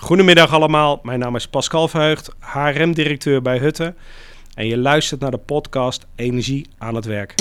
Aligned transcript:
Goedemiddag 0.00 0.52
allemaal, 0.52 1.00
mijn 1.02 1.18
naam 1.18 1.36
is 1.36 1.48
Pascal 1.48 1.88
Verheugd, 1.88 2.30
HRM-directeur 2.38 3.42
bij 3.42 3.58
Hutte. 3.58 3.94
En 4.54 4.66
je 4.66 4.78
luistert 4.78 5.20
naar 5.20 5.30
de 5.30 5.38
podcast 5.38 6.06
Energie 6.16 6.66
aan 6.78 6.94
het 6.94 7.04
werk. 7.04 7.34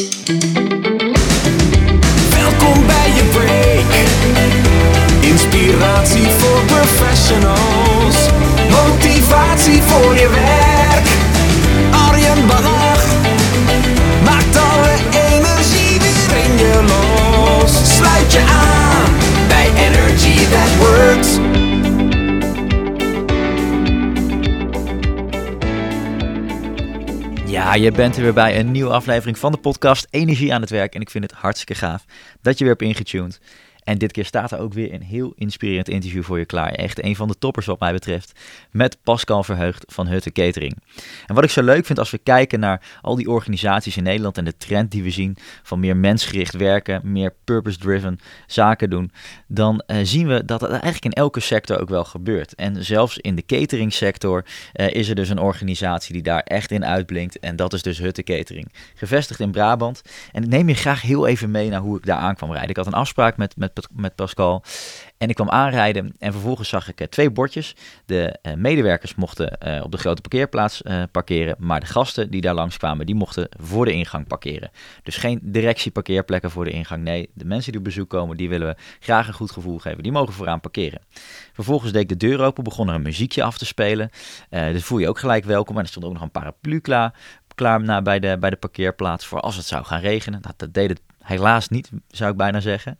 Welkom 2.29 2.85
bij 2.85 3.09
je 3.15 3.29
break. 3.33 3.91
Inspiratie 5.31 6.27
voor 6.27 6.65
professionals. 6.65 8.29
Motivatie 8.69 9.81
voor 9.81 10.13
je 10.13 10.29
werk. 10.29 11.07
Arjen 12.07 12.47
Bannach 12.47 13.05
maakt 14.23 14.57
alle 14.57 14.95
energie 15.31 15.99
weer 15.99 16.37
in 16.45 16.57
je 16.57 16.83
los. 16.87 17.95
Sluit 17.95 18.33
je 18.33 18.39
aan 18.39 19.11
bij 19.47 19.71
Energy 19.85 20.45
That 20.49 20.77
Works. 20.77 21.58
Ja, 27.59 27.73
je 27.73 27.91
bent 27.91 28.15
er 28.15 28.21
weer 28.21 28.33
bij 28.33 28.59
een 28.59 28.71
nieuwe 28.71 28.91
aflevering 28.91 29.37
van 29.37 29.51
de 29.51 29.57
podcast 29.57 30.07
Energie 30.09 30.53
aan 30.53 30.61
het 30.61 30.69
werk. 30.69 30.95
En 30.95 31.01
ik 31.01 31.09
vind 31.09 31.23
het 31.23 31.33
hartstikke 31.33 31.75
gaaf 31.75 32.05
dat 32.41 32.57
je 32.57 32.63
weer 32.63 32.73
hebt 32.73 32.85
ingetuned. 32.85 33.39
En 33.83 33.97
dit 33.97 34.11
keer 34.11 34.25
staat 34.25 34.51
er 34.51 34.59
ook 34.59 34.73
weer 34.73 34.93
een 34.93 35.01
heel 35.01 35.33
inspirerend 35.35 35.89
interview 35.89 36.23
voor 36.23 36.39
je 36.39 36.45
klaar. 36.45 36.71
Echt 36.71 37.03
een 37.03 37.15
van 37.15 37.27
de 37.27 37.37
toppers 37.37 37.65
wat 37.65 37.79
mij 37.79 37.91
betreft. 37.91 38.39
Met 38.71 38.97
Pascal 39.03 39.43
Verheugd 39.43 39.85
van 39.87 40.07
Hutte 40.07 40.31
Catering. 40.31 40.77
En 41.27 41.35
wat 41.35 41.43
ik 41.43 41.49
zo 41.49 41.63
leuk 41.63 41.85
vind 41.85 41.99
als 41.99 42.11
we 42.11 42.17
kijken 42.17 42.59
naar 42.59 42.81
al 43.01 43.15
die 43.15 43.29
organisaties 43.29 43.97
in 43.97 44.03
Nederland 44.03 44.37
en 44.37 44.45
de 44.45 44.57
trend 44.57 44.91
die 44.91 45.03
we 45.03 45.09
zien 45.09 45.37
van 45.63 45.79
meer 45.79 45.97
mensgericht 45.97 46.55
werken, 46.55 47.01
meer 47.03 47.33
purpose-driven 47.43 48.19
zaken 48.47 48.89
doen, 48.89 49.11
dan 49.47 49.83
eh, 49.85 49.97
zien 50.03 50.27
we 50.27 50.45
dat 50.45 50.61
het 50.61 50.69
eigenlijk 50.69 51.05
in 51.05 51.13
elke 51.13 51.39
sector 51.39 51.79
ook 51.79 51.89
wel 51.89 52.03
gebeurt. 52.03 52.55
En 52.55 52.85
zelfs 52.85 53.17
in 53.17 53.35
de 53.35 53.45
catering-sector 53.45 54.45
eh, 54.73 54.93
is 54.93 55.09
er 55.09 55.15
dus 55.15 55.29
een 55.29 55.39
organisatie 55.39 56.13
die 56.13 56.23
daar 56.23 56.41
echt 56.41 56.71
in 56.71 56.85
uitblinkt. 56.85 57.39
En 57.39 57.55
dat 57.55 57.73
is 57.73 57.81
dus 57.81 57.97
Hutte 57.97 58.23
Catering. 58.23 58.71
Gevestigd 58.95 59.39
in 59.39 59.51
Brabant. 59.51 60.01
En 60.31 60.43
ik 60.43 60.49
neem 60.49 60.67
je 60.67 60.75
graag 60.75 61.01
heel 61.01 61.27
even 61.27 61.51
mee 61.51 61.69
naar 61.69 61.79
hoe 61.79 61.97
ik 61.97 62.05
daar 62.05 62.17
aan 62.17 62.35
kwam 62.35 62.51
rijden. 62.51 62.69
Ik 62.69 62.75
had 62.75 62.85
een 62.85 62.93
afspraak 62.93 63.37
met, 63.37 63.57
met, 63.57 63.73
met 63.91 64.15
Pascal. 64.15 64.63
En 65.17 65.29
ik 65.29 65.35
kwam 65.35 65.49
aanrijden 65.49 66.15
en 66.19 66.31
vervolgens 66.31 66.69
zag 66.69 66.89
ik 66.89 67.01
eh, 67.01 67.07
twee 67.07 67.31
bordjes. 67.31 67.75
De 68.05 68.37
eh, 68.41 68.53
medewerkers 68.53 69.15
mochten 69.15 69.57
eh, 69.57 69.83
op 69.83 69.91
de 69.91 69.97
grote 69.97 70.21
parkeerplaats 70.21 70.81
parkeren, 71.11 71.55
maar 71.59 71.79
de 71.79 71.85
gasten 71.85 72.29
die 72.29 72.41
daar 72.41 72.53
langskwamen, 72.53 73.05
die 73.05 73.15
mochten 73.15 73.49
voor 73.59 73.85
de 73.85 73.91
ingang 73.91 74.27
parkeren. 74.27 74.71
Dus 75.03 75.17
geen 75.17 75.39
directieparkeerplekken 75.43 76.51
voor 76.51 76.65
de 76.65 76.71
ingang. 76.71 77.03
Nee, 77.03 77.29
de 77.33 77.45
mensen 77.45 77.71
die 77.71 77.79
op 77.79 77.85
bezoek 77.85 78.09
komen, 78.09 78.37
die 78.37 78.49
willen 78.49 78.67
we 78.67 78.75
graag 78.99 79.27
een 79.27 79.33
goed 79.33 79.51
gevoel 79.51 79.77
geven. 79.79 80.03
Die 80.03 80.11
mogen 80.11 80.33
vooraan 80.33 80.59
parkeren. 80.59 81.01
Vervolgens 81.53 81.91
deed 81.91 82.01
ik 82.01 82.09
de 82.09 82.27
deur 82.27 82.41
open, 82.41 82.63
begon 82.63 82.87
er 82.87 82.95
een 82.95 83.01
muziekje 83.01 83.43
af 83.43 83.57
te 83.57 83.65
spelen. 83.65 84.09
Eh 84.49 84.71
dus 84.71 84.83
voel 84.83 84.97
je 84.97 85.09
ook 85.09 85.19
gelijk 85.19 85.45
welkom. 85.45 85.75
En 85.77 85.81
er 85.81 85.87
stond 85.87 86.05
ook 86.05 86.13
nog 86.13 86.21
een 86.21 86.31
paraplu 86.31 86.79
klaar, 86.79 87.13
klaar 87.55 87.83
na, 87.83 88.01
bij, 88.01 88.19
de, 88.19 88.37
bij 88.39 88.49
de 88.49 88.55
parkeerplaats 88.55 89.25
voor 89.25 89.39
als 89.39 89.55
het 89.55 89.65
zou 89.65 89.85
gaan 89.85 90.01
regenen. 90.01 90.41
Dat 90.41 90.73
deed 90.73 90.89
het 90.89 91.01
helaas 91.21 91.69
niet, 91.69 91.89
zou 92.07 92.31
ik 92.31 92.37
bijna 92.37 92.59
zeggen. 92.59 92.97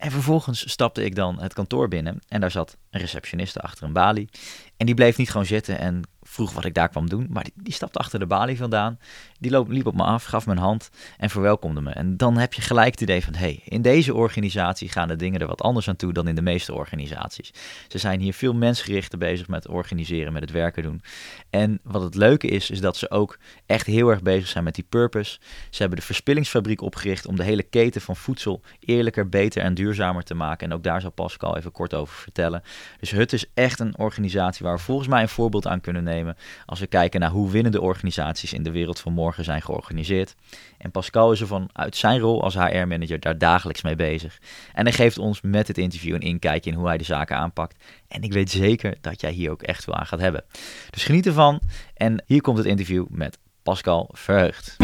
En 0.00 0.10
vervolgens 0.10 0.70
stapte 0.70 1.04
ik 1.04 1.14
dan 1.14 1.40
het 1.40 1.52
kantoor 1.52 1.88
binnen 1.88 2.18
en 2.28 2.40
daar 2.40 2.50
zat 2.50 2.76
een 2.90 3.00
receptioniste 3.00 3.60
achter 3.60 3.84
een 3.84 3.92
balie. 3.92 4.28
En 4.76 4.86
die 4.86 4.94
bleef 4.94 5.16
niet 5.16 5.30
gewoon 5.30 5.46
zitten 5.46 5.78
en 5.78 6.02
vroeg 6.22 6.52
wat 6.52 6.64
ik 6.64 6.74
daar 6.74 6.88
kwam 6.88 7.08
doen, 7.08 7.26
maar 7.30 7.44
die, 7.44 7.52
die 7.56 7.72
stapte 7.72 7.98
achter 7.98 8.18
de 8.18 8.26
balie 8.26 8.56
vandaan. 8.56 8.98
Die 9.40 9.64
liep 9.68 9.86
op 9.86 9.94
me 9.94 10.02
af, 10.02 10.24
gaf 10.24 10.46
me 10.46 10.52
een 10.52 10.58
hand 10.58 10.90
en 11.18 11.30
verwelkomde 11.30 11.80
me. 11.80 11.90
En 11.90 12.16
dan 12.16 12.36
heb 12.36 12.52
je 12.52 12.62
gelijk 12.62 12.90
het 12.90 13.00
idee 13.00 13.24
van, 13.24 13.34
hey, 13.34 13.60
in 13.64 13.82
deze 13.82 14.14
organisatie 14.14 14.88
gaan 14.88 15.08
de 15.08 15.16
dingen 15.16 15.40
er 15.40 15.46
wat 15.46 15.62
anders 15.62 15.88
aan 15.88 15.96
toe 15.96 16.12
dan 16.12 16.28
in 16.28 16.34
de 16.34 16.42
meeste 16.42 16.74
organisaties. 16.74 17.52
Ze 17.88 17.98
zijn 17.98 18.20
hier 18.20 18.34
veel 18.34 18.54
mensgerichter 18.54 19.18
bezig 19.18 19.48
met 19.48 19.68
organiseren, 19.68 20.32
met 20.32 20.42
het 20.42 20.50
werken 20.50 20.82
doen. 20.82 21.02
En 21.50 21.80
wat 21.82 22.02
het 22.02 22.14
leuke 22.14 22.48
is, 22.48 22.70
is 22.70 22.80
dat 22.80 22.96
ze 22.96 23.10
ook 23.10 23.38
echt 23.66 23.86
heel 23.86 24.08
erg 24.08 24.22
bezig 24.22 24.48
zijn 24.48 24.64
met 24.64 24.74
die 24.74 24.86
purpose. 24.88 25.38
Ze 25.70 25.80
hebben 25.80 25.98
de 25.98 26.04
verspillingsfabriek 26.04 26.80
opgericht 26.80 27.26
om 27.26 27.36
de 27.36 27.44
hele 27.44 27.62
keten 27.62 28.00
van 28.00 28.16
voedsel 28.16 28.62
eerlijker, 28.80 29.28
beter 29.28 29.62
en 29.62 29.74
duurzamer 29.74 30.22
te 30.22 30.34
maken. 30.34 30.66
En 30.66 30.74
ook 30.74 30.82
daar 30.82 31.00
zal 31.00 31.10
Pascal 31.10 31.56
even 31.56 31.72
kort 31.72 31.94
over 31.94 32.14
vertellen. 32.14 32.62
Dus 32.98 33.10
HUT 33.10 33.32
is 33.32 33.44
echt 33.54 33.80
een 33.80 33.98
organisatie 33.98 34.66
waar 34.66 34.76
we 34.76 34.82
volgens 34.82 35.08
mij 35.08 35.22
een 35.22 35.28
voorbeeld 35.28 35.66
aan 35.66 35.80
kunnen 35.80 36.04
nemen 36.04 36.36
als 36.66 36.80
we 36.80 36.86
kijken 36.86 37.20
naar 37.20 37.30
hoe 37.30 37.50
winnende 37.50 37.80
organisaties 37.80 38.52
in 38.52 38.62
de 38.62 38.70
wereld 38.70 39.00
van 39.00 39.12
morgen 39.12 39.29
zijn 39.38 39.62
georganiseerd. 39.62 40.34
En 40.78 40.90
Pascal 40.90 41.32
is 41.32 41.40
er 41.40 41.46
vanuit 41.46 41.96
zijn 41.96 42.20
rol 42.20 42.42
als 42.42 42.54
HR-manager 42.54 43.20
daar 43.20 43.38
dagelijks 43.38 43.82
mee 43.82 43.96
bezig. 43.96 44.38
En 44.74 44.84
hij 44.84 44.92
geeft 44.92 45.18
ons 45.18 45.40
met 45.40 45.66
dit 45.66 45.78
interview 45.78 46.14
een 46.14 46.20
inkijkje 46.20 46.70
in 46.70 46.76
hoe 46.76 46.86
hij 46.86 46.98
de 46.98 47.04
zaken 47.04 47.36
aanpakt. 47.36 47.84
En 48.08 48.22
ik 48.22 48.32
weet 48.32 48.50
zeker 48.50 48.96
dat 49.00 49.20
jij 49.20 49.32
hier 49.32 49.50
ook 49.50 49.62
echt 49.62 49.84
veel 49.84 49.94
aan 49.94 50.06
gaat 50.06 50.20
hebben. 50.20 50.44
Dus 50.90 51.04
geniet 51.04 51.26
ervan. 51.26 51.60
En 51.94 52.22
hier 52.26 52.40
komt 52.40 52.58
het 52.58 52.66
interview 52.66 53.06
met 53.08 53.38
Pascal 53.62 54.08
Verheugd. 54.12 54.76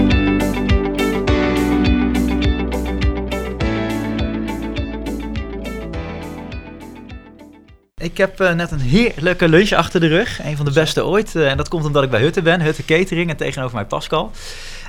Ik 8.02 8.16
heb 8.16 8.40
uh, 8.40 8.52
net 8.52 8.70
een 8.70 8.80
heerlijke 8.80 9.48
lunch 9.48 9.72
achter 9.72 10.00
de 10.00 10.06
rug. 10.06 10.44
Een 10.44 10.56
van 10.56 10.64
de 10.64 10.72
beste 10.72 11.04
ooit. 11.04 11.34
Uh, 11.34 11.50
en 11.50 11.56
dat 11.56 11.68
komt 11.68 11.84
omdat 11.84 12.02
ik 12.02 12.10
bij 12.10 12.20
Hutte 12.20 12.42
ben. 12.42 12.60
Hutte 12.60 12.84
Catering 12.84 13.30
en 13.30 13.36
tegenover 13.36 13.74
mij 13.74 13.84
Pascal. 13.84 14.30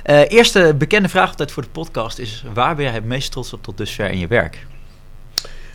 Uh, 0.06 0.20
eerste 0.30 0.74
bekende 0.78 1.08
vraag 1.08 1.30
altijd 1.30 1.52
voor 1.52 1.62
de 1.62 1.68
podcast 1.68 2.18
is... 2.18 2.44
waar 2.54 2.74
ben 2.74 2.84
jij 2.84 2.94
het 2.94 3.04
meest 3.04 3.30
trots 3.30 3.52
op 3.52 3.62
tot 3.62 3.76
dusver 3.76 4.10
in 4.10 4.18
je 4.18 4.26
werk? 4.26 4.66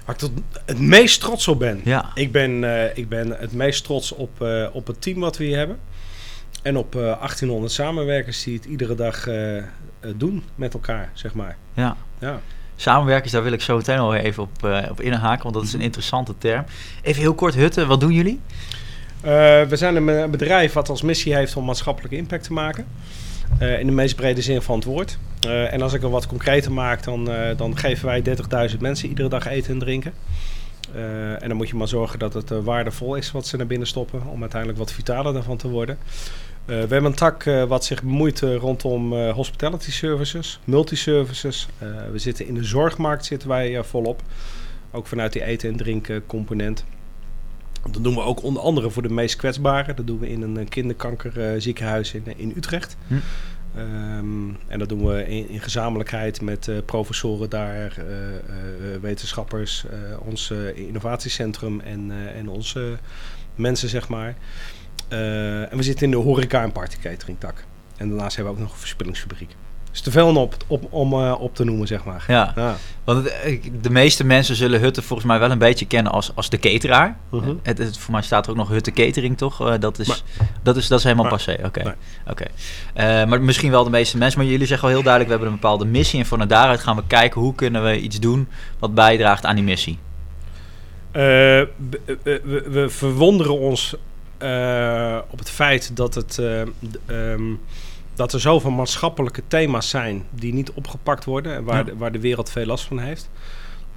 Waar 0.05 0.15
ik 0.15 0.17
tot 0.17 0.31
het 0.65 0.79
meest 0.79 1.19
trots 1.19 1.47
op 1.47 1.59
ben? 1.59 1.81
Ja. 1.83 2.11
Ik 2.13 2.31
ben, 2.31 2.63
ik 2.97 3.09
ben 3.09 3.29
het 3.29 3.53
meest 3.53 3.83
trots 3.83 4.11
op, 4.11 4.47
op 4.71 4.87
het 4.87 5.01
team 5.01 5.19
wat 5.19 5.37
we 5.37 5.43
hier 5.43 5.57
hebben. 5.57 5.79
En 6.61 6.77
op 6.77 6.91
1800 6.91 7.71
samenwerkers 7.71 8.43
die 8.43 8.55
het 8.55 8.65
iedere 8.65 8.95
dag 8.95 9.27
doen 10.15 10.43
met 10.55 10.73
elkaar, 10.73 11.09
zeg 11.13 11.33
maar. 11.33 11.57
Ja. 11.73 11.97
ja. 12.19 12.41
Samenwerkers, 12.75 13.31
daar 13.31 13.43
wil 13.43 13.51
ik 13.51 13.61
zo 13.61 13.75
meteen 13.75 13.97
al 13.97 14.15
even 14.15 14.43
op, 14.43 14.65
uh, 14.65 14.77
op 14.89 15.01
inhaken, 15.01 15.43
want 15.43 15.55
dat 15.55 15.63
is 15.63 15.73
een 15.73 15.81
interessante 15.81 16.33
term. 16.37 16.65
Even 17.01 17.21
heel 17.21 17.33
kort, 17.33 17.53
Hutte, 17.53 17.85
wat 17.85 17.99
doen 17.99 18.11
jullie? 18.11 18.39
Uh, 19.25 19.29
we 19.61 19.75
zijn 19.75 19.95
een 19.95 20.31
bedrijf 20.31 20.73
wat 20.73 20.89
als 20.89 21.01
missie 21.01 21.35
heeft 21.35 21.55
om 21.55 21.65
maatschappelijke 21.65 22.15
impact 22.15 22.43
te 22.43 22.53
maken. 22.53 22.85
In 23.59 23.85
de 23.85 23.91
meest 23.91 24.15
brede 24.15 24.41
zin 24.41 24.61
van 24.61 24.75
het 24.75 24.83
woord. 24.83 25.17
en 25.69 25.81
als 25.81 25.93
ik 25.93 26.03
er 26.03 26.09
wat 26.09 26.27
concreter 26.27 26.71
maak, 26.71 27.03
dan, 27.03 27.29
dan 27.57 27.77
geven 27.77 28.05
wij 28.05 28.23
30.000 28.71 28.77
mensen 28.79 29.09
iedere 29.09 29.29
dag 29.29 29.47
eten 29.47 29.73
en 29.73 29.79
drinken. 29.79 30.13
en 31.39 31.47
dan 31.47 31.57
moet 31.57 31.69
je 31.69 31.75
maar 31.75 31.87
zorgen 31.87 32.19
dat 32.19 32.33
het 32.33 32.49
waardevol 32.49 33.15
is 33.15 33.31
wat 33.31 33.47
ze 33.47 33.57
naar 33.57 33.67
binnen 33.67 33.87
stoppen, 33.87 34.21
om 34.27 34.41
uiteindelijk 34.41 34.79
wat 34.79 34.91
vitaler 34.91 35.33
daarvan 35.33 35.57
te 35.57 35.69
worden. 35.69 35.97
Uh, 36.65 36.69
we 36.69 36.75
hebben 36.75 37.05
een 37.05 37.13
tak 37.13 37.45
uh, 37.45 37.63
wat 37.63 37.85
zich 37.85 38.03
bemoeit 38.03 38.41
uh, 38.41 38.55
rondom 38.55 39.13
hospitality 39.13 39.91
services, 39.91 40.59
multiservices. 40.63 41.67
we 42.11 42.17
zitten 42.19 42.47
in 42.47 42.53
de 42.53 42.63
zorgmarkt 42.63 43.25
zitten 43.25 43.49
wij 43.49 43.83
volop. 43.83 44.21
Ook 44.91 45.07
vanuit 45.07 45.33
die 45.33 45.43
eten- 45.43 45.69
en 45.69 45.75
drinken 45.75 46.25
component. 46.25 46.83
Dat 47.91 48.03
doen 48.03 48.13
we 48.13 48.21
ook 48.21 48.43
onder 48.43 48.61
andere 48.61 48.89
voor 48.89 49.01
de 49.01 49.09
meest 49.09 49.35
kwetsbaren. 49.35 49.95
Dat 49.95 50.07
doen 50.07 50.19
we 50.19 50.29
in 50.29 50.41
een 50.41 50.69
kinderkankerziekenhuis 50.69 52.13
in, 52.13 52.23
in 52.35 52.53
Utrecht. 52.55 52.97
Hm. 53.07 53.13
Um, 53.77 54.57
en 54.67 54.79
dat 54.79 54.89
doen 54.89 55.05
we 55.05 55.27
in, 55.27 55.49
in 55.49 55.59
gezamenlijkheid 55.59 56.41
met 56.41 56.69
professoren 56.85 57.49
daar, 57.49 57.95
wetenschappers, 59.01 59.85
ons 60.19 60.53
innovatiecentrum 60.75 61.79
en, 61.79 62.11
en 62.35 62.49
onze 62.49 62.97
mensen, 63.55 63.89
zeg 63.89 64.07
maar. 64.07 64.35
Uh, 65.13 65.71
en 65.71 65.77
we 65.77 65.83
zitten 65.83 66.05
in 66.05 66.11
de 66.11 66.17
horeca 66.17 66.63
en 66.63 66.71
party 66.71 66.97
catering 67.01 67.39
tak. 67.39 67.65
En 67.97 68.09
daarnaast 68.09 68.35
hebben 68.35 68.53
we 68.53 68.59
ook 68.59 68.65
nog 68.65 68.73
een 68.73 68.79
verspillingsfabriek. 68.79 69.55
Dus 69.91 70.01
te 70.01 70.11
veel 70.11 70.27
om 70.27 70.37
op, 70.37 70.55
op, 70.67 70.93
om 70.93 71.13
uh, 71.13 71.35
op 71.39 71.55
te 71.55 71.63
noemen, 71.63 71.87
zeg 71.87 72.03
maar. 72.03 72.23
Ja, 72.27 72.53
ja. 72.55 72.75
want 73.03 73.31
het, 73.31 73.61
de 73.81 73.89
meeste 73.89 74.23
mensen 74.23 74.55
zullen 74.55 74.79
Hutte 74.79 75.01
volgens 75.01 75.27
mij 75.27 75.39
wel 75.39 75.51
een 75.51 75.57
beetje 75.57 75.85
kennen 75.85 76.11
als, 76.11 76.31
als 76.35 76.49
de 76.49 76.59
cateraar. 76.59 77.17
Uh 77.31 77.43
-huh. 77.43 77.55
het, 77.63 77.77
het, 77.77 77.97
voor 77.97 78.13
mij 78.13 78.21
staat 78.21 78.45
er 78.45 78.51
ook 78.51 78.57
nog 78.57 78.69
Hutte 78.69 78.91
Catering, 78.91 79.37
toch? 79.37 79.77
Dat, 79.77 79.99
is, 79.99 80.07
maar, 80.07 80.21
dat, 80.63 80.77
is, 80.77 80.87
dat 80.87 80.97
is 80.97 81.03
helemaal 81.03 81.25
maar, 81.25 81.33
passé, 81.33 81.53
oké. 81.53 81.65
Okay. 81.65 81.83
Nee. 81.83 81.95
okay. 82.29 83.25
maar 83.25 83.41
misschien 83.41 83.71
wel 83.71 83.83
de 83.83 83.89
meeste 83.89 84.17
mensen. 84.17 84.39
Maar 84.39 84.49
jullie 84.49 84.67
zeggen 84.67 84.87
wel 84.87 84.95
heel 84.95 85.05
duidelijk, 85.05 85.33
we 85.33 85.37
hebben 85.37 85.55
een 85.55 85.61
bepaalde 85.69 85.91
missie. 85.91 86.19
En 86.19 86.25
van 86.25 86.47
daaruit 86.47 86.79
gaan 86.79 86.95
we 86.95 87.03
kijken 87.07 87.41
hoe 87.41 87.55
kunnen 87.55 87.83
we 87.83 87.99
iets 87.99 88.19
doen 88.19 88.47
wat 88.79 88.93
bijdraagt 88.93 89.45
aan 89.45 89.55
die 89.55 89.63
missie. 89.63 89.99
we, 91.11 91.69
we 92.67 92.85
verwonderen 92.89 93.59
ons 93.59 93.95
uh, 94.43 95.19
op 95.29 95.39
het 95.39 95.49
feit 95.49 95.95
dat, 95.95 96.15
het, 96.15 96.37
uh, 96.39 96.61
um, 97.07 97.59
dat 98.13 98.33
er 98.33 98.39
zoveel 98.39 98.71
maatschappelijke 98.71 99.41
thema's 99.47 99.89
zijn 99.89 100.23
die 100.29 100.53
niet 100.53 100.71
opgepakt 100.71 101.25
worden 101.25 101.53
en 101.53 101.63
waar, 101.63 101.77
ja. 101.77 101.83
de, 101.83 101.97
waar 101.97 102.11
de 102.11 102.19
wereld 102.19 102.49
veel 102.49 102.65
last 102.65 102.85
van 102.85 102.99
heeft. 102.99 103.29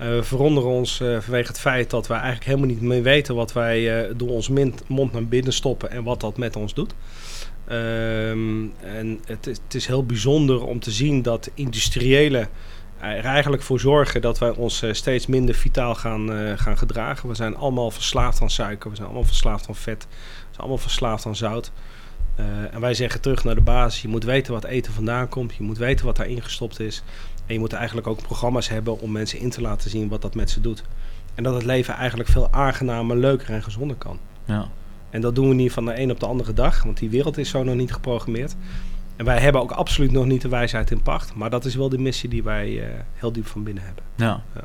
Uh, 0.01 0.07
we 0.07 0.23
verwonderen 0.23 0.71
ons 0.71 0.97
vanwege 0.97 1.49
het 1.49 1.61
feit 1.61 1.91
dat 1.91 2.07
wij 2.07 2.19
eigenlijk 2.19 2.47
helemaal 2.47 2.69
niet 2.69 2.81
meer 2.81 3.03
weten 3.03 3.35
wat 3.35 3.53
wij 3.53 4.09
door 4.17 4.29
ons 4.29 4.51
mond 4.87 5.13
naar 5.13 5.27
binnen 5.27 5.53
stoppen 5.53 5.91
en 5.91 6.05
wat 6.05 6.21
dat 6.21 6.37
met 6.37 6.57
ons 6.57 6.75
doet. 6.75 6.95
Um, 7.73 8.73
en 8.81 9.21
het 9.25 9.45
het 9.45 9.75
is, 9.75 9.87
heel 9.87 10.05
bijzonder 10.05 10.65
om 10.65 10.81
te 10.81 10.91
zien 10.91 11.23
dat 11.23 11.51
industriële 11.55 12.49
er 13.01 13.25
eigenlijk 13.25 13.63
voor 13.63 13.81
zorgen 13.81 14.21
dat 14.21 14.39
wij 14.39 14.51
ons 14.51 14.83
eh, 14.83 14.93
steeds 14.93 15.27
minder 15.27 15.55
vitaal 15.55 15.95
gaan, 15.95 16.33
eh, 16.33 16.59
gaan 16.59 16.79
gedragen. 16.79 17.29
We 17.29 17.35
zijn 17.35 17.57
allemaal 17.57 17.91
verslaafd 17.91 18.43
aan 18.43 18.51
suiker, 18.51 18.91
we 18.91 18.97
zijn 18.97 19.09
allemaal 19.09 19.27
verslaafd 19.27 19.69
aan 19.69 19.75
vet, 19.75 20.07
we 20.11 20.17
zijn 20.49 20.59
allemaal 20.59 20.79
verslaafd 20.79 21.27
aan 21.27 21.37
zout. 21.37 21.73
Eh, 22.35 22.75
en 22.75 22.81
wij 22.81 22.95
zeggen 22.95 23.21
terug 23.21 23.45
naar 23.45 23.55
de 23.55 23.61
basis, 23.61 24.03
je 24.03 24.09
moet 24.09 24.25
weten 24.25 24.53
wat 24.53 24.65
eten 24.65 24.93
vandaan 24.93 25.29
komt, 25.29 25.55
je 25.55 25.63
moet 25.63 25.79
weten 25.79 26.07
wat 26.07 26.17
daarin 26.17 26.43
gestopt 26.43 26.81
is. 26.81 27.03
En 27.47 27.55
je 27.55 27.61
moet 27.61 27.73
eigenlijk 27.73 28.07
ook 28.07 28.23
programma's 28.23 28.69
hebben 28.69 29.01
om 29.01 29.13
mensen 29.13 29.39
in 29.39 29.51
te 29.51 29.61
laten 29.61 29.91
zien 29.91 30.09
wat 30.09 30.23
dat 30.23 30.35
met 30.35 30.51
ze 30.51 30.61
doet. 30.61 30.85
En 31.35 31.43
dat 31.43 31.55
het 31.55 31.65
leven 31.65 31.95
eigenlijk 31.95 32.29
veel 32.29 32.49
aangenamer, 32.53 33.17
leuker 33.17 33.51
en 33.51 33.63
gezonder 33.63 33.97
kan. 33.97 34.19
Ja. 34.45 34.69
En 35.11 35.21
dat 35.21 35.35
doen 35.35 35.49
we 35.49 35.55
niet 35.55 35.73
van 35.73 35.85
de 35.85 36.01
een 36.01 36.11
op 36.11 36.21
de 36.21 36.27
andere 36.27 36.53
dag, 36.53 36.83
want 36.83 36.99
die 36.99 37.11
wereld 37.11 37.39
is 37.39 37.49
zo 37.49 37.63
nog 37.63 37.75
niet 37.75 37.93
geprogrammeerd. 37.93 38.57
En 39.17 39.25
wij 39.25 39.39
hebben 39.39 39.61
ook 39.61 39.71
absoluut 39.71 40.13
nog 40.13 40.25
niet 40.27 40.43
de 40.43 40.49
wijsheid 40.49 40.91
in 40.91 41.03
pacht. 41.03 41.35
Maar 41.35 41.51
dat 41.51 41.65
is 41.65 41.75
wel 41.75 41.89
de 41.89 41.99
missie 41.99 42.29
die 42.29 42.43
wij 42.43 42.81
eh, 42.83 42.89
heel 43.15 43.33
diep 43.33 43.47
van 43.47 43.63
binnen 43.63 43.85
hebben. 43.85 44.03
Ja. 44.17 44.43
Ja. 44.55 44.61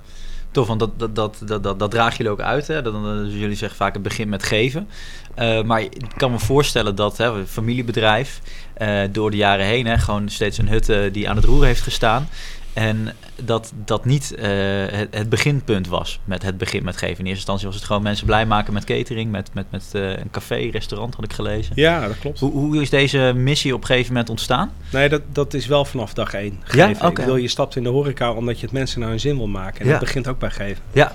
Tof, 0.51 0.67
want 0.67 0.79
dat, 0.79 0.99
dat, 0.99 1.15
dat, 1.15 1.41
dat, 1.45 1.63
dat, 1.63 1.79
dat 1.79 1.91
dragen 1.91 2.17
jullie 2.17 2.31
ook 2.31 2.41
uit. 2.41 2.67
Hè? 2.67 2.81
Dat, 2.81 2.93
dat- 2.93 3.03
dus 3.25 3.33
jullie 3.33 3.55
zeggen 3.55 3.77
vaak 3.77 3.93
het 3.93 4.03
begint 4.03 4.29
met 4.29 4.43
geven. 4.43 4.87
Eh, 5.35 5.63
maar 5.63 5.81
ik 5.81 6.03
kan 6.17 6.31
me 6.31 6.39
voorstellen 6.39 6.95
dat 6.95 7.17
hè, 7.17 7.25
een 7.25 7.47
familiebedrijf 7.47 8.41
eh, 8.73 9.01
door 9.11 9.31
de 9.31 9.37
jaren 9.37 9.65
heen 9.65 9.85
hè, 9.85 9.97
gewoon 9.97 10.29
steeds 10.29 10.57
een 10.57 10.67
hut 10.69 11.13
die 11.13 11.29
aan 11.29 11.35
het 11.35 11.45
roer 11.45 11.65
heeft 11.65 11.81
gestaan. 11.81 12.27
En 12.73 13.15
dat 13.45 13.73
dat 13.85 14.05
niet 14.05 14.35
eh, 14.35 14.49
het, 14.85 15.07
het 15.15 15.29
beginpunt 15.29 15.87
was 15.87 16.19
met 16.25 16.43
het 16.43 16.57
begin 16.57 16.83
met 16.83 16.97
geven. 16.97 17.17
In 17.17 17.25
eerste 17.25 17.35
instantie 17.35 17.65
was 17.65 17.75
het 17.75 17.85
gewoon 17.85 18.01
mensen 18.01 18.25
blij 18.25 18.45
maken 18.45 18.73
met 18.73 18.83
catering, 18.83 19.31
met, 19.31 19.49
met, 19.53 19.65
met 19.71 19.89
eh, 19.93 20.09
een 20.09 20.29
café, 20.31 20.55
restaurant 20.71 21.15
had 21.15 21.23
ik 21.23 21.33
gelezen. 21.33 21.71
Ja, 21.75 22.07
dat 22.07 22.19
klopt. 22.19 22.39
Hoe, 22.39 22.51
hoe 22.51 22.81
is 22.81 22.89
deze 22.89 23.33
missie 23.35 23.73
op 23.73 23.81
een 23.81 23.85
gegeven 23.87 24.11
moment 24.11 24.29
ontstaan? 24.29 24.71
Nee, 24.91 25.09
dat, 25.09 25.21
dat 25.31 25.53
is 25.53 25.65
wel 25.67 25.85
vanaf 25.85 26.13
dag 26.13 26.33
één 26.33 26.59
gegeven. 26.63 26.97
Ja? 27.01 27.07
Ik 27.09 27.15
bedoel, 27.15 27.35
je 27.35 27.47
stapt 27.47 27.75
in 27.75 27.83
de 27.83 27.89
horeca 27.89 28.33
omdat 28.33 28.59
je 28.59 28.65
het 28.65 28.73
mensen 28.73 28.99
naar 28.99 29.09
hun 29.09 29.19
zin 29.19 29.37
wil 29.37 29.47
maken. 29.47 29.79
En 29.79 29.85
Ja. 29.85 29.91
dat 29.91 29.99
begint 30.01 30.27
ook 30.27 30.39
bij 30.39 30.51
geven. 30.51 30.83
Ja, 30.93 31.11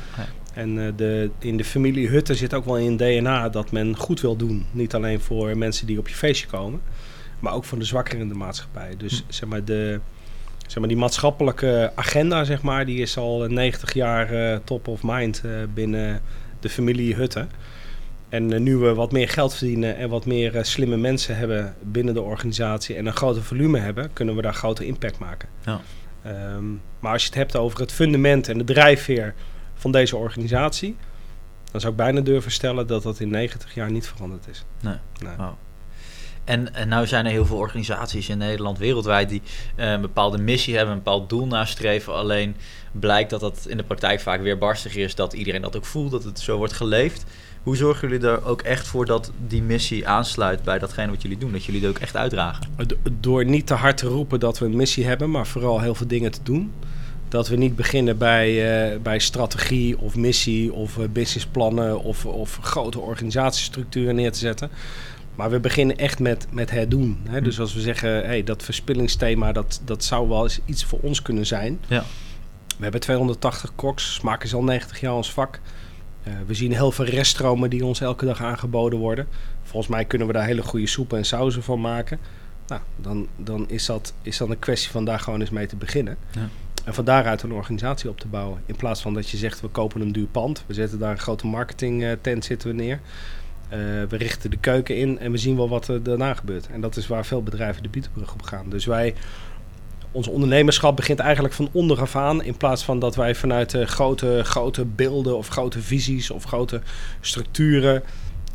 En 0.55 0.87
eh, 0.87 0.93
de, 0.96 1.31
in 1.38 1.56
de 1.56 1.64
familie 1.64 2.08
Hutten 2.08 2.37
zit 2.37 2.55
ook 2.55 2.64
wel 2.64 2.79
in 2.79 2.96
DNA 2.96 3.49
dat 3.49 3.70
men 3.72 3.96
goed 3.96 4.20
wil 4.20 4.37
doen. 4.37 4.67
Niet 4.70 4.94
alleen 4.94 5.20
voor 5.20 5.56
mensen 5.56 5.87
die 5.87 5.99
op 5.99 6.08
je 6.08 6.14
feestje 6.14 6.46
komen, 6.46 6.81
maar 7.38 7.52
ook 7.52 7.64
voor 7.64 7.79
de 7.79 7.84
zwakkeren 7.84 8.20
in 8.20 8.29
de 8.29 8.34
maatschappij. 8.34 8.94
Dus 8.99 9.25
zeg 9.29 9.49
maar, 9.49 9.64
de, 9.64 10.00
zeg 10.67 10.79
maar 10.79 10.89
die 10.89 10.97
maatschappelijke 10.97 11.93
agenda, 11.95 12.45
zeg 12.45 12.63
maar, 12.63 12.87
die 12.87 13.01
is 13.01 13.17
al 13.17 13.39
90 13.39 13.95
jaar 13.95 14.33
eh, 14.33 14.59
top 14.65 14.89
of 14.89 15.03
mind 15.03 15.43
eh, 15.45 15.51
binnen 15.75 16.21
de 16.61 16.69
familie 16.69 17.15
Hutten. 17.15 17.49
En 18.29 18.53
eh, 18.53 18.61
nu 18.61 18.77
we 18.77 18.95
wat 18.95 19.13
meer 19.13 19.29
geld 19.29 19.55
verdienen 19.55 19.97
en 19.97 20.09
wat 20.09 20.27
meer 20.27 20.57
eh, 20.57 20.63
slimme 20.63 20.97
mensen 20.97 21.37
hebben 21.37 21.75
binnen 21.83 22.15
de 22.15 22.23
organisatie 22.23 22.97
en 22.97 23.07
een 23.07 23.17
groter 23.17 23.43
volume 23.43 23.79
hebben, 23.79 24.13
kunnen 24.13 24.37
we 24.37 24.43
daar 24.43 24.55
grote 24.55 24.87
impact 24.87 25.19
maken. 25.19 25.49
Ja. 25.65 25.81
Ehm, 26.23 26.65
maar 26.99 27.13
als 27.13 27.23
je 27.23 27.29
het 27.29 27.39
hebt 27.39 27.57
over 27.57 27.81
het 27.81 27.93
fundament 27.93 28.49
en 28.49 28.59
de 28.59 28.65
drijfveer 28.65 29.35
van 29.75 29.93
deze 29.93 30.17
organisatie, 30.17 30.97
dan 31.71 31.81
zou 31.81 31.93
ik 31.93 31.99
bijna 31.99 32.21
durven 32.21 32.51
stellen 32.51 32.87
dat 32.87 33.03
dat 33.03 33.21
in 33.21 33.31
90 33.31 33.75
jaar 33.75 33.91
niet 33.91 34.07
veranderd 34.07 34.49
is. 34.49 34.65
Nee. 34.81 34.97
Nee. 35.23 35.49
En, 36.46 36.75
en 36.75 36.88
nou 36.88 37.06
zijn 37.06 37.25
er 37.25 37.31
heel 37.31 37.46
veel 37.46 37.56
organisaties 37.56 38.28
in 38.28 38.38
Nederland, 38.38 38.78
wereldwijd, 38.78 39.28
die 39.28 39.43
eh, 39.76 39.90
een 39.90 40.00
bepaalde 40.00 40.38
missie 40.38 40.76
hebben, 40.76 40.93
een 40.94 41.02
bepaald 41.02 41.28
doel 41.28 41.46
nastreven. 41.46 42.14
Alleen 42.14 42.56
blijkt 42.93 43.31
dat 43.31 43.40
dat 43.40 43.66
in 43.69 43.76
de 43.76 43.82
praktijk 43.82 44.20
vaak 44.20 44.40
weer 44.43 44.58
barstig 44.58 44.96
is, 44.96 45.14
dat 45.14 45.32
iedereen 45.32 45.62
dat 45.62 45.76
ook 45.76 45.84
voelt, 45.84 46.10
dat 46.10 46.25
het 46.25 46.40
zo 46.40 46.56
wordt 46.56 46.72
geleefd. 46.72 47.25
Hoe 47.62 47.76
zorgen 47.76 48.08
jullie 48.08 48.26
er 48.28 48.44
ook 48.44 48.62
echt 48.62 48.87
voor 48.87 49.06
dat 49.06 49.31
die 49.46 49.62
missie 49.62 50.08
aansluit 50.08 50.62
bij 50.62 50.78
datgene 50.78 51.10
wat 51.10 51.22
jullie 51.22 51.38
doen? 51.38 51.52
Dat 51.52 51.64
jullie 51.64 51.81
het 51.81 51.90
ook 51.90 51.98
echt 51.98 52.16
uitdragen? 52.16 52.64
Do- 52.87 52.96
Door 53.20 53.44
niet 53.44 53.66
te 53.66 53.75
hard 53.75 53.96
te 53.96 54.06
roepen 54.06 54.40
dat 54.40 54.58
we 54.58 54.64
een 54.64 54.76
missie 54.76 55.06
hebben, 55.06 55.31
maar 55.31 55.46
vooral 55.46 55.81
heel 55.81 55.94
veel 55.94 56.06
dingen 56.06 56.31
te 56.31 56.40
doen. 56.43 56.72
Dat 57.28 57.48
we 57.48 57.56
niet 57.56 57.76
beginnen 57.76 58.19
bij, 58.19 58.48
eh, 58.93 58.98
bij 59.00 59.19
strategie 59.19 59.98
of 59.98 60.16
missie 60.16 60.72
of 60.72 60.98
eh, 60.98 61.04
businessplannen 61.12 62.00
of, 62.02 62.26
of 62.26 62.58
grote 62.62 62.98
organisatiestructuren 62.98 64.14
neer 64.14 64.32
te 64.32 64.38
zetten. 64.38 64.70
Maar 65.37 65.50
we 65.50 65.61
beginnen 65.61 65.97
echt 65.97 66.19
met, 66.19 66.47
met 66.50 66.71
het 66.71 66.91
doen. 66.91 67.21
Hè? 67.29 67.43
Dus 67.43 67.61
als 67.61 67.75
we 67.75 67.81
zeggen, 67.81 68.11
hey, 68.11 68.44
dat 68.44 68.62
verspillingsthema, 68.62 69.53
dat, 69.53 69.81
dat 69.85 70.05
zou 70.05 70.29
wel 70.29 70.43
eens 70.43 70.61
iets 70.65 70.85
voor 70.85 70.99
ons 71.03 71.23
kunnen 71.23 71.47
zijn. 71.47 71.81
Ja. 71.87 72.05
We 72.77 72.83
hebben 72.83 73.00
280 73.00 73.73
koks, 73.75 74.15
smaken 74.15 74.47
is 74.47 74.55
al 74.55 74.65
90 74.65 75.00
jaar 75.00 75.15
ons 75.15 75.33
vak. 75.33 75.61
Eh, 76.23 76.33
we 76.47 76.55
zien 76.55 76.73
heel 76.73 76.93
veel 76.93 77.05
reststromen 77.05 77.71
die 77.71 77.85
ons 77.85 78.00
elke 78.00 78.25
dag 78.25 78.43
aangeboden 78.43 78.99
worden. 78.99 79.27
Volgens 79.62 79.93
mij 79.93 80.05
kunnen 80.05 80.27
we 80.27 80.33
daar 80.33 80.47
hele 80.47 80.62
goede 80.62 80.87
soepen 80.87 81.19
en 81.19 81.25
sauzen 81.25 81.62
van 81.62 81.81
maken. 81.81 82.19
Nou, 82.67 82.81
dan, 82.97 83.29
dan 83.37 83.69
is, 83.69 83.87
dat, 83.87 84.12
is 84.23 84.37
dat 84.37 84.49
een 84.49 84.59
kwestie 84.59 84.91
van 84.91 85.05
daar 85.05 85.21
gewoon 85.21 85.41
eens 85.41 85.50
mee 85.50 85.67
te 85.67 85.77
beginnen. 85.77 86.17
Ja. 86.31 86.49
En 86.85 86.94
van 86.94 87.05
daaruit 87.05 87.43
een 87.43 87.53
organisatie 87.53 88.11
op 88.11 88.21
te 88.21 88.29
bouwen. 88.29 88.62
In 88.67 88.77
plaats 88.77 89.03
van 89.03 89.15
dat 89.15 89.29
je 89.29 89.37
zegt, 89.37 89.61
we 89.61 89.69
kopen 89.69 90.00
een 90.00 90.12
duur 90.12 90.27
pand. 90.27 90.65
We 90.67 90.75
zetten 90.75 90.99
daar 90.99 91.11
een 91.11 91.19
grote 91.19 91.47
marketing 91.47 92.05
eh, 92.05 92.12
tent 92.21 92.44
zitten 92.44 92.69
we 92.69 92.75
neer. 92.75 93.00
Eh, 93.69 93.79
we 94.09 94.17
richten 94.17 94.51
de 94.51 94.57
keuken 94.57 94.97
in 94.97 95.19
en 95.19 95.31
we 95.33 95.39
zien 95.39 95.57
wel 95.57 95.69
wat 95.69 95.89
er 95.89 96.03
daarna 96.03 96.35
gebeurt. 96.35 96.67
En 96.67 96.81
dat 96.81 96.97
is 96.97 97.07
waar 97.07 97.27
veel 97.27 97.43
bedrijven 97.43 97.83
de 97.83 97.89
Bietenbrug 97.89 98.33
op 98.33 98.43
gaan. 98.43 98.69
Dus 98.69 98.85
wij, 98.85 99.15
ons 100.11 100.29
ondernemerschap 100.29 100.97
begint 100.97 101.19
eigenlijk 101.19 101.55
van 101.55 101.69
onderaf 101.73 102.17
aan. 102.17 102.43
In 102.43 102.57
plaats 102.57 102.85
van 102.85 102.99
dat 102.99 103.17
wij 103.17 103.35
vanuit 103.35 103.75
eh, 103.75 103.87
grote, 103.87 104.41
grote 104.45 104.85
beelden 104.85 105.37
of 105.37 105.49
grote 105.49 105.81
visies 105.81 106.31
of 106.31 106.45
grote 106.45 106.81
structuren 107.21 108.03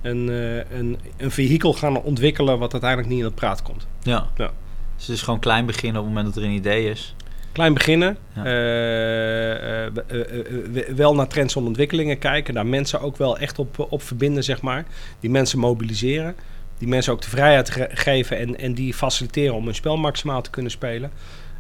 een, 0.02 0.30
eh, 0.30 0.78
een, 0.78 1.00
een 1.18 1.31
vehikel 1.31 1.74
gaan 1.74 2.02
ontwikkelen 2.02 2.60
wat 2.60 2.72
uiteindelijk 2.72 3.10
niet 3.10 3.19
in 3.19 3.25
het 3.25 3.36
praat 3.36 3.62
komt. 3.62 3.88
Ja. 4.02 4.28
Ja. 4.38 4.52
Dus 4.96 5.08
het 5.08 5.16
is 5.16 5.22
gewoon 5.22 5.40
klein 5.40 5.66
beginnen 5.66 6.02
op 6.02 6.08
het 6.08 6.16
moment 6.16 6.34
dat 6.34 6.44
er 6.44 6.50
een 6.50 6.56
idee 6.56 6.90
is. 6.90 7.16
Klein 7.51 7.74
beginnen, 7.74 8.18
Ja. 8.36 8.45
eh, 8.45 9.86
eh, 9.86 9.88
eh, 9.88 10.95
wel 10.95 11.15
naar 11.15 11.27
trends 11.27 11.56
en 11.56 11.63
ontwikkelingen 11.65 12.18
kijken, 12.18 12.53
daar 12.53 12.65
mensen 12.65 13.01
ook 13.01 13.18
wel 13.18 13.38
echt 13.38 13.59
op, 13.59 13.86
op 13.89 14.01
verbinden, 14.03 14.44
zeg 14.44 14.62
maar. 14.62 14.86
Die 15.19 15.30
mensen 15.30 15.59
mobiliseren, 15.59 16.36
die 16.77 16.88
mensen 16.88 17.13
ook 17.13 17.21
de 17.21 17.30
vrijheid 17.30 17.69
ge- 17.69 17.89
geven 17.92 18.38
en, 18.38 18.57
en 18.59 18.74
die 18.74 18.94
faciliteren 18.94 19.56
om 19.56 19.65
hun 19.65 19.75
spel 19.75 19.98
maximaal 19.98 20.42
te 20.42 20.50
kunnen 20.50 20.71
spelen. 20.71 21.12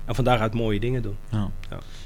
En 0.05 0.15
van 0.15 0.23
daaruit 0.23 0.53
mooie 0.53 0.79
dingen 0.79 1.01
doen. 1.01 1.15
Ja. 1.29 1.49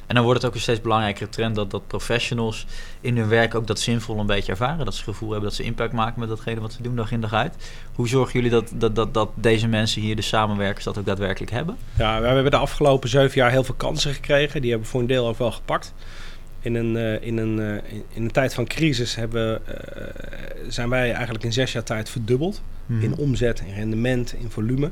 En 0.07 0.15
dan 0.15 0.23
wordt 0.23 0.39
het 0.41 0.49
ook 0.49 0.55
een 0.55 0.61
steeds 0.63 0.81
belangrijkere 0.81 1.29
trend 1.29 1.55
dat, 1.55 1.71
dat 1.71 1.87
professionals 1.87 2.65
in 3.01 3.17
hun 3.17 3.27
werk 3.27 3.55
ook 3.55 3.67
dat 3.67 3.79
zinvol 3.79 4.19
een 4.19 4.25
beetje 4.25 4.51
ervaren. 4.51 4.85
Dat 4.85 4.93
ze 4.93 4.99
het 4.99 5.09
gevoel 5.09 5.29
hebben 5.31 5.49
dat 5.49 5.57
ze 5.57 5.63
impact 5.63 5.93
maken 5.93 6.19
met 6.19 6.29
datgene 6.29 6.59
wat 6.59 6.73
ze 6.73 6.81
doen 6.81 6.95
dag 6.95 7.11
in 7.11 7.21
dag 7.21 7.33
uit. 7.33 7.55
Hoe 7.95 8.07
zorgen 8.07 8.33
jullie 8.33 8.49
dat, 8.49 8.71
dat, 8.75 8.95
dat, 8.95 9.13
dat 9.13 9.29
deze 9.35 9.67
mensen 9.67 10.01
hier, 10.01 10.15
de 10.15 10.21
samenwerkers, 10.21 10.83
dat 10.85 10.97
ook 10.97 11.05
daadwerkelijk 11.05 11.51
hebben? 11.51 11.77
Ja, 11.97 12.19
we 12.21 12.25
hebben 12.27 12.51
de 12.51 12.57
afgelopen 12.57 13.09
zeven 13.09 13.37
jaar 13.39 13.51
heel 13.51 13.63
veel 13.63 13.75
kansen 13.75 14.13
gekregen. 14.13 14.61
Die 14.61 14.69
hebben 14.69 14.87
we 14.87 14.93
voor 14.93 15.01
een 15.01 15.07
deel 15.07 15.27
ook 15.27 15.37
wel 15.37 15.51
gepakt. 15.51 15.93
In 16.59 16.75
een, 16.75 16.97
eh, 16.97 17.27
in 17.27 17.37
een, 17.37 17.59
eh, 17.59 17.91
in- 17.93 18.23
een 18.23 18.31
tijd 18.31 18.53
van 18.53 18.65
crisis 18.65 19.15
hebben, 19.15 19.67
eh, 19.67 20.03
zijn 20.67 20.89
wij 20.89 21.11
eigenlijk 21.13 21.43
in 21.43 21.53
zes 21.53 21.71
jaar 21.71 21.83
tijd 21.83 22.09
verdubbeld. 22.09 22.61
Mhm. 22.85 23.03
in 23.03 23.17
omzet, 23.17 23.63
in 23.67 23.73
rendement, 23.73 24.33
in 24.33 24.49
volume. 24.49 24.91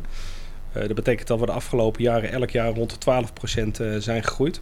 Dat 0.73 0.93
betekent 0.95 1.27
dat 1.27 1.39
we 1.39 1.45
de 1.45 1.51
afgelopen 1.51 2.03
jaren 2.03 2.31
elk 2.31 2.49
jaar 2.49 2.73
rond 2.73 2.89
de 2.89 2.97
12% 2.97 3.79
eh, 3.79 3.95
zijn 3.97 4.23
gegroeid. 4.23 4.61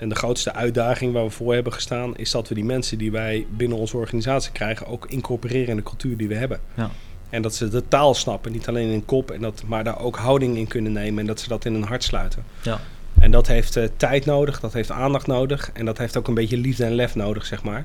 En 0.00 0.08
de 0.08 0.14
grootste 0.14 0.52
uitdaging 0.52 1.12
waar 1.12 1.24
we 1.24 1.30
voor 1.30 1.54
hebben 1.54 1.72
gestaan 1.72 2.16
is 2.16 2.30
dat 2.30 2.48
we 2.48 2.54
die 2.54 2.64
mensen 2.64 2.98
die 2.98 3.10
wij 3.10 3.46
binnen 3.50 3.78
onze 3.78 3.96
organisatie 3.96 4.52
krijgen 4.52 4.86
ook 4.86 5.06
incorporeren 5.06 5.68
in 5.68 5.76
de 5.76 5.82
cultuur 5.82 6.16
die 6.16 6.28
we 6.28 6.34
hebben. 6.34 6.60
Ja. 6.74 6.90
En 7.30 7.42
dat 7.42 7.54
ze 7.54 7.68
de 7.68 7.88
taal 7.88 8.14
snappen, 8.14 8.52
niet 8.52 8.68
alleen 8.68 8.88
in 8.88 8.94
een 8.94 9.04
kop, 9.04 9.30
en 9.30 9.40
dat, 9.40 9.62
maar 9.66 9.84
daar 9.84 10.00
ook 10.00 10.16
houding 10.16 10.56
in 10.56 10.66
kunnen 10.66 10.92
nemen 10.92 11.20
en 11.20 11.26
dat 11.26 11.40
ze 11.40 11.48
dat 11.48 11.64
in 11.64 11.72
hun 11.72 11.82
hart 11.82 12.04
sluiten. 12.04 12.44
Ja. 12.62 12.80
En 13.18 13.30
dat 13.30 13.46
heeft 13.46 13.76
eh, 13.76 13.84
tijd 13.96 14.24
nodig, 14.24 14.60
dat 14.60 14.72
heeft 14.72 14.90
aandacht 14.90 15.26
nodig 15.26 15.70
en 15.72 15.84
dat 15.84 15.98
heeft 15.98 16.16
ook 16.16 16.28
een 16.28 16.34
beetje 16.34 16.56
liefde 16.56 16.84
en 16.84 16.94
lef 16.94 17.14
nodig, 17.14 17.46
zeg 17.46 17.62
maar. 17.62 17.84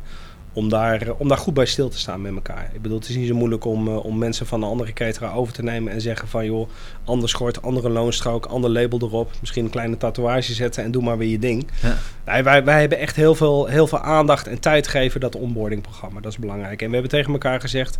Om 0.55 0.69
daar, 0.69 1.01
eh, 1.01 1.19
om 1.19 1.27
daar 1.27 1.37
goed 1.37 1.53
bij 1.53 1.65
stil 1.65 1.89
te 1.89 1.97
staan 1.97 2.21
met 2.21 2.33
elkaar. 2.33 2.69
Ik 2.73 2.81
bedoel, 2.81 2.97
het 2.99 3.09
is 3.09 3.15
niet 3.15 3.27
zo 3.27 3.35
moeilijk 3.35 3.65
om, 3.65 3.87
eh, 3.87 4.05
om 4.05 4.17
mensen 4.17 4.45
van 4.45 4.63
een 4.63 4.69
andere 4.69 4.93
cateraar 4.93 5.35
over 5.35 5.53
te 5.53 5.63
nemen 5.63 5.93
en 5.93 6.01
zeggen 6.01 6.27
van 6.27 6.45
joh, 6.45 6.69
ander 7.03 7.29
schort, 7.29 7.61
andere 7.61 7.89
loonstrook, 7.89 8.45
ander 8.45 8.69
label 8.69 8.99
erop. 9.01 9.31
Misschien 9.39 9.65
een 9.65 9.71
kleine 9.71 9.97
tatoeage 9.97 10.53
zetten 10.53 10.83
en 10.83 10.91
doe 10.91 11.03
maar 11.03 11.17
weer 11.17 11.29
je 11.29 11.39
ding. 11.39 11.67
Ja. 11.81 11.97
Nee, 12.25 12.43
wij, 12.43 12.63
wij 12.63 12.79
hebben 12.79 12.97
echt 12.97 13.15
heel 13.15 13.35
veel, 13.35 13.65
heel 13.65 13.87
veel 13.87 13.99
aandacht 13.99 14.47
en 14.47 14.59
tijd 14.59 14.87
gegeven 14.87 15.19
dat 15.19 15.35
onboardingprogramma. 15.35 16.19
Dat 16.19 16.31
is 16.31 16.37
belangrijk. 16.37 16.81
En 16.81 16.87
we 16.87 16.93
hebben 16.93 17.11
tegen 17.11 17.31
elkaar 17.31 17.59
gezegd, 17.59 17.99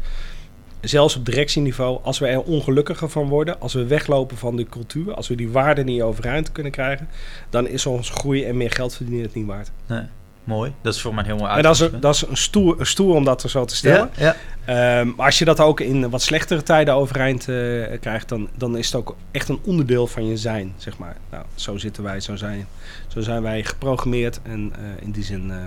zelfs 0.81 1.15
op 1.15 1.25
directieniveau, 1.25 2.00
als 2.03 2.19
we 2.19 2.27
er 2.27 2.41
ongelukkiger 2.41 3.09
van 3.09 3.27
worden, 3.27 3.59
als 3.59 3.74
we 3.74 3.85
weglopen 3.85 4.38
van 4.38 4.55
de 4.55 4.65
cultuur, 4.65 5.13
als 5.13 5.27
we 5.27 5.35
die 5.35 5.50
waarde 5.50 5.83
niet 5.83 6.01
overeind 6.01 6.51
kunnen 6.51 6.71
krijgen, 6.71 7.09
dan 7.50 7.67
is 7.67 7.85
ons 7.85 8.09
groei 8.09 8.43
en 8.43 8.57
meer 8.57 8.71
geld 8.71 8.95
verdienen 8.95 9.24
het 9.24 9.33
niet 9.33 9.45
waard. 9.45 9.71
Nee. 9.88 10.03
Mooi. 10.46 10.74
Dat 10.82 10.94
is 10.96 11.02
voor 11.02 11.14
mij 11.14 11.24
heel 11.24 11.38
mooi 11.38 11.52
En 11.52 11.62
dat 11.62 11.80
is, 11.82 11.90
dat 12.00 12.16
is 12.16 12.28
een, 12.28 12.38
stoer, 12.38 12.80
een 12.80 12.86
stoer 12.86 13.16
om 13.16 13.24
dat 13.24 13.44
er 13.44 13.50
zo 13.50 13.66
te 13.66 13.75
stellen. 13.75 14.10
Ja, 14.18 14.36
ja. 14.66 15.00
Ehm, 15.00 15.12
maar 15.16 15.25
als 15.25 15.40
je 15.40 15.46
dat 15.46 15.60
ook 15.60 15.80
in 15.80 16.10
wat 16.10 16.22
slechtere 16.22 16.64
tijden 16.64 16.94
overeind 16.94 17.48
eh, 17.50 18.00
krijgt, 18.00 18.30
dan, 18.30 18.50
dan 18.56 18.78
is 18.78 18.86
het 18.86 18.96
ook 18.96 19.16
echt 19.32 19.50
een 19.50 19.60
onderdeel 19.64 20.08
van 20.08 20.25
je 20.28 20.38
zijn, 20.38 20.74
zeg 20.78 20.98
maar. 20.98 21.16
Nou, 21.32 21.44
zo 21.56 21.78
zitten 21.78 22.04
wij, 22.04 22.20
zo 22.20 22.36
zijn, 22.36 22.68
zo 23.08 23.22
zijn 23.22 23.42
wij 23.42 23.64
geprogrammeerd. 23.64 24.40
En 24.44 24.74
eh, 24.75 25.04
in 25.04 25.12
die 25.12 25.24
zin, 25.24 25.42
eh, 25.52 25.58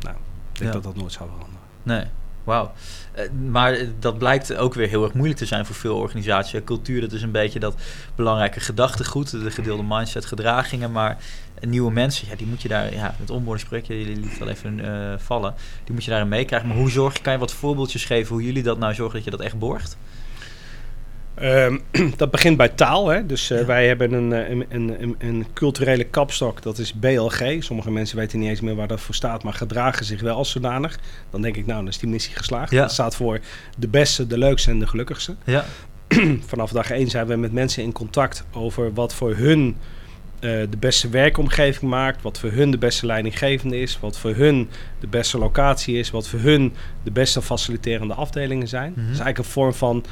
nou, 0.00 0.16
ik 0.52 0.58
denk 0.58 0.66
Ja. 0.66 0.70
dat 0.70 0.82
dat 0.82 0.96
nooit 0.96 1.12
zal 1.12 1.26
veranderen. 1.26 1.62
Nee. 1.82 2.04
Wauw. 2.44 2.72
Eh, 3.12 3.30
maar 3.50 3.78
dat 3.98 4.18
blijkt 4.18 4.56
ook 4.56 4.74
weer 4.74 4.88
heel 4.88 5.04
erg 5.04 5.12
moeilijk 5.12 5.38
te 5.38 5.46
zijn 5.46 5.66
voor 5.66 5.74
veel 5.74 5.96
organisaties. 5.96 6.60
Cultuur, 6.64 7.00
dat 7.00 7.12
is 7.12 7.22
een 7.22 7.30
beetje 7.30 7.58
dat 7.58 7.74
belangrijke 8.14 8.60
gedachtegoed, 8.60 9.30
de 9.30 9.50
gedeelde 9.50 9.84
mindset, 9.86 10.24
gedragingen. 10.24 10.92
Maar 10.92 11.16
nieuwe 11.60 11.92
mensen, 11.92 12.28
ja, 12.28 12.36
die 12.36 12.46
moet 12.46 12.62
je 12.62 12.68
daar, 12.68 12.94
ja, 12.94 13.14
het 13.18 13.30
onboardingsproject, 13.30 13.86
jullie 13.86 14.16
liet 14.16 14.40
al 14.40 14.48
even 14.48 14.78
uh, 14.78 15.14
vallen, 15.16 15.54
die 15.84 15.94
moet 15.94 16.04
je 16.04 16.10
daarin 16.10 16.28
meekrijgen. 16.28 16.68
Maar 16.68 16.78
hoe 16.78 16.90
zorg 16.90 17.16
je, 17.16 17.22
kan 17.22 17.32
je 17.32 17.38
wat 17.38 17.52
voorbeeldjes 17.52 18.04
geven 18.04 18.34
hoe 18.34 18.44
jullie 18.44 18.62
dat 18.62 18.78
nou 18.78 18.94
zorgen 18.94 19.14
dat 19.14 19.24
je 19.24 19.30
dat 19.30 19.40
echt 19.40 19.58
borgt? 19.58 19.96
Um, 21.42 21.80
dat 22.16 22.30
begint 22.30 22.56
bij 22.56 22.68
taal. 22.68 23.08
Hè? 23.08 23.26
Dus 23.26 23.50
uh, 23.50 23.58
ja. 23.58 23.64
wij 23.64 23.86
hebben 23.86 24.12
een, 24.12 24.30
een, 24.50 24.66
een, 24.68 25.14
een, 25.18 25.46
culturele 25.52 26.04
kapstok, 26.04 26.62
dat 26.62 26.78
is 26.78 26.92
BLG. 26.92 27.56
Sommige 27.58 27.90
mensen 27.90 28.16
weten 28.16 28.38
niet 28.38 28.48
eens 28.48 28.60
meer 28.60 28.74
waar 28.74 28.88
dat 28.88 29.00
voor 29.00 29.14
staat, 29.14 29.42
maar 29.42 29.52
gedragen 29.52 30.04
zich 30.04 30.20
wel 30.20 30.36
als 30.36 30.50
zodanig. 30.50 30.98
Dan 31.30 31.42
denk 31.42 31.56
ik, 31.56 31.66
nou, 31.66 31.78
dan 31.78 31.88
is 31.88 31.98
die 31.98 32.08
missie 32.08 32.36
geslaagd. 32.36 32.70
Ja. 32.70 32.80
Dat 32.80 32.92
staat 32.92 33.16
voor 33.16 33.40
de 33.78 33.88
beste, 33.88 34.26
de 34.26 34.38
leukste 34.38 34.70
en 34.70 34.78
de 34.78 34.86
gelukkigste. 34.86 35.34
Ja. 35.44 35.64
Vanaf 36.46 36.70
dag 36.70 36.90
één 36.90 37.10
zijn 37.10 37.26
we 37.26 37.36
met 37.36 37.52
mensen 37.52 37.82
in 37.82 37.92
contact 37.92 38.44
over 38.52 38.92
wat 38.92 39.14
voor 39.14 39.34
hun 39.34 39.76
de 40.44 40.76
beste 40.78 41.08
werkomgeving 41.08 41.90
maakt, 41.90 42.22
wat 42.22 42.38
voor 42.38 42.50
hun 42.50 42.70
de 42.70 42.78
beste 42.78 43.06
leidinggevende 43.06 43.80
is, 43.80 44.00
wat 44.00 44.18
voor 44.18 44.34
hun 44.34 44.68
de 45.00 45.06
beste 45.06 45.38
locatie 45.38 45.98
is, 45.98 46.10
wat 46.10 46.28
voor 46.28 46.38
hun 46.38 46.74
de 47.02 47.10
beste 47.10 47.42
faciliterende 47.42 48.14
afdelingen 48.14 48.68
zijn. 48.68 48.90
Mhm. 48.90 49.00
Dat 49.00 49.10
is 49.10 49.20
eigenlijk 49.20 49.38
een 49.38 49.44
vorm 49.44 49.74
van 49.74 50.04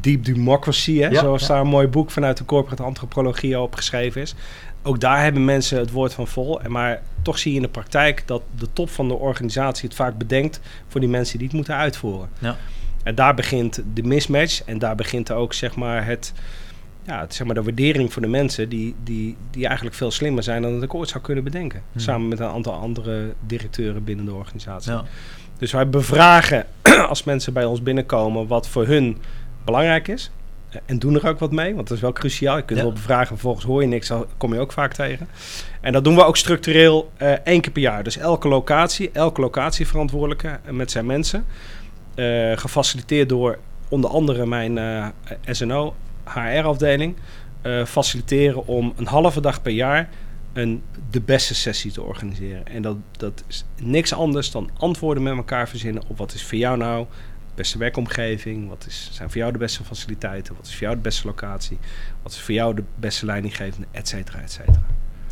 deep 0.00 0.24
democracy, 0.24 0.98
hè? 0.98 1.08
Ja, 1.08 1.20
zoals 1.20 1.40
ja. 1.40 1.48
daar 1.48 1.60
een 1.60 1.66
mooi 1.66 1.86
boek 1.86 2.10
vanuit 2.10 2.36
de 2.36 2.44
corporate 2.44 2.82
antropologie 2.82 3.60
op 3.60 3.74
geschreven 3.74 4.20
is. 4.20 4.34
Ook 4.82 5.00
daar 5.00 5.22
hebben 5.22 5.44
mensen 5.44 5.78
het 5.78 5.90
woord 5.90 6.14
van 6.14 6.26
vol. 6.26 6.60
En 6.60 6.70
Maar 6.70 7.02
toch 7.22 7.38
zie 7.38 7.50
je 7.50 7.56
in 7.56 7.62
de 7.62 7.68
praktijk 7.68 8.22
dat 8.26 8.42
de 8.58 8.66
top 8.72 8.90
van 8.90 9.08
de 9.08 9.14
organisatie 9.14 9.88
het 9.88 9.96
vaak 9.96 10.18
bedenkt 10.18 10.60
voor 10.88 11.00
die 11.00 11.08
mensen 11.08 11.38
die 11.38 11.46
het 11.46 11.56
moeten 11.56 11.74
uitvoeren. 11.74 12.28
Ja. 12.38 12.56
En 13.02 13.14
daar 13.14 13.34
begint 13.34 13.82
de 13.94 14.02
mismatch 14.02 14.62
en 14.64 14.78
daar 14.78 14.94
begint 14.94 15.30
ook 15.30 15.52
zeg 15.52 15.76
maar 15.76 16.06
het 16.06 16.32
ja, 17.06 17.20
het, 17.20 17.34
zeg 17.34 17.46
maar 17.46 17.54
de 17.54 17.62
waardering 17.62 18.12
voor 18.12 18.22
de 18.22 18.28
mensen 18.28 18.68
die, 18.68 18.94
die, 19.04 19.36
die 19.50 19.66
eigenlijk 19.66 19.96
veel 19.96 20.10
slimmer 20.10 20.42
zijn 20.42 20.62
dan 20.62 20.74
dat 20.74 20.82
ik 20.82 20.94
ooit 20.94 21.08
zou 21.08 21.22
kunnen 21.24 21.44
bedenken. 21.44 21.82
Hmm. 21.92 22.00
Samen 22.00 22.28
met 22.28 22.40
een 22.40 22.46
aantal 22.48 22.72
andere 22.74 23.32
directeuren 23.46 24.04
binnen 24.04 24.24
de 24.24 24.34
organisatie. 24.34 24.92
Ja. 24.92 25.04
Dus 25.58 25.72
wij 25.72 25.88
bevragen 25.88 26.66
als 27.08 27.24
mensen 27.24 27.52
bij 27.52 27.64
ons 27.64 27.82
binnenkomen 27.82 28.46
wat 28.46 28.68
voor 28.68 28.86
hun 28.86 29.16
belangrijk 29.64 30.08
is. 30.08 30.30
En 30.86 30.98
doen 30.98 31.14
er 31.14 31.28
ook 31.28 31.38
wat 31.38 31.52
mee, 31.52 31.74
want 31.74 31.88
dat 31.88 31.96
is 31.96 32.02
wel 32.02 32.12
cruciaal. 32.12 32.56
Je 32.56 32.62
kunt 32.62 32.78
Ja. 32.78 32.84
wel 32.84 32.94
bevragen, 32.94 33.26
vervolgens 33.26 33.64
hoor 33.64 33.80
je 33.82 33.88
niks, 33.88 34.08
dan 34.08 34.26
kom 34.36 34.54
je 34.54 34.60
ook 34.60 34.72
vaak 34.72 34.92
tegen. 34.94 35.28
En 35.80 35.92
dat 35.92 36.04
doen 36.04 36.14
we 36.14 36.24
ook 36.24 36.36
structureel 36.36 37.10
eh, 37.16 37.32
één 37.32 37.60
keer 37.60 37.72
per 37.72 37.82
jaar. 37.82 38.02
Dus 38.04 38.16
elke 38.16 38.48
locatie, 38.48 39.10
elke 39.12 39.40
locatieverantwoordelijke 39.40 40.58
eh, 40.64 40.72
met 40.72 40.90
zijn 40.90 41.06
mensen. 41.06 41.44
eh, 42.14 42.56
gefaciliteerd 42.56 43.28
door 43.28 43.58
onder 43.88 44.10
andere 44.10 44.46
mijn 44.46 44.78
eh, 44.78 45.06
SNO, 45.46 45.94
HR-afdeling. 46.32 47.16
eh, 47.62 47.84
faciliteren 47.84 48.66
om 48.66 48.92
een 48.96 49.06
halve 49.06 49.40
dag 49.40 49.62
per 49.62 49.72
jaar 49.72 50.08
een 50.52 50.82
de 51.10 51.20
beste 51.20 51.54
sessie 51.54 51.92
te 51.92 52.02
organiseren. 52.02 52.66
En 52.66 52.82
dat, 52.82 52.96
dat 53.12 53.44
is 53.48 53.64
niks 53.82 54.12
anders 54.12 54.50
dan 54.50 54.70
antwoorden 54.76 55.22
met 55.22 55.36
elkaar 55.36 55.68
verzinnen 55.68 56.02
op 56.08 56.18
wat 56.18 56.34
is 56.34 56.44
voor 56.44 56.58
jou 56.58 56.76
nou 56.76 57.06
de 57.48 57.54
beste 57.54 57.78
werkomgeving, 57.78 58.68
wat 58.68 58.86
is, 58.86 59.08
zijn 59.12 59.30
voor 59.30 59.38
jou 59.38 59.52
de 59.52 59.58
beste 59.58 59.84
faciliteiten, 59.84 60.54
wat 60.56 60.66
is 60.66 60.72
voor 60.72 60.82
jou 60.82 60.94
de 60.94 61.00
beste 61.00 61.26
locatie, 61.26 61.78
wat 62.22 62.32
is 62.32 62.40
voor 62.40 62.54
jou 62.54 62.74
de 62.74 62.82
beste 62.94 63.26
leidinggevende, 63.26 63.86
et 63.90 64.08
cetera, 64.08 64.40
et 64.40 64.52
cetera. 64.52 64.82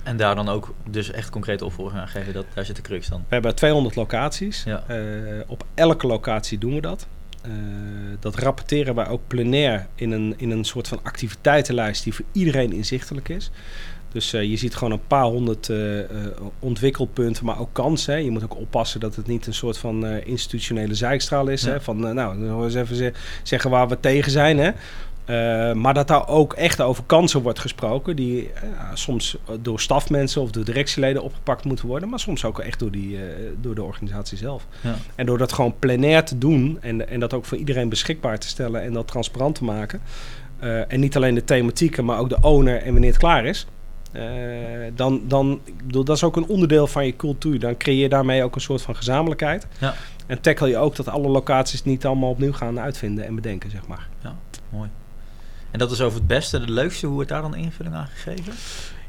En 0.02 0.16
daar 0.16 0.34
dan 0.34 0.48
ook 0.48 0.74
dus 0.90 1.10
echt 1.10 1.30
concrete 1.30 1.64
opvolging 1.64 2.00
aan 2.00 2.08
geven. 2.08 2.32
Dat, 2.32 2.46
daar 2.54 2.64
zit 2.64 2.76
de 2.76 2.82
crux 2.82 3.08
dan. 3.08 3.18
We 3.28 3.34
hebben 3.34 3.54
200 3.54 3.96
locaties. 3.96 4.62
Ja. 4.64 4.84
Eh, 4.86 4.96
op 5.46 5.64
elke 5.74 6.06
locatie 6.06 6.58
doen 6.58 6.74
we 6.74 6.80
dat. 6.80 7.06
Eh, 7.48 7.54
dat 8.20 8.36
rapporteren 8.36 8.94
wij 8.94 9.08
ook 9.08 9.20
plenair 9.26 9.86
in 9.94 10.10
een, 10.10 10.34
in 10.36 10.50
een 10.50 10.64
soort 10.64 10.88
van 10.88 11.00
activiteitenlijst 11.02 12.04
die 12.04 12.14
voor 12.14 12.24
iedereen 12.32 12.72
inzichtelijk 12.72 13.28
is. 13.28 13.50
Dus 14.12 14.32
eh, 14.32 14.42
je 14.42 14.56
ziet 14.56 14.74
gewoon 14.74 14.92
een 14.92 15.06
paar 15.06 15.24
honderd 15.24 15.68
eh, 15.68 15.78
ontwikkelpunten, 16.58 17.44
maar 17.44 17.60
ook 17.60 17.72
kansen. 17.72 18.12
Hè. 18.14 18.18
Je 18.20 18.30
moet 18.30 18.44
ook 18.44 18.56
oppassen 18.56 19.00
dat 19.00 19.16
het 19.16 19.26
niet 19.26 19.46
een 19.46 19.54
soort 19.54 19.78
van 19.78 20.06
institutionele 20.06 20.94
zijkstraal 20.94 21.46
is. 21.48 21.62
Ja. 21.62 21.70
Hè. 21.70 21.80
Van, 21.80 21.98
nou, 22.14 22.46
dan 22.46 22.64
eens 22.64 22.74
even 22.74 22.96
ze- 22.96 23.12
zeggen 23.42 23.70
waar 23.70 23.88
we 23.88 24.00
tegen 24.00 24.32
zijn. 24.32 24.58
Hè. 24.58 24.70
Eh, 25.28 25.72
maar 25.72 25.94
dat 25.94 26.08
daar 26.08 26.28
ook 26.28 26.52
echt 26.52 26.80
over 26.80 27.04
kansen 27.06 27.42
wordt 27.42 27.58
gesproken, 27.58 28.16
die 28.16 28.50
eh, 28.52 28.62
soms 28.94 29.36
door 29.60 29.80
stafmensen 29.80 30.42
of 30.42 30.50
door 30.50 30.64
directieleden 30.64 31.22
opgepakt 31.22 31.64
moeten 31.64 31.86
worden, 31.86 32.08
maar 32.08 32.20
soms 32.20 32.44
ook 32.44 32.58
echt 32.58 32.78
door, 32.78 32.90
die, 32.90 33.16
eh, 33.16 33.22
door 33.60 33.74
de 33.74 33.82
organisatie 33.82 34.38
zelf. 34.38 34.66
Ja. 34.80 34.94
En 35.14 35.26
door 35.26 35.38
dat 35.38 35.52
gewoon 35.52 35.74
plenair 35.78 36.24
te 36.24 36.38
doen 36.38 36.78
en, 36.80 37.08
en 37.08 37.20
dat 37.20 37.34
ook 37.34 37.44
voor 37.44 37.58
iedereen 37.58 37.88
beschikbaar 37.88 38.38
te 38.38 38.48
stellen 38.48 38.82
en 38.82 38.92
dat 38.92 39.08
transparant 39.08 39.54
te 39.54 39.64
maken. 39.64 40.00
en 40.88 41.00
niet 41.00 41.16
alleen 41.16 41.34
de 41.34 41.44
thematieken, 41.44 42.04
maar 42.04 42.18
ook 42.18 42.28
de 42.28 42.40
owner 42.40 42.82
en 42.82 42.92
wanneer 42.92 43.10
het 43.10 43.18
klaar 43.18 43.44
is. 43.44 43.66
dan, 44.94 45.22
dan, 45.26 45.60
dat 45.84 46.08
is 46.08 46.24
ook 46.24 46.36
een 46.36 46.46
onderdeel 46.46 46.86
van 46.86 47.06
je 47.06 47.16
cultuur. 47.16 47.58
Dan 47.58 47.76
creëer 47.76 48.02
je 48.02 48.08
daarmee 48.08 48.42
ook 48.44 48.54
een 48.54 48.60
soort 48.60 48.82
van 48.82 48.96
gezamenlijkheid. 48.96 49.66
Ja. 49.80 49.94
En 50.26 50.40
tackle 50.40 50.68
je 50.68 50.76
ook 50.76 50.96
dat 50.96 51.08
alle 51.08 51.28
locaties 51.28 51.84
niet 51.84 52.06
allemaal 52.06 52.30
opnieuw 52.30 52.52
gaan 52.52 52.80
uitvinden 52.80 53.26
en 53.26 53.34
bedenken, 53.34 53.70
zeg 53.70 53.86
maar. 53.86 54.08
Mooi. 54.70 54.88
En 55.70 55.78
dat 55.78 55.90
is 55.90 56.00
over 56.00 56.18
het 56.18 56.26
beste, 56.26 56.58
het 56.58 56.68
leukste. 56.68 57.06
Hoe 57.06 57.14
wordt 57.14 57.30
daar 57.30 57.42
dan 57.42 57.54
invulling 57.56 57.94
aan 57.94 58.08
gegeven? 58.14 58.52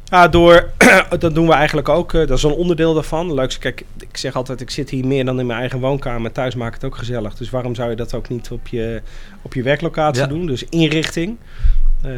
Ja, 0.04 0.28
door, 0.28 0.70
dat 1.20 1.36
doen 1.36 1.48
we 1.48 1.54
eigenlijk 1.54 1.89
ook. 1.89 2.13
eh, 2.13 2.28
dat 2.28 2.38
is 2.38 2.44
een 2.44 2.51
onderdeel 2.51 2.94
daarvan. 2.94 3.34
Leukste, 3.34 3.60
kijk, 3.60 3.84
ik 4.00 4.18
zeg 4.18 4.36
altijd, 4.36 4.62
ik 4.62 4.70
zit 4.70 4.89
hier 4.89 5.08
meer 5.08 5.25
dan 5.25 5.39
in 5.39 5.46
mijn 5.46 5.60
eigen 5.60 5.80
woonkamer. 5.80 6.32
Thuis 6.32 6.56
maakt 6.56 6.74
het 6.74 6.84
ook 6.84 6.98
gezellig. 6.98 7.36
Dus 7.36 7.50
waarom 7.50 7.75
zou 7.75 7.89
je 7.89 7.96
dat 7.96 8.13
ook 8.13 8.30
niet 8.30 8.51
op 8.51 8.68
je, 8.68 9.01
op 9.42 9.54
je 9.54 9.63
werklocatie 9.63 10.22
Ja. 10.22 10.28
doen? 10.28 10.46
Dus 10.46 10.63
inrichting. 10.70 11.38
eh, 12.04 12.12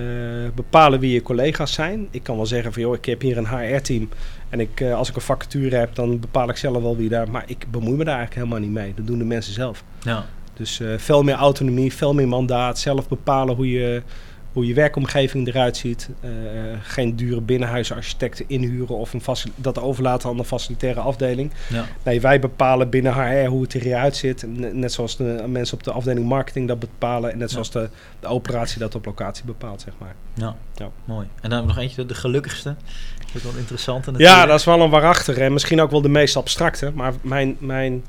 bepalen 0.56 1.00
wie 1.00 1.14
je 1.14 1.22
collega's 1.22 1.74
zijn. 1.74 2.08
Ik 2.12 2.24
kan 2.24 2.36
wel 2.36 2.46
zeggen 2.46 2.74
van, 2.74 2.82
joh, 2.82 2.96
ik 2.96 3.06
heb 3.06 3.22
hier 3.22 3.38
een 3.38 3.48
HR-team. 3.48 4.10
En 4.50 4.60
ik, 4.60 4.80
eh, 4.82 4.96
als 4.96 5.10
ik 5.10 5.16
een 5.16 5.22
vacature 5.22 5.76
heb, 5.76 5.96
dan 5.96 6.20
bepaal 6.20 6.50
ik 6.50 6.58
zelf 6.58 6.82
wel 6.82 6.98
wie 6.98 7.10
daar... 7.10 7.30
Maar 7.32 7.44
ik 7.48 7.66
bemoei 7.72 7.98
me 7.98 8.04
daar 8.04 8.18
eigenlijk 8.18 8.36
helemaal 8.48 8.68
niet 8.70 8.78
mee. 8.84 8.94
Dat 8.96 9.08
doen 9.08 9.18
de 9.18 9.24
mensen 9.26 9.54
zelf. 9.54 9.84
Ja. 10.02 10.26
Dus 10.54 10.82
veel 10.98 11.24
meer 11.24 11.36
autonomie, 11.36 11.94
veel 11.94 12.14
meer 12.14 12.28
mandaat. 12.28 12.80
Zelf 12.80 13.08
bepalen 13.08 13.56
hoe 13.56 13.72
je, 13.72 14.02
hoe 14.54 14.68
je 14.68 14.74
werkomgeving 14.74 15.48
eruit 15.48 15.78
ziet. 15.78 16.10
Eh, 16.20 16.30
geen 16.82 17.16
dure 17.16 17.42
binnenhuisarchitecten 17.42 18.46
inhuren 18.48 18.98
of 18.98 19.14
een 19.14 19.22
dat 19.56 19.80
overlaten 19.80 20.30
aan 20.30 20.38
de 20.38 20.44
facilitaire 20.46 21.00
afdeling. 21.00 21.52
Ja. 21.70 21.86
Nee, 22.04 22.22
wij 22.22 22.40
bepalen 22.40 22.90
binnen 22.90 23.14
HR 23.14 23.48
hoe 23.48 23.62
het 23.62 23.74
eruit 23.74 24.16
zit. 24.16 24.46
N- 24.48 24.80
Net 24.80 24.92
zoals 24.92 25.18
de 25.18 25.44
mensen 25.48 25.78
op 25.78 25.84
de 25.84 25.92
afdeling 25.92 26.26
marketing 26.28 26.68
dat 26.68 26.80
bepalen. 26.80 27.32
En 27.32 27.38
net 27.38 27.48
Ja. 27.48 27.54
zoals 27.54 27.72
de, 27.72 27.90
de 28.20 28.28
operatie 28.28 28.80
dat 28.80 28.96
op 28.96 29.06
locatie 29.06 29.46
bepaalt, 29.46 29.82
zeg 29.82 29.94
maar. 29.98 30.16
Ja. 30.34 30.56
Ja. 30.76 30.90
Mooi. 31.06 31.26
En 31.42 31.50
dan 31.50 31.52
hebben 31.52 31.68
we 31.68 31.74
nog 31.74 31.78
eentje, 31.84 32.06
de, 32.06 32.14
gelukkigste. 32.16 32.76
Dat 33.26 33.36
is 33.36 33.44
wel 33.44 33.58
interessant. 33.60 34.06
Ja, 34.18 34.46
dat 34.46 34.60
is 34.60 34.66
wel 34.66 34.82
een 34.82 34.90
waarachtige 34.90 35.44
en 35.44 35.54
misschien 35.54 35.82
ook 35.82 35.92
wel 35.92 36.02
de 36.02 36.10
meest 36.10 36.36
abstracte. 36.36 36.92
Maar 36.96 37.14
mijn, 37.22 37.56
mijn, 37.60 38.04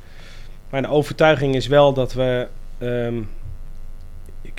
mijn 0.70 0.88
overtuiging 0.88 1.54
is 1.54 1.66
wel 1.66 1.92
dat 1.92 2.12
we. 2.12 2.48
ehm, 2.78 3.14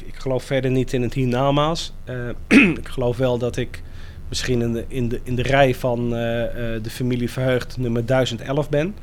ik, 0.05 0.15
geloof 0.15 0.43
verder 0.43 0.71
niet 0.71 0.93
in 0.93 1.01
het 1.01 1.13
hiernamaals. 1.13 1.93
Eh, 2.03 2.15
ik 2.81 2.87
geloof 2.87 3.17
wel 3.17 3.37
dat 3.37 3.57
ik 3.57 3.83
misschien 4.29 4.61
in 4.61 4.73
de, 4.73 4.85
in 4.87 5.09
de, 5.09 5.19
in 5.23 5.35
de 5.35 5.41
rij 5.41 5.75
van 5.75 6.15
eh, 6.15 6.75
eh, 6.75 6.83
de 6.83 6.89
familie 6.89 7.31
Verheugd 7.31 7.77
nummer 7.77 8.05
1011 8.05 8.69
ben. 8.69 8.95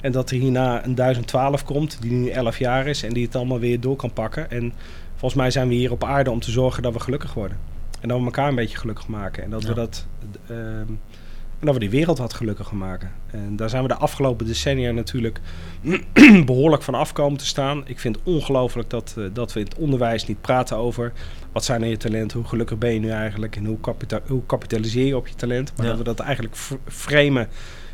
En 0.00 0.12
dat 0.12 0.30
er 0.30 0.36
hierna 0.36 0.84
een 0.84 0.94
1012 0.94 1.64
komt, 1.64 1.98
die 2.00 2.12
nu 2.12 2.28
11 2.28 2.58
jaar 2.58 2.86
is 2.86 3.02
en 3.02 3.12
die 3.12 3.24
het 3.24 3.36
allemaal 3.36 3.58
weer 3.58 3.80
door 3.80 3.96
kan 3.96 4.12
pakken. 4.12 4.50
En 4.50 4.72
volgens 5.10 5.40
mij 5.40 5.50
zijn 5.50 5.68
we 5.68 5.74
hier 5.74 5.92
op 5.92 6.04
aarde 6.04 6.30
om 6.30 6.40
te 6.40 6.50
zorgen 6.50 6.82
dat 6.82 6.92
we 6.92 7.00
gelukkig 7.00 7.34
worden. 7.34 7.58
En 8.00 8.08
dat 8.08 8.18
we 8.18 8.24
elkaar 8.24 8.48
een 8.48 8.54
beetje 8.54 8.78
gelukkig 8.78 9.06
maken. 9.08 9.42
En 9.42 9.50
dat 9.50 9.62
Ja. 9.62 9.68
we 9.68 9.74
dat. 9.74 10.06
En 11.60 11.66
dat 11.66 11.74
we 11.74 11.80
die 11.80 11.90
wereld 11.90 12.18
wat 12.18 12.34
gelukkiger 12.34 12.76
maken. 12.76 13.12
En 13.30 13.56
daar 13.56 13.68
zijn 13.70 13.82
we 13.82 13.88
de 13.88 13.94
afgelopen 13.94 14.46
decennia 14.46 14.90
natuurlijk 14.90 15.40
behoorlijk 16.44 16.82
van 16.82 16.94
af 16.94 17.12
komen 17.12 17.38
te 17.38 17.46
staan. 17.46 17.82
Ik 17.86 17.98
vind 17.98 18.16
het 18.16 18.24
ongelooflijk 18.24 18.90
dat, 18.90 19.14
eh, 19.18 19.24
dat 19.32 19.52
we 19.52 19.60
in 19.60 19.66
het 19.66 19.74
onderwijs 19.78 20.26
niet 20.26 20.40
praten 20.40 20.76
over... 20.76 21.12
wat 21.52 21.64
zijn 21.64 21.82
er 21.82 21.88
je 21.88 21.96
talenten, 21.96 22.38
hoe 22.38 22.48
gelukkig 22.48 22.78
ben 22.78 22.92
je 22.92 23.00
nu 23.00 23.10
eigenlijk... 23.10 23.56
en 23.56 23.64
hoe, 23.64 23.80
kapita- 23.80 24.20
hoe 24.26 24.46
kapitaliseer 24.46 25.06
je 25.06 25.16
op 25.16 25.26
je 25.28 25.34
talent. 25.34 25.72
Maar 25.76 25.84
Ja. 25.86 25.90
dat 25.92 25.98
we 26.00 26.04
dat 26.04 26.20
eigenlijk 26.20 26.56
fr- 26.56 26.74
framen 26.86 27.48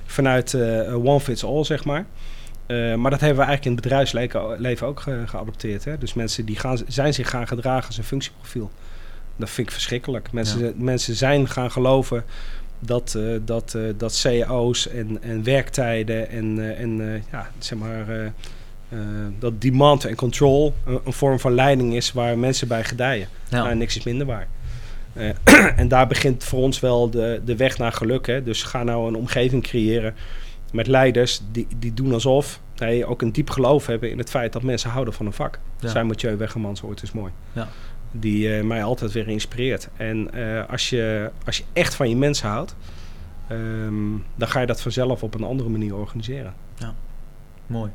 vanuit 0.05 0.55
eh, 0.55 0.95
one 1.07 1.21
fits 1.21 1.45
all, 1.45 1.65
zeg 1.65 1.85
maar. 1.85 2.07
Eh, 2.67 2.95
maar 2.95 3.11
dat 3.11 3.21
hebben 3.21 3.39
we 3.39 3.45
eigenlijk 3.45 3.65
in 3.65 3.73
het 3.73 3.81
bedrijfsleven 3.81 4.61
leven 4.61 4.87
ook 4.87 5.01
ge- 5.01 5.23
geadopteerd. 5.27 5.85
Hè? 5.85 5.99
Dus 5.99 6.15
mensen 6.15 6.45
die 6.45 6.59
gaan, 6.59 6.79
zijn 6.87 7.15
zich 7.15 7.31
gaan 7.31 7.47
gedragen 7.47 7.87
als 7.87 7.99
een 7.99 8.05
functieprofiel. 8.05 8.71
Dat 9.37 9.51
vind 9.51 9.67
ik 9.67 9.73
verschrikkelijk. 9.73 10.33
Mensen, 10.33 10.65
Ja. 10.65 10.73
mensen 10.77 11.15
zijn 11.15 11.49
gaan 11.49 11.71
geloven 11.71 12.25
dat, 12.87 13.15
eh, 13.15 13.23
dat, 13.45 13.75
eh, 13.75 13.83
dat 13.97 14.15
CEO's 14.15 14.89
en, 14.89 15.23
en 15.23 15.45
werktijden 15.45 16.31
en, 16.31 16.59
eh, 16.59 16.81
en 16.81 17.23
ja, 17.31 17.51
zeg 17.59 17.79
maar, 17.79 18.33
dat 19.39 19.61
demand 19.61 20.05
en 20.05 20.15
control 20.15 20.75
een, 20.87 21.01
een 21.05 21.13
vorm 21.13 21.41
van 21.41 21.55
leiding 21.55 21.95
is 21.95 22.13
waar 22.13 22.39
mensen 22.39 22.69
bij 22.69 22.85
gedijen. 22.85 23.29
Ja. 23.49 23.63
Nou, 23.63 23.75
niks 23.75 23.97
is 23.97 24.05
minder 24.05 24.27
waar. 24.27 24.49
En 25.77 25.89
daar 25.89 26.07
begint 26.07 26.45
voor 26.45 26.61
ons 26.61 26.81
wel 26.81 27.11
de, 27.11 27.41
de 27.45 27.57
weg 27.57 27.79
naar 27.79 27.93
geluk. 27.93 28.27
Hè? 28.27 28.43
Dus 28.43 28.63
ga 28.63 28.83
nou 28.83 29.09
een 29.09 29.15
omgeving 29.15 29.63
creëren 29.63 30.15
met 30.73 30.87
leiders 30.87 31.41
die, 31.53 31.67
die 31.79 31.95
doen 31.95 32.13
alsof, 32.13 32.61
nee, 32.77 33.07
ook 33.07 33.23
een 33.23 33.33
diep 33.33 33.51
geloof 33.51 33.87
hebben 33.87 34.11
in 34.11 34.19
het 34.19 34.31
feit 34.31 34.53
dat 34.53 34.63
mensen 34.63 34.91
houden 34.91 35.15
van 35.15 35.27
een 35.27 35.33
vak. 35.33 35.59
Ja. 35.81 35.89
Zijn 35.89 36.07
Mathieu 36.07 36.37
Wegemans 36.37 36.83
ooit 36.83 37.03
is 37.03 37.13
mooi. 37.13 37.33
Ja. 37.53 37.69
Die 38.17 38.57
eh, 38.57 38.65
mij 38.65 38.85
altijd 38.85 39.13
weer 39.13 39.29
inspireert. 39.29 39.89
En 39.97 40.33
eh, 40.35 40.71
als, 40.71 40.91
je, 40.91 41.31
als 41.45 41.57
je 41.57 41.65
echt 41.73 41.95
van 41.95 42.09
je 42.09 42.17
mensen 42.17 42.49
houdt, 42.49 42.77
ehm, 43.49 44.11
dan 44.35 44.49
ga 44.49 44.61
je 44.61 44.67
dat 44.67 44.81
vanzelf 44.81 45.23
op 45.23 45.35
een 45.35 45.45
andere 45.45 45.69
manier 45.69 45.95
organiseren. 45.97 46.55
Mooi. 47.67 47.91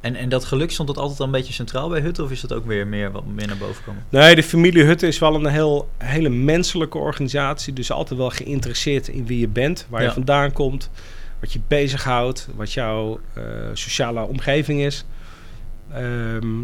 En, 0.00 0.14
en 0.14 0.28
dat 0.28 0.44
geluk 0.44 0.70
stond 0.70 0.88
dat 0.88 0.98
altijd 0.98 1.20
al 1.20 1.26
een 1.26 1.32
beetje 1.32 1.52
centraal 1.52 1.88
bij 1.88 2.00
Hutte? 2.00 2.22
Of 2.22 2.30
is 2.30 2.40
dat 2.40 2.52
ook 2.52 2.66
weer 2.66 2.86
meer, 2.86 3.10
wat 3.12 3.26
meer 3.26 3.46
naar 3.46 3.56
boven 3.56 3.84
komen? 3.84 4.04
Nee, 4.08 4.34
de 4.34 4.42
familie 4.42 4.84
Hutte 4.84 5.06
is 5.06 5.18
wel 5.18 5.34
een 5.34 5.46
heel, 5.46 5.88
hele 5.98 6.28
menselijke 6.28 6.98
organisatie. 6.98 7.72
Dus 7.72 7.90
altijd 7.90 8.18
wel 8.18 8.30
geïnteresseerd 8.30 9.08
in 9.08 9.26
wie 9.26 9.38
je 9.38 9.48
bent, 9.48 9.86
waar 9.88 10.00
Ja. 10.00 10.06
je 10.06 10.12
vandaan 10.12 10.52
komt, 10.52 10.90
wat 11.40 11.52
je 11.52 11.60
bezighoudt, 11.68 12.48
wat 12.56 12.72
jouw 12.72 13.20
eh, 13.32 13.42
sociale 13.72 14.22
omgeving 14.22 14.80
is. 14.80 15.04
Ehm, 15.92 16.62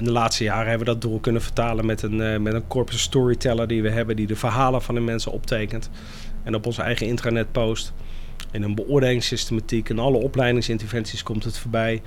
in 0.00 0.06
de 0.06 0.12
laatste 0.12 0.44
jaren 0.44 0.68
hebben 0.68 0.86
we 0.86 0.92
dat 0.92 1.02
door 1.02 1.20
kunnen 1.20 1.42
vertalen 1.42 1.86
met 1.86 2.02
een, 2.02 2.20
eh, 2.20 2.38
met 2.38 2.54
een 2.54 2.66
corpus 2.66 3.02
storyteller 3.02 3.66
die 3.66 3.82
we 3.82 3.90
hebben, 3.90 4.16
die 4.16 4.26
de 4.26 4.36
verhalen 4.36 4.82
van 4.82 4.94
de 4.94 5.00
mensen 5.00 5.32
optekent 5.32 5.90
en 6.42 6.54
op 6.54 6.66
onze 6.66 6.82
eigen 6.82 7.06
intranet 7.06 7.52
post. 7.52 7.92
In 8.50 8.62
een 8.62 8.74
beoordelingssystematiek, 8.74 9.88
in 9.88 9.98
alle 9.98 10.16
opleidingsinterventies 10.16 11.22
komt 11.22 11.44
het 11.44 11.58
voorbij. 11.58 12.02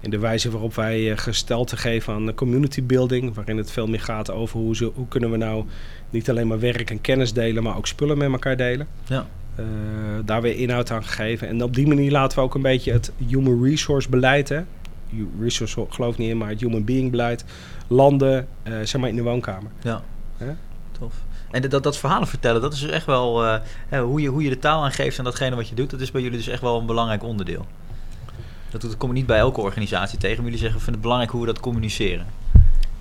In 0.00 0.10
de 0.10 0.18
wijze 0.18 0.50
waarop 0.50 0.74
wij 0.74 1.10
eh, 1.10 1.18
gesteld 1.18 1.68
te 1.68 1.76
geven 1.76 2.14
aan 2.14 2.26
de 2.26 2.34
community 2.34 2.82
building, 2.82 3.34
waarin 3.34 3.56
het 3.56 3.70
veel 3.70 3.86
meer 3.86 4.00
gaat 4.00 4.30
over 4.30 4.58
hoe, 4.58 4.76
ze, 4.76 4.90
hoe 4.94 5.08
kunnen 5.08 5.30
we 5.30 5.36
nou 5.36 5.64
niet 6.10 6.30
alleen 6.30 6.46
maar 6.46 6.60
werk 6.60 6.90
en 6.90 7.00
kennis 7.00 7.32
delen, 7.32 7.62
maar 7.62 7.76
ook 7.76 7.86
spullen 7.86 8.18
met 8.18 8.32
elkaar 8.32 8.56
delen. 8.56 8.88
Ja. 9.06 9.26
Eh, 9.54 9.64
daar 10.24 10.42
weer 10.42 10.56
inhoud 10.56 10.90
aan 10.90 11.04
gegeven. 11.04 11.48
En 11.48 11.62
op 11.62 11.74
die 11.74 11.86
manier 11.86 12.10
laten 12.10 12.38
we 12.38 12.44
ook 12.44 12.54
een 12.54 12.62
beetje 12.62 12.92
het 12.92 13.12
human 13.26 13.64
resource 13.64 14.08
beleid, 14.08 14.48
hè, 14.48 14.60
resource 15.40 15.86
geloof 15.88 16.18
niet 16.18 16.30
in, 16.30 16.38
maar 16.38 16.48
het 16.48 16.60
human 16.60 16.84
being 16.84 17.10
beleid, 17.10 17.44
landen, 17.86 18.48
eh, 18.62 18.72
zeg 18.82 19.00
maar 19.00 19.08
in 19.10 19.16
de 19.16 19.22
woonkamer. 19.22 19.70
Ja. 19.82 20.02
Tof. 20.98 21.14
En 21.50 21.68
dat, 21.68 21.82
dat 21.82 21.98
verhalen 21.98 22.28
vertellen, 22.28 22.60
dat 22.60 22.72
is 22.72 22.80
dus 22.80 22.90
echt 22.90 23.06
wel... 23.06 23.44
eh, 23.44 24.00
hoe, 24.00 24.20
je, 24.20 24.28
hoe 24.28 24.42
je 24.42 24.48
de 24.48 24.58
taal 24.58 24.84
aangeeft 24.84 25.18
en 25.18 25.24
datgene 25.24 25.56
wat 25.56 25.68
je 25.68 25.74
doet... 25.74 25.90
dat 25.90 26.00
is 26.00 26.10
bij 26.10 26.22
jullie 26.22 26.36
dus 26.38 26.48
echt 26.48 26.62
wel 26.62 26.78
een 26.80 26.86
belangrijk 26.86 27.22
onderdeel. 27.22 27.66
Dat, 28.70 28.80
dat 28.80 28.96
kom 28.96 29.08
je 29.08 29.14
niet 29.14 29.26
bij 29.26 29.38
elke 29.38 29.60
organisatie 29.60 30.18
tegen. 30.18 30.36
Maar 30.36 30.44
jullie 30.44 30.58
zeggen, 30.58 30.78
we 30.78 30.84
vinden 30.84 30.92
het 30.92 31.02
belangrijk 31.02 31.30
hoe 31.30 31.40
we 31.40 31.46
dat 31.46 31.60
communiceren. 31.60 32.26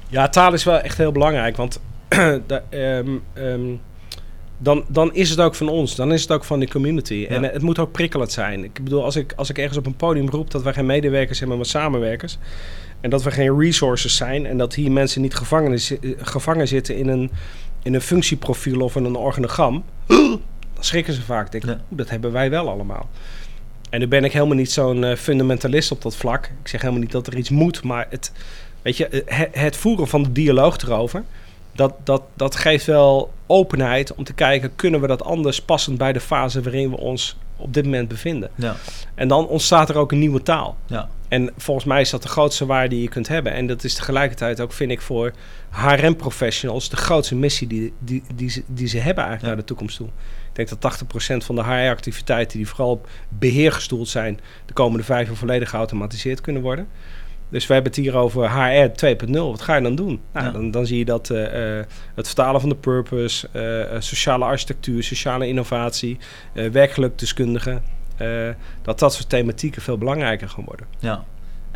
Ja, 0.08 0.30
taal 0.30 0.54
is 0.54 0.64
wel 0.64 0.80
echt 0.80 0.98
heel 0.98 1.12
belangrijk, 1.12 1.58
want 1.58 1.80
da- 2.48 2.64
ehm, 2.70 3.10
ehm, 3.34 3.76
dan, 4.58 4.86
dan 4.88 5.14
is 5.14 5.30
het 5.30 5.40
ook 5.40 5.56
van 5.56 5.70
ons, 5.70 5.96
dan 5.96 6.14
is 6.14 6.22
het 6.22 6.32
ook 6.32 6.44
van 6.44 6.60
de 6.60 6.68
community. 6.68 7.26
En 7.30 7.42
Ja. 7.42 7.50
het 7.50 7.62
moet 7.62 7.80
ook 7.80 7.92
prikkelend 7.92 8.32
zijn. 8.32 8.64
Ik 8.64 8.84
bedoel, 8.84 9.04
als 9.04 9.16
ik, 9.16 9.34
als 9.36 9.50
ik 9.50 9.58
ergens 9.58 9.78
op 9.78 9.86
een 9.86 9.96
podium 9.96 10.30
roep 10.30 10.52
dat 10.52 10.64
wij 10.64 10.74
geen 10.74 10.86
medewerkers 10.86 11.40
hebben, 11.40 11.58
maar 11.58 11.66
samenwerkers, 11.66 12.38
en 13.02 13.10
dat 13.10 13.24
we 13.24 13.32
geen 13.32 13.60
resources 13.60 14.16
zijn, 14.16 14.46
en 14.46 14.58
dat 14.58 14.74
hier 14.76 14.92
mensen 14.92 15.22
niet 15.22 15.36
gevangen, 15.36 15.80
gevangen 16.18 16.68
zitten 16.68 16.96
in 16.96 17.08
een, 17.08 17.32
in 17.84 17.94
een 17.94 18.02
functieprofiel 18.02 18.82
of 18.82 18.96
in 18.96 19.04
een 19.06 19.16
organogram, 19.16 19.84
dan 20.08 20.40
schrikken 20.80 21.14
ze 21.14 21.22
vaak. 21.22 21.46
Ik 21.46 21.52
Denk, 21.52 21.64
Ja. 21.66 21.72
"Oeh, 21.72 21.98
dat 21.98 22.10
hebben 22.10 22.32
wij 22.32 22.50
wel 22.50 22.70
allemaal. 22.70 23.10
En 23.90 24.00
nu 24.00 24.08
ben 24.08 24.24
ik 24.24 24.32
helemaal 24.32 24.56
niet 24.56 24.72
zo'n 24.72 25.04
eh, 25.04 25.16
fundamentalist 25.16 25.92
op 25.92 26.02
dat 26.02 26.16
vlak. 26.16 26.46
Ik 26.62 26.68
zeg 26.68 26.82
helemaal 26.82 27.02
niet 27.04 27.12
dat 27.12 27.28
er 27.28 27.38
iets 27.38 27.50
moet, 27.50 27.84
maar 27.84 28.08
het, 28.10 28.32
weet 28.82 28.98
je, 28.98 29.08
eh, 29.08 29.38
het, 29.38 29.50
het 29.52 29.78
voeren 29.78 30.08
van 30.08 30.24
de 30.24 30.32
dialoog 30.32 30.78
erover, 30.78 31.24
dat, 31.78 31.94
dat, 32.04 32.22
dat 32.34 32.56
geeft 32.56 32.86
wel 32.86 33.34
openheid 33.48 34.16
om 34.16 34.24
te 34.24 34.34
kijken, 34.34 34.76
kunnen 34.76 35.02
we 35.02 35.08
dat 35.08 35.24
anders 35.24 35.62
passend 35.62 35.98
bij 35.98 36.14
de 36.14 36.20
fase 36.20 36.62
waarin 36.62 36.90
we 36.90 36.98
ons 36.98 37.38
op 37.56 37.74
dit 37.74 37.84
moment 37.84 38.08
bevinden. 38.08 38.50
Ja. 38.56 38.76
En 39.16 39.28
dan 39.28 39.48
ontstaat 39.48 39.90
er 39.90 39.98
ook 39.98 40.12
een 40.12 40.20
nieuwe 40.20 40.42
taal. 40.44 40.78
Ja. 40.86 41.10
En 41.28 41.52
volgens 41.58 41.86
mij 41.86 42.02
is 42.02 42.10
dat 42.10 42.22
de 42.22 42.28
grootste 42.28 42.66
waarde 42.66 42.90
die 42.90 43.02
je 43.02 43.10
kunt 43.10 43.28
hebben. 43.28 43.54
En 43.54 43.68
dat 43.68 43.84
is 43.84 43.94
tegelijkertijd 43.94 44.62
ook, 44.62 44.74
vind 44.74 44.92
ik, 44.92 45.02
voor 45.02 45.32
HRM-professionals 45.70 46.90
de 46.90 46.96
grootste 46.96 47.36
missie 47.36 47.68
die, 47.68 47.94
die, 48.00 48.24
die, 48.36 48.50
ze, 48.50 48.64
die 48.68 48.88
ze 48.88 48.98
hebben 48.98 49.24
eigenlijk 49.24 49.42
Ja. 49.42 49.48
naar 49.48 49.58
de 49.58 49.64
toekomst 49.64 49.98
toe. 49.98 50.08
Ik 50.54 50.68
denk 50.68 50.82
dat 50.82 51.02
80% 51.42 51.46
van 51.46 51.56
de 51.56 51.64
HR-activiteiten 51.64 52.58
die 52.58 52.68
vooral 52.68 52.90
op 52.90 53.10
beheer 53.30 53.72
gestoeld 53.72 54.08
zijn, 54.08 54.40
de 54.66 54.74
komende 54.74 55.04
vijf 55.04 55.28
jaar 55.28 55.36
volledig 55.36 55.70
geautomatiseerd 55.70 56.42
kunnen 56.42 56.62
worden. 56.62 56.88
Dus 57.50 57.68
we 57.68 57.74
hebben 57.74 57.92
het 57.92 58.02
hier 58.02 58.16
over 58.16 58.50
HR 58.52 58.90
2.0. 59.06 59.32
Wat 59.32 59.62
ga 59.62 59.76
je 59.76 59.82
dan 59.82 59.96
doen? 59.96 60.22
Nou, 60.34 60.46
Ja. 60.46 60.52
dan, 60.52 60.72
dan 60.72 60.86
zie 60.86 60.98
je 60.98 61.06
dat 61.06 61.30
eh, 61.30 61.80
eh, 61.80 61.86
het 62.16 62.26
vertalen 62.26 62.60
van 62.62 62.70
de 62.70 62.76
purpose, 62.76 63.48
eh, 63.52 64.00
sociale 64.00 64.46
architectuur, 64.46 65.04
sociale 65.04 65.48
innovatie, 65.48 66.18
eh 66.54 66.70
werkgelukdeskundigen, 66.70 67.84
dat 68.82 69.00
dat 69.00 69.14
soort 69.14 69.30
thematieken 69.30 69.82
veel 69.82 69.98
belangrijker 69.98 70.50
gaan 70.50 70.64
worden. 70.66 70.88
Ja. 71.00 71.24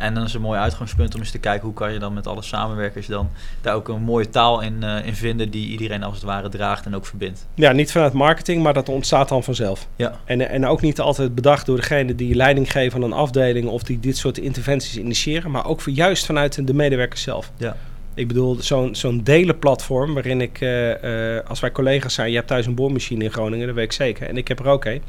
En 0.02 0.14
dan 0.14 0.24
is 0.24 0.34
een 0.34 0.40
mooi 0.40 0.58
uitgangspunt 0.58 1.14
om 1.14 1.20
eens 1.20 1.30
te 1.30 1.38
kijken 1.38 1.64
hoe 1.64 1.74
kan 1.74 1.92
je 1.92 1.98
dan 1.98 2.14
met 2.14 2.26
alle 2.26 2.42
samenwerkers 2.42 3.06
dan 3.06 3.30
daar 3.60 3.74
ook 3.74 3.88
een 3.88 4.02
mooie 4.02 4.28
taal 4.28 4.60
in, 4.60 4.82
eh, 4.82 5.06
in 5.06 5.14
vinden 5.14 5.50
die 5.50 5.68
iedereen 5.68 6.02
als 6.02 6.14
het 6.14 6.22
ware 6.22 6.48
draagt 6.48 6.86
en 6.86 6.94
ook 6.94 7.06
verbindt. 7.06 7.46
Ja, 7.54 7.72
niet 7.72 7.92
vanuit 7.92 8.12
marketing, 8.12 8.62
maar 8.62 8.74
dat 8.74 8.88
ontstaat 8.88 9.28
dan 9.28 9.44
vanzelf. 9.44 9.88
Ja. 9.96 10.20
En, 10.24 10.48
en 10.48 10.66
ook 10.66 10.80
niet 10.80 11.00
altijd 11.00 11.34
bedacht 11.34 11.66
door 11.66 11.76
degene 11.76 12.14
die 12.14 12.34
leiding 12.34 12.72
geven 12.72 13.02
aan 13.02 13.10
een 13.10 13.18
afdeling 13.18 13.68
of 13.68 13.82
die 13.82 14.00
dit 14.00 14.16
soort 14.16 14.38
interventies 14.38 14.96
initiëren, 14.98 15.50
maar 15.50 15.66
ook 15.66 15.80
voor, 15.80 15.92
juist 15.92 16.26
vanuit 16.26 16.66
de 16.66 16.74
medewerkers 16.74 17.22
zelf. 17.22 17.52
Ja. 17.56 17.76
Ik 18.14 18.28
bedoel, 18.28 18.56
zo'n 18.60 18.94
zo'n 18.94 19.22
delenplatform 19.22 20.14
waarin 20.14 20.40
ik, 20.40 20.60
eh, 20.60 21.36
eh, 21.36 21.44
als 21.46 21.60
wij 21.60 21.72
collega's 21.72 22.14
zijn, 22.14 22.30
je 22.30 22.36
hebt 22.36 22.48
thuis 22.48 22.66
een 22.66 22.74
boormachine 22.74 23.24
in 23.24 23.30
Groningen, 23.30 23.66
dat 23.66 23.76
weet 23.76 23.84
ik 23.84 23.92
zeker, 23.92 24.28
en 24.28 24.36
ik 24.36 24.48
heb 24.48 24.58
er 24.58 24.66
ook 24.66 24.84
een. 24.84 25.02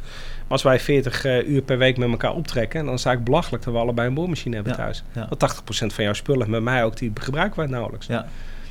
Maar 0.44 0.52
als 0.52 0.64
wij 0.64 0.80
40 0.80 1.26
eh, 1.26 1.48
uur 1.48 1.62
per 1.62 1.78
week 1.78 1.98
met 1.98 2.10
elkaar 2.10 2.34
optrekken, 2.34 2.86
dan 2.86 2.94
is 2.94 3.00
het 3.00 3.06
eigenlijk 3.08 3.26
belachelijk 3.26 3.64
dat 3.64 3.74
we 3.74 3.80
allebei 3.80 4.08
een 4.08 4.14
boormachine 4.14 4.56
hebben 4.56 4.74
Ja, 4.74 4.80
thuis. 4.80 5.04
ja. 5.14 5.28
Want 5.30 5.40
80% 5.40 5.94
van 5.94 6.04
jouw 6.04 6.14
spullen, 6.14 6.50
met 6.50 6.62
mij 6.62 6.84
ook, 6.84 6.98
die 6.98 7.12
gebruiken 7.14 7.60
wij 7.60 7.68
nauwelijks. 7.68 8.06
Ja. 8.08 8.26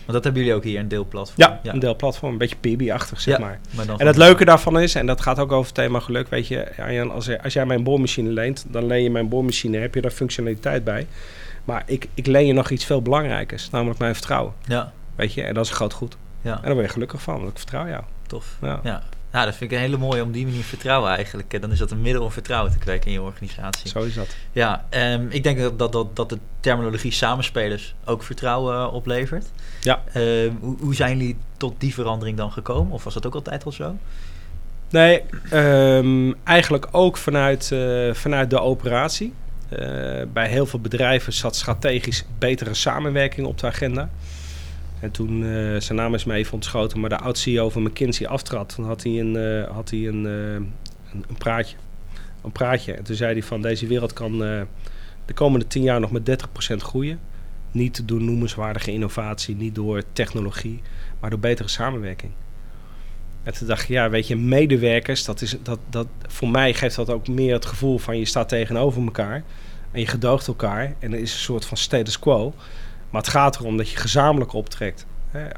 Want 0.07 0.13
dat 0.13 0.25
hebben 0.25 0.43
jullie 0.43 0.57
ook 0.57 0.65
hier, 0.65 0.81
een 0.81 0.89
deelplatform. 0.89 1.59
Ja, 1.63 1.73
een 1.73 1.79
deelplatform, 1.79 2.33
een 2.33 2.39
beetje 2.39 2.57
PB-achtig, 2.57 3.21
zeg 3.21 3.39
maar. 3.39 3.59
Maar 3.71 3.87
dan 3.87 3.99
En 3.99 4.07
het 4.07 4.17
leuke 4.17 4.45
daarvan 4.45 4.81
is, 4.81 4.95
en 4.95 5.07
dat 5.07 5.21
gaat 5.21 5.39
ook 5.39 5.53
over 5.53 5.67
het 5.67 5.75
thema 5.75 6.01
geluk, 6.01 6.29
weet 6.29 6.47
je, 6.49 6.69
Arjan, 6.79 7.11
als, 7.11 7.39
als 7.43 7.53
jij 7.53 7.67
mijn 7.67 7.83
boormachine 7.83 8.31
leent, 8.31 8.65
dan 8.69 8.87
leen 8.87 9.03
je 9.03 9.11
mijn 9.11 9.29
boormachine, 9.29 9.79
heb 9.79 9.95
je 9.95 10.01
daar 10.01 10.11
functionaliteit 10.11 10.85
bij. 10.85 11.07
Maar 11.65 11.83
ik, 11.87 12.09
ik 12.15 12.27
leen 12.27 12.47
je 12.47 12.53
nog 12.53 12.71
iets 12.71 12.85
veel 12.85 13.03
belangrijkers, 13.03 13.71
namelijk 13.71 13.99
mijn 13.99 14.15
vertrouwen, 14.15 14.53
Ja, 14.67 14.93
weet 15.15 15.35
je, 15.35 15.43
en 15.43 15.55
dat 15.55 15.65
is 15.65 15.71
een 15.71 15.77
groot 15.77 15.93
goed. 15.93 16.17
ja, 16.41 16.55
En 16.57 16.63
daar 16.63 16.73
word 16.75 16.87
je 16.87 16.93
gelukkig 16.93 17.23
van, 17.23 17.37
want 17.37 17.51
ik 17.51 17.57
vertrouw 17.59 17.87
jou. 17.89 18.03
tof. 18.27 18.57
Ja. 18.61 18.81
Ja. 18.83 19.03
Nou, 19.33 19.45
dat 19.45 19.57
vind 19.57 19.71
ik 19.71 19.77
een 19.77 19.83
hele 19.83 19.97
mooie 19.97 20.23
om 20.23 20.33
die 20.33 20.47
manier 20.47 20.63
vertrouwen 20.63 21.11
eigenlijk. 21.11 21.55
Eh, 21.55 21.61
Dan 21.61 21.73
is 21.73 21.79
dat 21.79 21.91
een 21.91 22.01
middel 22.01 22.23
om 22.23 22.31
vertrouwen 22.31 22.73
te 22.73 22.79
kweken 22.79 23.07
in 23.07 23.13
je 23.13 23.23
organisatie. 23.23 23.89
Zo 23.89 24.03
is 24.03 24.15
dat. 24.15 24.37
Ja, 24.53 24.85
ehm, 24.89 25.27
ik 25.29 25.43
denk 25.43 25.59
dat, 25.59 25.79
dat, 25.79 25.93
dat, 25.93 26.17
dat 26.17 26.29
de 26.29 26.39
terminologie 26.61 27.13
samenspelers 27.13 27.95
ook 28.05 28.23
vertrouwen 28.23 28.77
eh, 28.77 28.95
oplevert. 28.95 29.47
Ja. 29.81 30.03
Ehm, 30.13 30.51
hoe, 30.61 30.77
hoe 30.81 30.95
zijn 30.95 31.19
jullie 31.19 31.37
tot 31.57 31.75
die 31.79 31.95
verandering 31.95 32.37
dan 32.37 32.53
gekomen? 32.53 32.93
Of 32.93 33.05
was 33.05 33.15
dat 33.15 33.27
ook 33.27 33.35
altijd 33.35 33.65
al 33.65 33.73
zo? 33.73 33.97
Nee, 34.91 35.23
ehm, 35.51 36.33
eigenlijk 36.45 36.89
ook 36.91 37.17
vanuit, 37.17 37.73
eh, 37.73 38.15
vanuit 38.15 38.51
de 38.51 38.61
operatie. 38.61 39.33
Bij 40.33 40.49
heel 40.49 40.67
veel 40.67 40.81
bedrijven 40.81 41.33
zat 41.33 41.57
strategisch 41.57 42.25
betere 42.39 42.75
samenwerking 42.75 43.47
op 43.47 43.59
de 43.59 43.67
agenda. 43.67 44.09
En 45.03 45.11
toen, 45.11 45.45
eh, 45.45 45.81
zijn 45.81 45.99
naam 45.99 46.15
is 46.15 46.25
me 46.25 46.35
even 46.35 46.53
ontschoten, 46.53 47.01
maar 47.01 47.09
de 47.09 47.19
oud-CEO 47.19 47.71
van 47.71 47.83
McKinsey 47.83 48.27
aftrad, 48.27 48.75
dan 48.77 48.87
had 48.87 49.03
hij 49.03 49.21
een, 49.21 49.37
eh, 49.37 49.75
had 49.75 49.91
hij 49.91 50.07
een, 50.07 50.27
eh, 50.27 50.55
een, 51.13 51.25
een 51.29 51.37
praatje. 51.39 51.77
Een 52.43 52.53
praatje. 52.53 52.93
En 52.93 53.05
toen 53.05 53.17
zei 53.17 53.33
hij 53.33 53.43
van 53.43 53.63
deze 53.63 53.87
wereld 53.87 54.13
kan 54.13 54.39
de 55.25 55.35
komende 55.35 55.67
tien 55.67 55.83
jaar 55.83 56.01
nog 56.01 56.13
met 56.13 56.27
30% 56.27 56.83
groeien. 56.83 57.21
Niet 57.71 58.09
door 58.09 58.21
noemenswaardige 58.21 58.93
innovatie, 58.93 59.57
niet 59.57 59.75
door 59.75 60.03
technologie, 60.13 60.83
maar 61.21 61.31
door 61.31 61.39
betere 61.39 61.69
samenwerking. 61.69 62.33
En 63.43 63.55
toen 63.55 63.67
dacht 63.67 63.83
ik, 63.83 63.89
ja, 63.89 64.11
weet 64.11 64.27
je, 64.27 64.37
medewerkers, 64.37 65.25
dat 65.25 65.41
is, 65.41 65.57
dat, 65.63 65.79
dat, 65.91 66.07
voor 66.27 66.49
mij 66.49 66.75
geeft 66.75 66.97
dat 66.97 67.11
ook 67.11 67.29
meer 67.29 67.55
het 67.55 67.67
gevoel 67.67 67.99
van 67.99 68.19
je 68.19 68.25
staat 68.25 68.49
tegenover 68.49 69.03
elkaar 69.03 69.45
en 69.91 70.01
je 70.01 70.07
gedoogt 70.07 70.47
elkaar 70.47 70.95
en 70.99 71.13
er 71.13 71.19
is 71.19 71.33
een 71.33 71.39
soort 71.39 71.65
van 71.65 71.77
status 71.77 72.19
quo. 72.19 72.55
Maar 73.13 73.21
het 73.21 73.31
gaat 73.31 73.61
erom 73.61 73.77
dat 73.77 73.91
je 73.91 73.97
gezamenlijk 73.97 74.53
optrekt. 74.53 75.07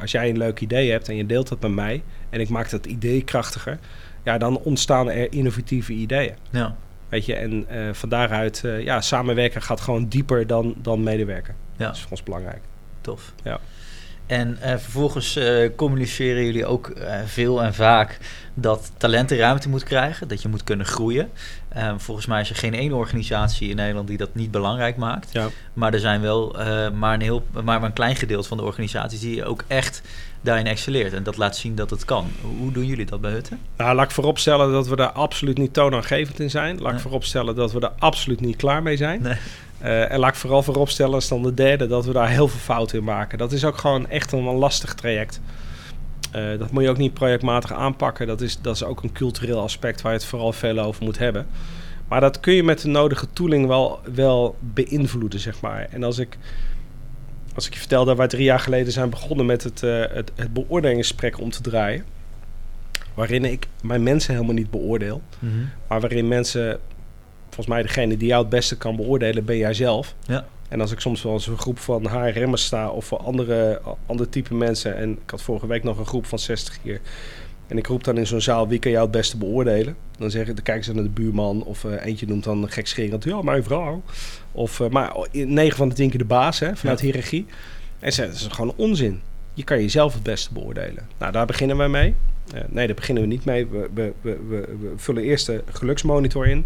Als 0.00 0.10
jij 0.10 0.28
een 0.28 0.38
leuk 0.38 0.60
idee 0.60 0.90
hebt 0.90 1.08
en 1.08 1.16
je 1.16 1.26
deelt 1.26 1.48
dat 1.48 1.60
met 1.60 1.70
mij 1.70 2.02
en 2.30 2.40
ik 2.40 2.48
maak 2.48 2.70
dat 2.70 2.86
idee 2.86 3.22
krachtiger, 3.22 3.78
ja, 4.22 4.38
dan 4.38 4.58
ontstaan 4.58 5.10
er 5.10 5.32
innovatieve 5.32 5.92
ideeën. 5.92 6.34
Ja, 6.50 6.76
Weet 7.14 7.26
je, 7.26 7.34
en 7.34 7.68
eh, 7.68 7.92
van 7.92 8.08
daaruit, 8.08 8.64
eh, 8.64 8.82
ja, 8.82 9.00
samenwerken 9.00 9.62
gaat 9.62 9.80
gewoon 9.80 10.08
dieper 10.08 10.46
dan, 10.46 10.74
dan 10.76 11.02
medewerken. 11.02 11.54
ja. 11.76 11.86
Dat 11.86 11.94
is 11.94 12.00
voor 12.00 12.10
ons 12.10 12.22
belangrijk. 12.22 12.62
Tof. 13.00 13.32
Ja. 13.42 13.60
En 14.26 14.58
eh, 14.60 14.70
vervolgens 14.70 15.37
eh, 15.37 15.70
communiceren 15.76 16.44
jullie 16.44 16.66
ook 16.66 16.88
eh, 16.88 17.18
veel 17.26 17.62
en 17.62 17.74
vaak 17.74 18.18
dat 18.54 18.92
talenten 18.96 19.37
ruimte 19.37 19.68
moet 19.68 19.82
krijgen, 19.82 20.28
dat 20.28 20.42
je 20.42 20.48
moet 20.48 20.64
kunnen 20.64 20.87
groeien. 20.87 21.30
Ehm, 21.68 21.98
volgens 21.98 22.26
mij 22.26 22.40
is 22.40 22.50
er 22.50 22.56
geen 22.56 22.74
één 22.74 22.92
organisatie 22.92 23.68
in 23.68 23.76
Nederland 23.76 24.08
die 24.08 24.16
dat 24.16 24.34
niet 24.34 24.50
belangrijk 24.50 24.96
maakt. 24.96 25.32
Ja. 25.32 25.48
Maar 25.72 25.92
er 25.92 26.00
zijn 26.00 26.20
wel 26.20 26.56
maar, 26.94 27.14
een 27.14 27.20
heel, 27.20 27.44
maar 27.64 27.82
een 27.82 27.92
klein 27.92 28.16
gedeelte 28.16 28.48
van 28.48 28.56
de 28.56 28.64
organisaties 28.64 29.20
die 29.20 29.44
ook 29.44 29.64
echt 29.66 30.02
daarin 30.44 30.66
excelleert. 30.66 31.12
En 31.12 31.22
dat 31.22 31.37
laat 31.37 31.57
zien 31.57 31.74
dat 31.74 31.90
het 31.90 32.04
kan. 32.04 32.30
Hoe 32.59 32.72
doen 32.72 32.87
jullie 32.87 33.07
dat 33.07 33.20
bij 33.20 33.30
Hutten? 33.30 33.59
Nou, 33.76 33.94
laat 33.94 34.04
ik 34.04 34.11
vooropstellen 34.11 34.72
dat 34.72 34.88
we 34.88 34.96
daar 34.96 35.12
absoluut 35.12 35.59
niet 35.59 35.72
toonaangevend 35.72 36.40
in 36.40 36.50
zijn. 36.50 36.80
Laat 36.80 36.92
ik 36.92 37.00
vooropstellen 37.00 37.54
dat 37.54 37.72
we 37.72 37.80
daar 37.80 37.92
absoluut 37.98 38.40
niet 38.40 38.57
klaar 38.57 38.83
mee 38.83 38.96
zijn. 38.96 39.22
Nee. 39.22 39.37
Eh, 39.78 40.12
en 40.12 40.18
laat 40.18 40.30
ik 40.30 40.37
vooral 40.37 40.62
vooropstellen, 40.62 41.14
als 41.14 41.28
dan 41.28 41.42
de 41.42 41.54
derde, 41.54 41.87
dat 41.87 42.04
we 42.04 42.12
daar 42.12 42.28
heel 42.28 42.48
veel 42.48 42.61
fouten 42.61 42.98
in 42.98 43.04
maken. 43.04 43.38
Dat 43.38 43.52
is 43.52 43.64
ook 43.64 43.78
gewoon 43.78 44.09
echt 44.09 44.33
een, 44.33 44.44
lastig 44.44 44.94
traject. 44.94 45.40
Eh, 46.30 46.59
dat 46.59 46.70
moet 46.70 46.83
je 46.83 46.88
ook 46.88 46.96
niet 46.96 47.14
projectmatig 47.14 47.72
aanpakken. 47.72 48.26
Dat 48.26 48.40
is, 48.40 48.61
dat 48.61 48.74
is 48.74 48.85
ook 48.85 49.02
een 49.02 49.12
cultureel 49.12 49.61
aspect 49.61 50.02
waar 50.02 50.12
je 50.12 50.18
het 50.18 50.26
vooral 50.26 50.52
veel 50.52 50.78
over 50.78 51.04
moet 51.04 51.18
hebben. 51.18 51.46
Maar 52.09 52.20
dat 52.20 52.40
kun 52.40 52.54
je 52.54 52.62
met 52.62 52.80
de 52.80 52.88
nodige 52.88 53.26
tooling 53.33 53.66
wel, 53.66 54.00
wel 54.14 54.57
beïnvloeden, 54.61 55.40
zeg 55.40 55.61
maar. 55.61 55.87
En 55.90 56.04
als 56.04 56.18
ik, 56.18 56.38
als 57.54 57.66
ik 57.66 57.72
je 57.72 57.78
vertel 57.78 58.04
dat 58.04 58.16
wij 58.16 58.28
drie 58.28 58.44
jaar 58.44 58.60
geleden 58.60 58.92
zijn 58.92 59.10
begonnen 59.10 59.46
met 59.46 59.62
het, 59.62 59.82
eh, 59.82 60.04
het, 60.10 60.32
het 60.34 60.52
beoordelingsgesprek 60.52 61.40
om 61.40 61.50
te 61.50 61.60
draaien. 61.60 62.04
Waarin 63.14 63.44
ik 63.44 63.66
mijn 63.82 64.02
mensen 64.02 64.34
helemaal 64.34 64.54
niet 64.54 64.70
beoordeel. 64.70 65.22
Maar 65.88 66.00
waarin 66.00 66.28
mensen, 66.28 66.78
volgens 67.44 67.66
mij 67.66 67.82
degene 67.82 68.16
die 68.16 68.28
jou 68.28 68.40
het 68.40 68.50
beste 68.50 68.76
kan 68.76 68.96
beoordelen, 68.96 69.44
ben 69.44 69.56
jij 69.56 69.74
zelf. 69.74 70.14
Ja. 70.26 70.46
En 70.68 70.80
als 70.80 70.92
ik 70.92 71.00
soms 71.00 71.22
wel 71.22 71.32
eens 71.32 71.46
een 71.46 71.58
groep 71.58 71.78
van 71.78 72.06
HRM'ers 72.06 72.64
sta 72.64 72.90
of 72.90 73.04
voor 73.04 73.18
andere, 73.18 73.80
andere 74.06 74.28
type 74.28 74.54
mensen. 74.54 74.96
En 74.96 75.10
ik 75.10 75.30
had 75.30 75.42
vorige 75.42 75.66
week 75.66 75.82
nog 75.82 75.98
een 75.98 76.06
groep 76.06 76.26
van 76.26 76.38
60 76.38 76.78
hier. 76.82 77.00
En 77.66 77.79
ik 77.79 77.87
roep 77.87 78.05
dan 78.05 78.18
in 78.18 78.27
zo'n 78.27 78.40
zaal, 78.40 78.68
wie 78.68 78.79
kan 78.79 78.90
jou 78.90 79.03
het 79.03 79.12
beste 79.12 79.37
beoordelen? 79.37 79.96
Dan, 80.18 80.31
zeggen, 80.31 80.55
dan 80.55 80.64
kijken 80.64 80.85
ze 80.85 80.94
naar 80.94 81.03
de 81.03 81.09
buurman 81.09 81.64
of 81.64 81.85
eh, 81.85 82.07
eentje 82.07 82.27
noemt 82.27 82.44
dan 82.44 82.70
gekscherend, 82.70 83.24
ja, 83.24 83.42
mijn 83.42 83.64
vrouw. 83.64 84.03
Of, 84.53 84.81
eh, 84.81 84.88
maar 84.88 85.16
in 85.31 85.53
9 85.53 85.77
van 85.77 85.88
de 85.88 85.94
10 85.94 86.11
keer 86.11 86.18
de 86.18 86.24
baas, 86.24 86.59
hè, 86.59 86.77
vanuit 86.77 86.98
Ja. 87.00 87.05
hiërarchie. 87.05 87.46
En 87.98 88.12
ze 88.12 88.22
dat 88.22 88.35
is 88.35 88.46
gewoon 88.46 88.72
onzin. 88.77 89.20
Je 89.55 89.64
kan 89.64 89.81
jezelf 89.81 90.14
het 90.14 90.22
beste 90.22 90.53
beoordelen. 90.53 91.09
Nou, 91.18 91.33
daar 91.33 91.46
beginnen 91.46 91.77
wij 91.77 91.88
mee. 91.88 92.14
Eh, 92.55 92.61
nee, 92.68 92.87
daar 92.87 92.96
beginnen 92.96 93.22
we 93.22 93.29
niet 93.29 93.44
mee. 93.44 93.66
We, 93.66 93.90
we, 93.94 94.12
we, 94.20 94.37
we, 94.48 94.92
vullen 94.96 95.22
eerst 95.22 95.46
de 95.46 95.62
geluksmonitor 95.72 96.46
in. 96.46 96.64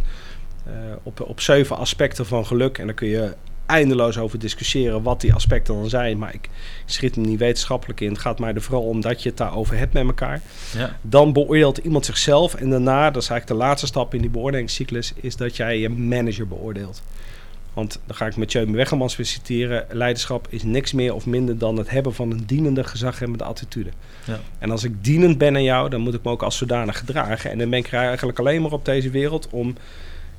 op, 1.02 1.20
op 1.20 1.40
zeven 1.40 1.76
aspecten 1.76 2.26
van 2.26 2.46
geluk. 2.46 2.78
En 2.78 2.86
daar 2.86 2.94
kun 2.94 3.08
je 3.08 3.34
eindeloos 3.68 4.18
over 4.18 4.38
discussiëren 4.38 5.02
wat 5.02 5.20
die 5.20 5.34
aspecten 5.34 5.74
dan 5.74 5.88
zijn. 5.88 6.18
Maar 6.18 6.34
ik 6.34 6.48
schiet 6.84 7.14
hem 7.14 7.24
niet 7.24 7.38
wetenschappelijk 7.38 8.00
in. 8.00 8.08
Het 8.08 8.18
gaat 8.18 8.38
mij 8.38 8.54
er 8.54 8.62
vooral 8.62 8.82
om 8.82 9.00
dat 9.00 9.22
je 9.22 9.28
het 9.28 9.38
daarover 9.38 9.78
hebt 9.78 9.92
met 9.92 10.06
elkaar. 10.06 10.40
Ja. 10.76 10.96
Dan 11.02 11.32
beoordeelt 11.32 11.78
iemand 11.78 12.04
zichzelf. 12.04 12.54
En 12.54 12.70
daarna, 12.70 13.10
dat 13.10 13.22
is 13.22 13.28
eigenlijk 13.28 13.60
de 13.60 13.66
laatste 13.66 13.86
stap 13.86 14.14
in 14.14 14.20
die 14.20 14.30
beoordelingscyclus, 14.30 15.12
is 15.16 15.36
dat 15.36 15.56
jij 15.56 15.78
je 15.78 15.88
manager 15.88 16.48
beoordeelt. 16.48 17.02
Want 17.72 18.00
dan 18.06 18.16
ga 18.16 18.26
ik 18.26 18.36
met 18.36 18.52
Jeume 18.52 18.76
Wegemans 18.76 19.16
weer 19.16 19.26
citeren. 19.26 19.86
Leiderschap 19.90 20.46
is 20.50 20.62
niks 20.62 20.92
meer 20.92 21.14
of 21.14 21.26
minder 21.26 21.58
dan 21.58 21.76
het 21.76 21.90
hebben 21.90 22.14
van 22.14 22.30
een 22.30 22.42
dienende, 22.46 22.84
gezaghebbende 22.84 23.44
attitude. 23.44 23.90
Ja. 24.24 24.40
En 24.58 24.70
als 24.70 24.84
ik 24.84 25.04
dienend 25.04 25.38
ben 25.38 25.54
aan 25.54 25.62
jou, 25.62 25.90
dan 25.90 26.00
moet 26.00 26.14
ik 26.14 26.24
me 26.24 26.30
ook 26.30 26.42
als 26.42 26.56
zodanig 26.56 26.98
gedragen. 26.98 27.50
En 27.50 27.58
dan 27.58 27.70
ben 27.70 27.78
ik 27.78 27.92
eigenlijk 27.92 28.38
alleen 28.38 28.62
maar 28.62 28.72
op 28.72 28.84
deze 28.84 29.10
wereld 29.10 29.48
om 29.50 29.76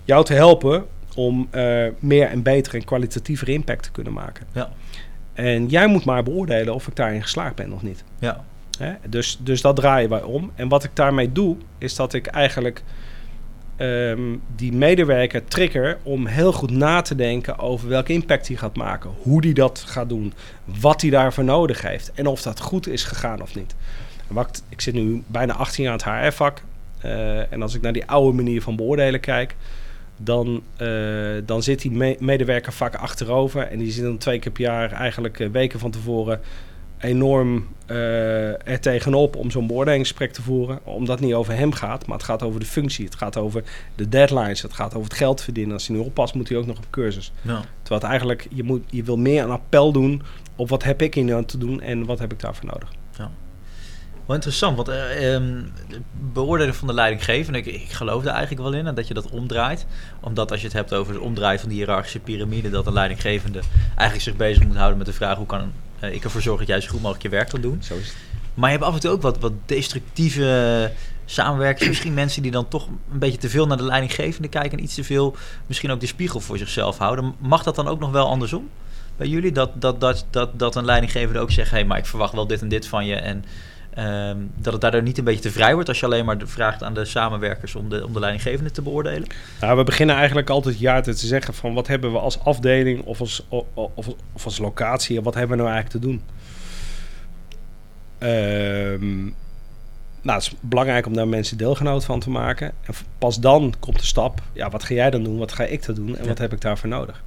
jou 0.04 0.26
te 0.26 0.34
helpen 0.34 0.86
om 1.20 1.48
eh, 1.50 1.86
meer 2.00 2.28
en 2.28 2.42
beter 2.44 2.74
en 2.74 2.84
kwalitatiever 2.84 3.50
impact 3.50 3.84
te 3.84 3.92
kunnen 3.92 4.14
maken. 4.14 4.46
Ja. 4.52 4.70
En 5.34 5.68
jij 5.68 5.88
moet 5.88 6.06
maar 6.06 6.24
beoordelen 6.24 6.74
of 6.74 6.88
ik 6.88 6.96
daarin 6.96 7.22
geslaagd 7.22 7.56
ben 7.56 7.74
of 7.74 7.82
niet. 7.82 8.04
Ja. 8.20 8.44
Hè? 8.78 8.94
Dus, 9.10 9.40
dus 9.42 9.62
dat 9.62 9.76
draaien 9.76 10.10
wij 10.10 10.22
om. 10.22 10.52
En 10.56 10.68
wat 10.68 10.84
ik 10.84 10.92
daarmee 10.94 11.32
doe, 11.32 11.56
is 11.78 11.96
dat 11.96 12.14
ik 12.14 12.28
eigenlijk 12.28 12.84
ehm, 13.76 14.22
die 14.56 14.74
medewerker 14.74 15.46
trigger 15.46 15.98
om 16.04 16.26
heel 16.26 16.52
goed 16.54 16.72
na 16.72 17.02
te 17.02 17.16
denken 17.16 17.60
over 17.60 17.90
welke 17.90 18.14
impact 18.14 18.48
hij 18.48 18.58
gaat 18.58 18.76
maken, 18.76 19.10
hoe 19.22 19.44
hij 19.44 19.54
dat 19.54 19.84
gaat 19.88 20.10
doen, 20.10 20.34
wat 20.80 21.02
hij 21.02 21.10
daarvoor 21.10 21.44
nodig 21.44 21.82
heeft 21.82 22.12
en 22.12 22.28
of 22.28 22.42
dat 22.42 22.60
goed 22.60 22.88
is 22.88 23.04
gegaan 23.04 23.42
of 23.42 23.56
niet. 23.56 23.76
En 24.28 24.36
wat 24.36 24.48
ik, 24.48 24.64
ik 24.70 24.82
zit 24.82 24.94
nu 24.94 25.24
bijna 25.28 25.54
18 25.54 25.84
jaar 25.84 25.92
aan 26.06 26.14
het 26.22 26.34
HR-vak. 26.34 26.62
eh, 27.02 27.52
en 27.52 27.62
als 27.62 27.76
ik 27.76 27.82
naar 27.82 27.94
die 27.94 28.06
oude 28.06 28.36
manier 28.36 28.62
van 28.62 28.76
beoordelen 28.76 29.20
kijk, 29.20 29.56
dan, 30.22 30.64
eh, 30.78 30.88
dan 31.46 31.64
zit 31.64 31.82
die 31.82 31.92
me- 31.92 32.18
medewerker 32.20 32.74
vaak 32.74 32.96
achterover. 32.96 33.62
En 33.62 33.80
die 33.80 33.92
zit 33.92 34.04
dan 34.04 34.18
twee 34.18 34.40
keer 34.40 34.52
per 34.52 34.62
jaar, 34.62 34.92
eigenlijk 34.92 35.40
eh, 35.40 35.50
weken 35.50 35.80
van 35.80 35.92
tevoren, 35.92 36.40
enorm 36.98 37.68
eh, 37.86 38.68
er 38.68 38.80
tegenop 38.80 39.36
om 39.36 39.52
zo'n 39.52 39.68
beoordelingsgesprek 39.68 40.32
te 40.32 40.42
voeren. 40.42 40.80
Omdat 40.84 41.18
het 41.18 41.26
niet 41.26 41.36
over 41.36 41.54
hem 41.56 41.72
gaat, 41.74 42.06
maar 42.06 42.18
het 42.18 42.26
gaat 42.26 42.44
over 42.44 42.60
de 42.60 42.66
functie. 42.66 43.06
Het 43.06 43.16
gaat 43.16 43.38
over 43.38 43.64
de 43.96 44.10
deadlines. 44.10 44.62
Het 44.62 44.74
gaat 44.74 44.94
over 44.94 45.10
het 45.10 45.18
geld 45.18 45.42
verdienen. 45.42 45.74
Als 45.74 45.88
hij 45.88 45.98
nu 45.98 46.02
oppast, 46.04 46.34
moet 46.34 46.50
hij 46.50 46.58
ook 46.58 46.66
nog 46.66 46.78
op 46.78 46.86
cursus. 46.90 47.32
Ja. 47.42 47.62
Terwijl 47.82 48.02
het 48.02 48.10
eigenlijk, 48.10 48.48
je, 48.50 48.64
moet, 48.64 48.84
je 48.90 49.04
wil 49.04 49.18
meer 49.18 49.44
een 49.44 49.50
appel 49.50 49.92
doen 49.92 50.22
op 50.56 50.70
wat 50.70 50.84
heb 50.84 51.02
ik 51.02 51.14
hier 51.14 51.24
nou 51.24 51.46
te 51.46 51.58
doen 51.58 51.82
en 51.82 52.06
wat 52.06 52.20
heb 52.20 52.32
ik 52.32 52.40
daarvoor 52.40 52.66
nodig. 52.66 52.92
Wel 54.30 54.38
interessant, 54.38 54.76
want 54.76 54.88
eh, 54.88 55.34
ehm, 55.34 55.56
het 55.88 56.02
beoordelen 56.34 56.76
van 56.76 56.88
de 56.88 56.94
leidinggevende, 56.94 57.58
ik, 57.58 57.66
ik 57.66 57.92
geloof 57.92 58.24
daar 58.24 58.34
eigenlijk 58.34 58.64
wel 58.64 58.74
in, 58.74 58.96
dat 58.96 59.08
je 59.08 59.14
dat 59.14 59.30
omdraait. 59.30 59.86
Omdat 60.20 60.52
als 60.52 60.60
je 60.60 60.66
het 60.66 60.76
hebt 60.76 60.94
over 60.94 61.14
het 61.14 61.22
omdraaien 61.22 61.60
van 61.60 61.70
die 61.70 61.78
hiërarchische 61.78 62.20
piramide, 62.20 62.70
dat 62.70 62.88
een 62.88 62.94
leidinggevende 62.94 63.60
eigenlijk 63.88 64.22
zich 64.22 64.36
bezig 64.36 64.64
moet 64.64 64.76
houden 64.76 64.98
met 64.98 65.08
de 65.08 65.14
vraag 65.14 65.38
hoe 65.38 65.46
kan 65.46 65.72
eh, 66.00 66.14
ik 66.14 66.24
ervoor 66.24 66.42
zorgen 66.42 66.66
dat 66.66 66.76
jij 66.76 66.86
zo 66.86 66.92
goed 66.92 67.02
mogelijk 67.02 67.24
je 67.24 67.30
werk 67.30 67.50
kan 67.50 67.62
doen. 67.62 67.84
Zo 67.84 67.96
is 67.96 68.08
het. 68.08 68.16
Maar 68.54 68.72
je 68.72 68.76
hebt 68.76 68.88
af 68.88 68.94
en 68.94 69.00
toe 69.00 69.12
ook 69.12 69.22
wat, 69.22 69.40
wat 69.40 69.54
destructieve 69.66 70.92
samenwerkers. 71.26 71.88
Misschien 71.88 72.14
mensen 72.14 72.42
die 72.42 72.52
dan 72.52 72.68
toch 72.68 72.88
een 72.88 73.20
beetje 73.20 73.38
te 73.38 73.50
veel 73.50 73.68
naar 73.68 73.78
de 73.78 73.84
leidinggevende 73.84 74.48
kijken 74.48 74.78
en 74.78 74.84
iets 74.84 74.96
te 74.96 75.04
veel 75.04 75.36
misschien 75.68 75.92
ook 75.92 76.00
de 76.00 76.08
spiegel 76.08 76.40
voor 76.40 76.58
zichzelf 76.58 76.98
houden. 76.98 77.36
Mag 77.40 77.64
dat 77.64 77.76
dan 77.76 77.88
ook 77.88 78.00
nog 78.00 78.12
wel 78.12 78.28
andersom 78.28 78.70
bij 79.18 79.28
jullie? 79.28 79.52
Dat, 79.52 79.82
dat, 79.82 80.00
dat, 80.00 80.26
dat, 80.30 80.60
dat 80.60 80.76
een 80.76 80.86
leidinggevende 80.86 81.40
ook 81.40 81.52
zegt, 81.52 81.70
hé, 81.70 81.78
hey, 81.78 81.86
maar 81.86 81.98
ik 81.98 82.06
verwacht 82.06 82.34
wel 82.34 82.48
dit 82.48 82.62
en 82.62 82.70
dit 82.70 82.88
van 82.88 83.06
je. 83.06 83.16
En 83.16 83.44
ehm, 83.94 84.38
dat 84.56 84.74
het 84.74 84.82
daardoor 84.82 85.02
niet 85.04 85.18
een 85.18 85.24
beetje 85.24 85.42
te 85.42 85.52
vrij 85.52 85.74
wordt 85.74 85.90
als 85.90 86.00
je 86.00 86.06
alleen 86.06 86.26
maar 86.26 86.38
de- 86.38 86.48
vraagt 86.48 86.84
aan 86.84 86.94
de 86.94 87.06
samenwerkers 87.06 87.76
om 87.76 87.90
de, 87.90 88.06
om 88.06 88.14
de 88.14 88.20
leidinggevende 88.20 88.72
te 88.72 88.82
beoordelen. 88.82 89.28
Nou, 89.62 89.78
we 89.78 89.84
beginnen 89.84 90.16
eigenlijk 90.16 90.50
altijd 90.50 90.74
het 90.74 90.84
jaar 90.84 91.04
te 91.04 91.14
zeggen 91.14 91.54
van 91.54 91.74
wat 91.74 91.88
hebben 91.88 92.12
we 92.12 92.20
als 92.20 92.40
afdeling 92.44 93.04
of 93.04 93.20
als, 93.20 93.46
of, 93.50 93.66
of, 93.74 94.08
of 94.34 94.46
als 94.46 94.58
locatie 94.58 95.18
en 95.18 95.24
wat 95.24 95.34
hebben 95.34 95.58
we 95.58 95.64
nou 95.64 95.74
eigenlijk 95.76 96.04
te 96.04 96.10
doen. 96.12 96.22
Ehm, 98.18 99.24
nou, 100.22 100.38
het 100.40 100.42
is 100.44 100.56
belangrijk 100.60 101.06
om 101.06 101.14
daar 101.14 101.28
mensen 101.28 101.58
deelgenoot 101.58 102.06
van 102.06 102.20
te 102.20 102.30
maken. 102.30 102.72
En 102.86 102.94
pas 103.18 103.40
dan 103.40 103.74
komt 103.80 104.00
de 104.00 104.06
stap, 104.06 104.42
ja, 104.54 104.70
wat 104.70 104.84
ga 104.84 104.94
jij 104.94 105.10
dan 105.10 105.24
doen, 105.24 105.38
wat 105.38 105.52
ga 105.52 105.64
ik 105.64 105.86
dan 105.86 105.96
doen 105.96 106.18
en 106.18 106.22
Ja. 106.24 106.28
wat 106.28 106.38
heb 106.38 106.54
ik 106.54 106.62
daarvoor 106.62 106.90
nodig. 106.90 107.24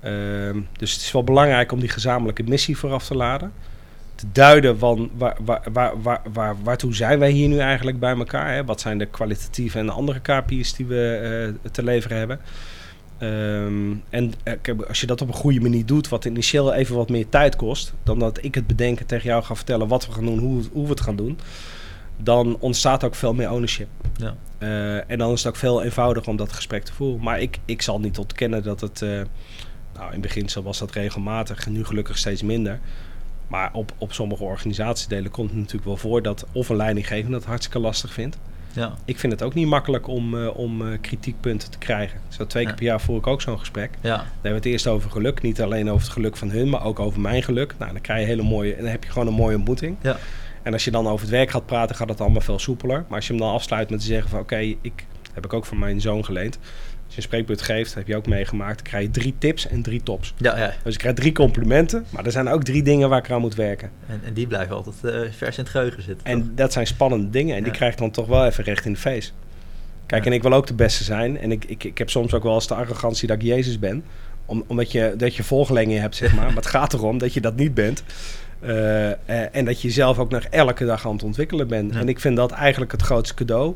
Ehm, 0.00 0.60
dus 0.76 0.92
het 0.92 1.00
is 1.00 1.12
wel 1.12 1.24
belangrijk 1.24 1.72
om 1.72 1.80
die 1.80 1.88
gezamenlijke 1.88 2.42
missie 2.42 2.76
vooraf 2.78 3.06
te 3.06 3.14
laden. 3.16 3.52
Te 4.14 4.26
duiden 4.32 4.78
van 4.78 5.10
waar, 5.16 5.36
waar, 5.44 5.62
waar, 5.72 6.02
waar, 6.02 6.20
waar, 6.32 6.56
waartoe 6.62 6.94
zijn 6.94 7.18
wij 7.18 7.30
hier 7.30 7.48
nu 7.48 7.58
eigenlijk 7.58 7.98
bij 7.98 8.16
elkaar? 8.16 8.54
Hè? 8.54 8.64
Wat 8.64 8.80
zijn 8.80 8.98
de 8.98 9.06
kwalitatieve 9.06 9.78
en 9.78 9.86
de 9.86 9.92
andere 9.92 10.20
KPI's 10.20 10.74
die 10.74 10.86
we 10.86 11.54
eh, 11.64 11.70
te 11.70 11.82
leveren 11.82 12.18
hebben? 12.18 12.40
Ehm, 13.18 13.94
en 14.10 14.32
eh, 14.42 14.78
als 14.88 15.00
je 15.00 15.06
dat 15.06 15.20
op 15.20 15.28
een 15.28 15.34
goede 15.34 15.60
manier 15.60 15.86
doet, 15.86 16.08
wat 16.08 16.24
initieel 16.24 16.74
even 16.74 16.96
wat 16.96 17.08
meer 17.08 17.28
tijd 17.28 17.56
kost, 17.56 17.92
dan 18.02 18.18
dat 18.18 18.44
ik 18.44 18.54
het 18.54 18.66
bedenken 18.66 19.06
tegen 19.06 19.28
jou 19.28 19.42
ga 19.42 19.54
vertellen 19.54 19.88
wat 19.88 20.06
we 20.06 20.12
gaan 20.12 20.24
doen, 20.24 20.38
hoe, 20.38 20.62
hoe 20.72 20.84
we 20.84 20.90
het 20.90 21.00
gaan 21.00 21.16
doen, 21.16 21.38
dan 22.16 22.56
ontstaat 22.60 23.04
ook 23.04 23.14
veel 23.14 23.34
meer 23.34 23.50
ownership. 23.50 23.88
Ja. 24.16 24.36
Eh, 24.58 25.10
en 25.10 25.18
dan 25.18 25.32
is 25.32 25.38
het 25.38 25.52
ook 25.52 25.58
veel 25.58 25.82
eenvoudiger 25.82 26.28
om 26.28 26.36
dat 26.36 26.52
gesprek 26.52 26.84
te 26.84 26.92
voeren. 26.92 27.22
Maar 27.22 27.40
ik, 27.40 27.58
ik 27.64 27.82
zal 27.82 28.00
niet 28.00 28.18
ontkennen 28.18 28.62
dat 28.62 28.80
het, 28.80 29.02
eh, 29.02 29.20
nou 29.94 30.12
in 30.12 30.20
beginsel 30.20 30.62
was 30.62 30.78
dat 30.78 30.92
regelmatig, 30.92 31.66
en 31.66 31.72
nu 31.72 31.84
gelukkig 31.84 32.18
steeds 32.18 32.42
minder. 32.42 32.80
Maar 33.48 33.70
op, 33.72 33.92
op 33.98 34.12
sommige 34.12 34.42
organisatiedelen 34.44 35.30
komt 35.30 35.48
het 35.50 35.58
natuurlijk 35.58 35.84
wel 35.84 35.96
voor 35.96 36.22
dat 36.22 36.46
of 36.52 36.68
een 36.68 36.76
leidinggevende 36.76 37.36
het 37.36 37.46
hartstikke 37.46 37.78
lastig 37.78 38.12
vindt. 38.12 38.38
Ja. 38.72 38.94
Ik 39.04 39.18
vind 39.18 39.32
het 39.32 39.42
ook 39.42 39.54
niet 39.54 39.66
makkelijk 39.66 40.08
om, 40.08 40.38
eh, 40.42 40.56
om 40.58 40.92
eh, 40.92 40.98
kritiekpunten 41.00 41.70
te 41.70 41.78
krijgen. 41.78 42.20
Zo 42.28 42.46
twee 42.46 42.62
keer 42.62 42.72
Ja. 42.72 42.78
per 42.78 42.86
jaar 42.86 43.00
voer 43.00 43.18
ik 43.18 43.26
ook 43.26 43.42
zo'n 43.42 43.58
gesprek. 43.58 43.90
Dan 44.00 44.10
Ja. 44.10 44.16
hebben 44.18 44.40
we 44.50 44.56
het 44.56 44.64
eerst 44.64 44.86
over 44.86 45.10
geluk. 45.10 45.42
Niet 45.42 45.62
alleen 45.62 45.88
over 45.90 46.02
het 46.02 46.12
geluk 46.12 46.36
van 46.36 46.50
hun, 46.50 46.68
maar 46.68 46.84
ook 46.84 46.98
over 47.00 47.20
mijn 47.20 47.42
geluk. 47.42 47.74
Nou, 47.78 47.92
dan 47.92 48.00
krijg 48.00 48.20
je 48.20 48.26
hele 48.26 48.42
mooie, 48.42 48.74
en 48.74 48.82
dan 48.82 48.90
heb 48.90 49.04
je 49.04 49.10
gewoon 49.10 49.28
een 49.28 49.34
mooie 49.34 49.56
ontmoeting. 49.56 49.96
Ja. 50.00 50.16
En 50.62 50.72
als 50.72 50.84
je 50.84 50.90
dan 50.90 51.06
over 51.06 51.20
het 51.20 51.30
werk 51.30 51.50
gaat 51.50 51.66
praten, 51.66 51.96
gaat 51.96 52.08
het 52.08 52.20
allemaal 52.20 52.40
veel 52.40 52.58
soepeler. 52.58 53.04
Maar 53.08 53.16
als 53.16 53.26
je 53.26 53.32
hem 53.32 53.42
dan 53.42 53.52
afsluit 53.52 53.90
met 53.90 54.00
te 54.00 54.06
zeggen 54.06 54.30
van 54.30 54.40
oké, 54.40 54.56
ik 54.80 55.06
heb 55.32 55.44
ik 55.44 55.52
ook 55.52 55.64
van 55.64 55.78
mijn 55.78 56.00
zoon 56.00 56.24
geleend. 56.24 56.58
Je 57.14 57.20
een 57.20 57.28
spreekbeurt 57.28 57.62
geeft, 57.62 57.94
heb 57.94 58.06
je 58.06 58.16
ook 58.16 58.26
meegemaakt, 58.26 58.74
dan 58.74 58.86
krijg 58.86 59.04
je 59.04 59.10
drie 59.10 59.34
tips 59.38 59.68
en 59.68 59.82
drie 59.82 60.02
tops. 60.02 60.34
Ja, 60.36 60.58
ja. 60.58 60.74
Dus 60.82 60.92
ik 60.92 60.98
krijg 60.98 61.14
drie 61.14 61.32
complimenten, 61.32 62.06
maar 62.10 62.24
er 62.24 62.32
zijn 62.32 62.48
ook 62.48 62.64
drie 62.64 62.82
dingen 62.82 63.08
waar 63.08 63.18
ik 63.18 63.30
aan 63.30 63.40
moet 63.40 63.54
werken. 63.54 63.90
En, 64.06 64.20
en 64.24 64.32
die 64.32 64.46
blijven 64.46 64.76
altijd 64.76 65.04
eh, 65.04 65.20
vers 65.32 65.56
in 65.56 65.62
het 65.62 65.72
geheugen 65.72 66.02
zitten. 66.02 66.24
toch? 66.24 66.34
En 66.34 66.52
dat 66.54 66.72
zijn 66.72 66.86
spannende 66.86 67.30
dingen 67.30 67.56
en 67.56 67.62
die 67.62 67.72
krijg 67.72 67.92
ik 67.92 67.98
dan 67.98 68.10
toch 68.10 68.26
wel 68.26 68.46
even 68.46 68.64
recht 68.64 68.84
in 68.84 68.92
de 68.92 68.98
face. 68.98 69.30
Kijk, 70.06 70.26
en 70.26 70.32
ik 70.32 70.42
wil 70.42 70.52
ook 70.52 70.66
de 70.66 70.74
beste 70.74 71.04
zijn. 71.04 71.38
En 71.38 71.52
ik, 71.52 71.64
ik, 71.64 71.84
ik 71.84 71.98
heb 71.98 72.10
soms 72.10 72.34
ook 72.34 72.42
wel 72.42 72.54
eens 72.54 72.66
de 72.66 72.74
arrogantie 72.74 73.28
dat 73.28 73.36
ik 73.36 73.42
Jezus 73.42 73.78
ben. 73.78 74.04
Om, 74.46 74.64
omdat 74.66 74.92
je, 74.92 75.14
dat 75.16 75.34
je 75.34 75.42
volgelingen 75.42 76.00
hebt, 76.00 76.16
zeg 76.16 76.34
maar. 76.34 76.46
maar 76.52 76.54
het 76.54 76.66
gaat 76.66 76.92
erom 76.92 77.18
dat 77.18 77.34
je 77.34 77.40
dat 77.40 77.56
niet 77.56 77.74
bent. 77.74 78.02
Eh, 78.60 79.10
eh, 79.10 79.16
en 79.52 79.64
dat 79.64 79.80
je 79.80 79.88
jezelf 79.88 80.18
ook 80.18 80.30
nog 80.30 80.44
elke 80.44 80.84
dag 80.84 81.06
aan 81.06 81.12
het 81.12 81.22
ontwikkelen 81.22 81.68
bent. 81.68 81.94
En 81.94 82.08
ik 82.08 82.20
vind 82.20 82.36
dat 82.36 82.50
eigenlijk 82.50 82.92
het 82.92 83.02
grootste 83.02 83.34
cadeau. 83.34 83.74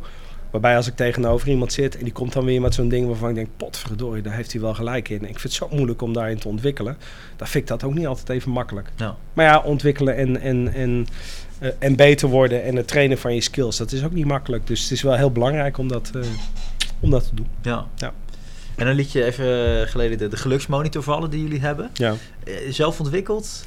Waarbij 0.50 0.76
als 0.76 0.86
ik 0.86 0.96
tegenover 0.96 1.48
iemand 1.48 1.72
zit 1.72 1.98
en 1.98 2.04
die 2.04 2.12
komt 2.12 2.32
dan 2.32 2.44
weer 2.44 2.60
met 2.60 2.74
zo'n 2.74 2.88
ding 2.88 3.06
waarvan 3.06 3.28
ik 3.28 3.34
denk, 3.34 3.48
potverdorie, 3.56 4.22
daar 4.22 4.34
heeft 4.34 4.52
hij 4.52 4.60
wel 4.60 4.74
gelijk 4.74 5.08
in. 5.08 5.16
Ik 5.16 5.26
vind 5.26 5.42
het 5.42 5.52
zo 5.52 5.68
moeilijk 5.70 6.02
om 6.02 6.12
daarin 6.12 6.38
te 6.38 6.48
ontwikkelen. 6.48 6.96
Dan 7.36 7.46
vind 7.46 7.62
ik 7.62 7.68
dat 7.68 7.84
ook 7.84 7.94
niet 7.94 8.06
altijd 8.06 8.28
even 8.28 8.50
makkelijk. 8.50 8.90
Nou, 8.96 9.14
Maar 9.32 9.44
ja, 9.44 9.60
ontwikkelen 9.60 10.16
en, 10.16 10.40
en, 10.40 10.72
en, 10.72 11.06
eh, 11.58 11.68
en 11.78 11.96
beter 11.96 12.28
worden 12.28 12.64
en 12.64 12.76
het 12.76 12.88
trainen 12.88 13.18
van 13.18 13.34
je 13.34 13.40
skills, 13.40 13.76
dat 13.76 13.92
is 13.92 14.04
ook 14.04 14.12
niet 14.12 14.26
makkelijk. 14.26 14.66
Dus 14.66 14.82
het 14.82 14.90
is 14.90 15.02
wel 15.02 15.14
heel 15.14 15.32
belangrijk 15.32 15.78
om 15.78 15.88
dat, 15.88 16.10
eh, 16.14 16.20
om 17.00 17.10
dat 17.10 17.28
te 17.28 17.34
doen. 17.34 17.48
ja. 17.62 17.86
Ja. 17.96 18.12
En 18.76 18.86
dan 18.86 18.94
liet 18.94 19.12
je 19.12 19.24
even 19.24 19.88
geleden 19.88 20.18
de, 20.18 20.28
de 20.28 20.36
geluksmonitor 20.36 21.02
vallen 21.02 21.30
die 21.30 21.42
jullie 21.42 21.60
hebben. 21.60 21.90
Ja. 21.92 22.14
Eh, 22.44 22.54
zelf 22.70 23.00
ontwikkeld? 23.00 23.66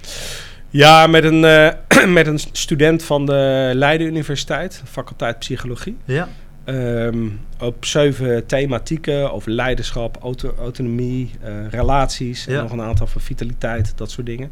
Ja, 0.70 1.08
met 1.08 1.24
een, 1.24 1.40
met 2.14 2.28
een 2.28 2.40
student 2.52 3.04
van 3.04 3.26
de 3.26 3.72
Leiden 3.74 4.08
Universiteit, 4.08 4.82
faculteit 4.86 5.40
Psychologie. 5.40 5.98
Ja. 6.06 6.30
Ehm, 6.64 7.28
op 7.60 7.86
zeven 7.86 8.46
thematieken 8.46 9.32
over 9.34 9.52
leiderschap, 9.52 10.18
auto- 10.22 10.54
autonomie, 10.60 11.32
eh, 11.42 11.68
relaties 11.70 12.48
en 12.48 12.54
Ja. 12.54 12.62
nog 12.62 12.72
een 12.72 12.82
aantal 12.82 13.08
van 13.08 13.22
vitaliteit, 13.22 13.94
dat 13.96 14.12
soort 14.12 14.26
dingen. 14.26 14.52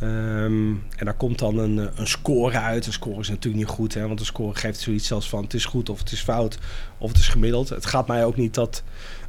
Ehm, 0.00 0.68
en 0.96 1.04
daar 1.04 1.14
komt 1.14 1.38
dan 1.38 1.58
een, 1.58 1.78
eh, 1.78 1.86
een 1.94 2.06
score 2.06 2.58
uit. 2.58 2.86
Een 2.86 2.92
score 2.92 3.20
is 3.20 3.28
natuurlijk 3.28 3.64
niet 3.64 3.74
goed, 3.74 3.94
hè, 3.94 4.06
want 4.06 4.20
een 4.20 4.26
score 4.26 4.54
geeft 4.54 4.80
zoiets 4.80 5.06
zelfs 5.06 5.28
van 5.28 5.42
het 5.42 5.54
is 5.54 5.64
goed 5.64 5.88
of 5.88 5.98
het 5.98 6.12
is 6.12 6.20
fout 6.20 6.58
of 6.98 7.08
het 7.08 7.18
is 7.18 7.28
gemiddeld. 7.28 7.68
Het 7.68 7.86
gaat 7.86 8.06
mij 8.08 8.24
ook 8.24 8.36
niet 8.36 8.54
dat 8.54 8.82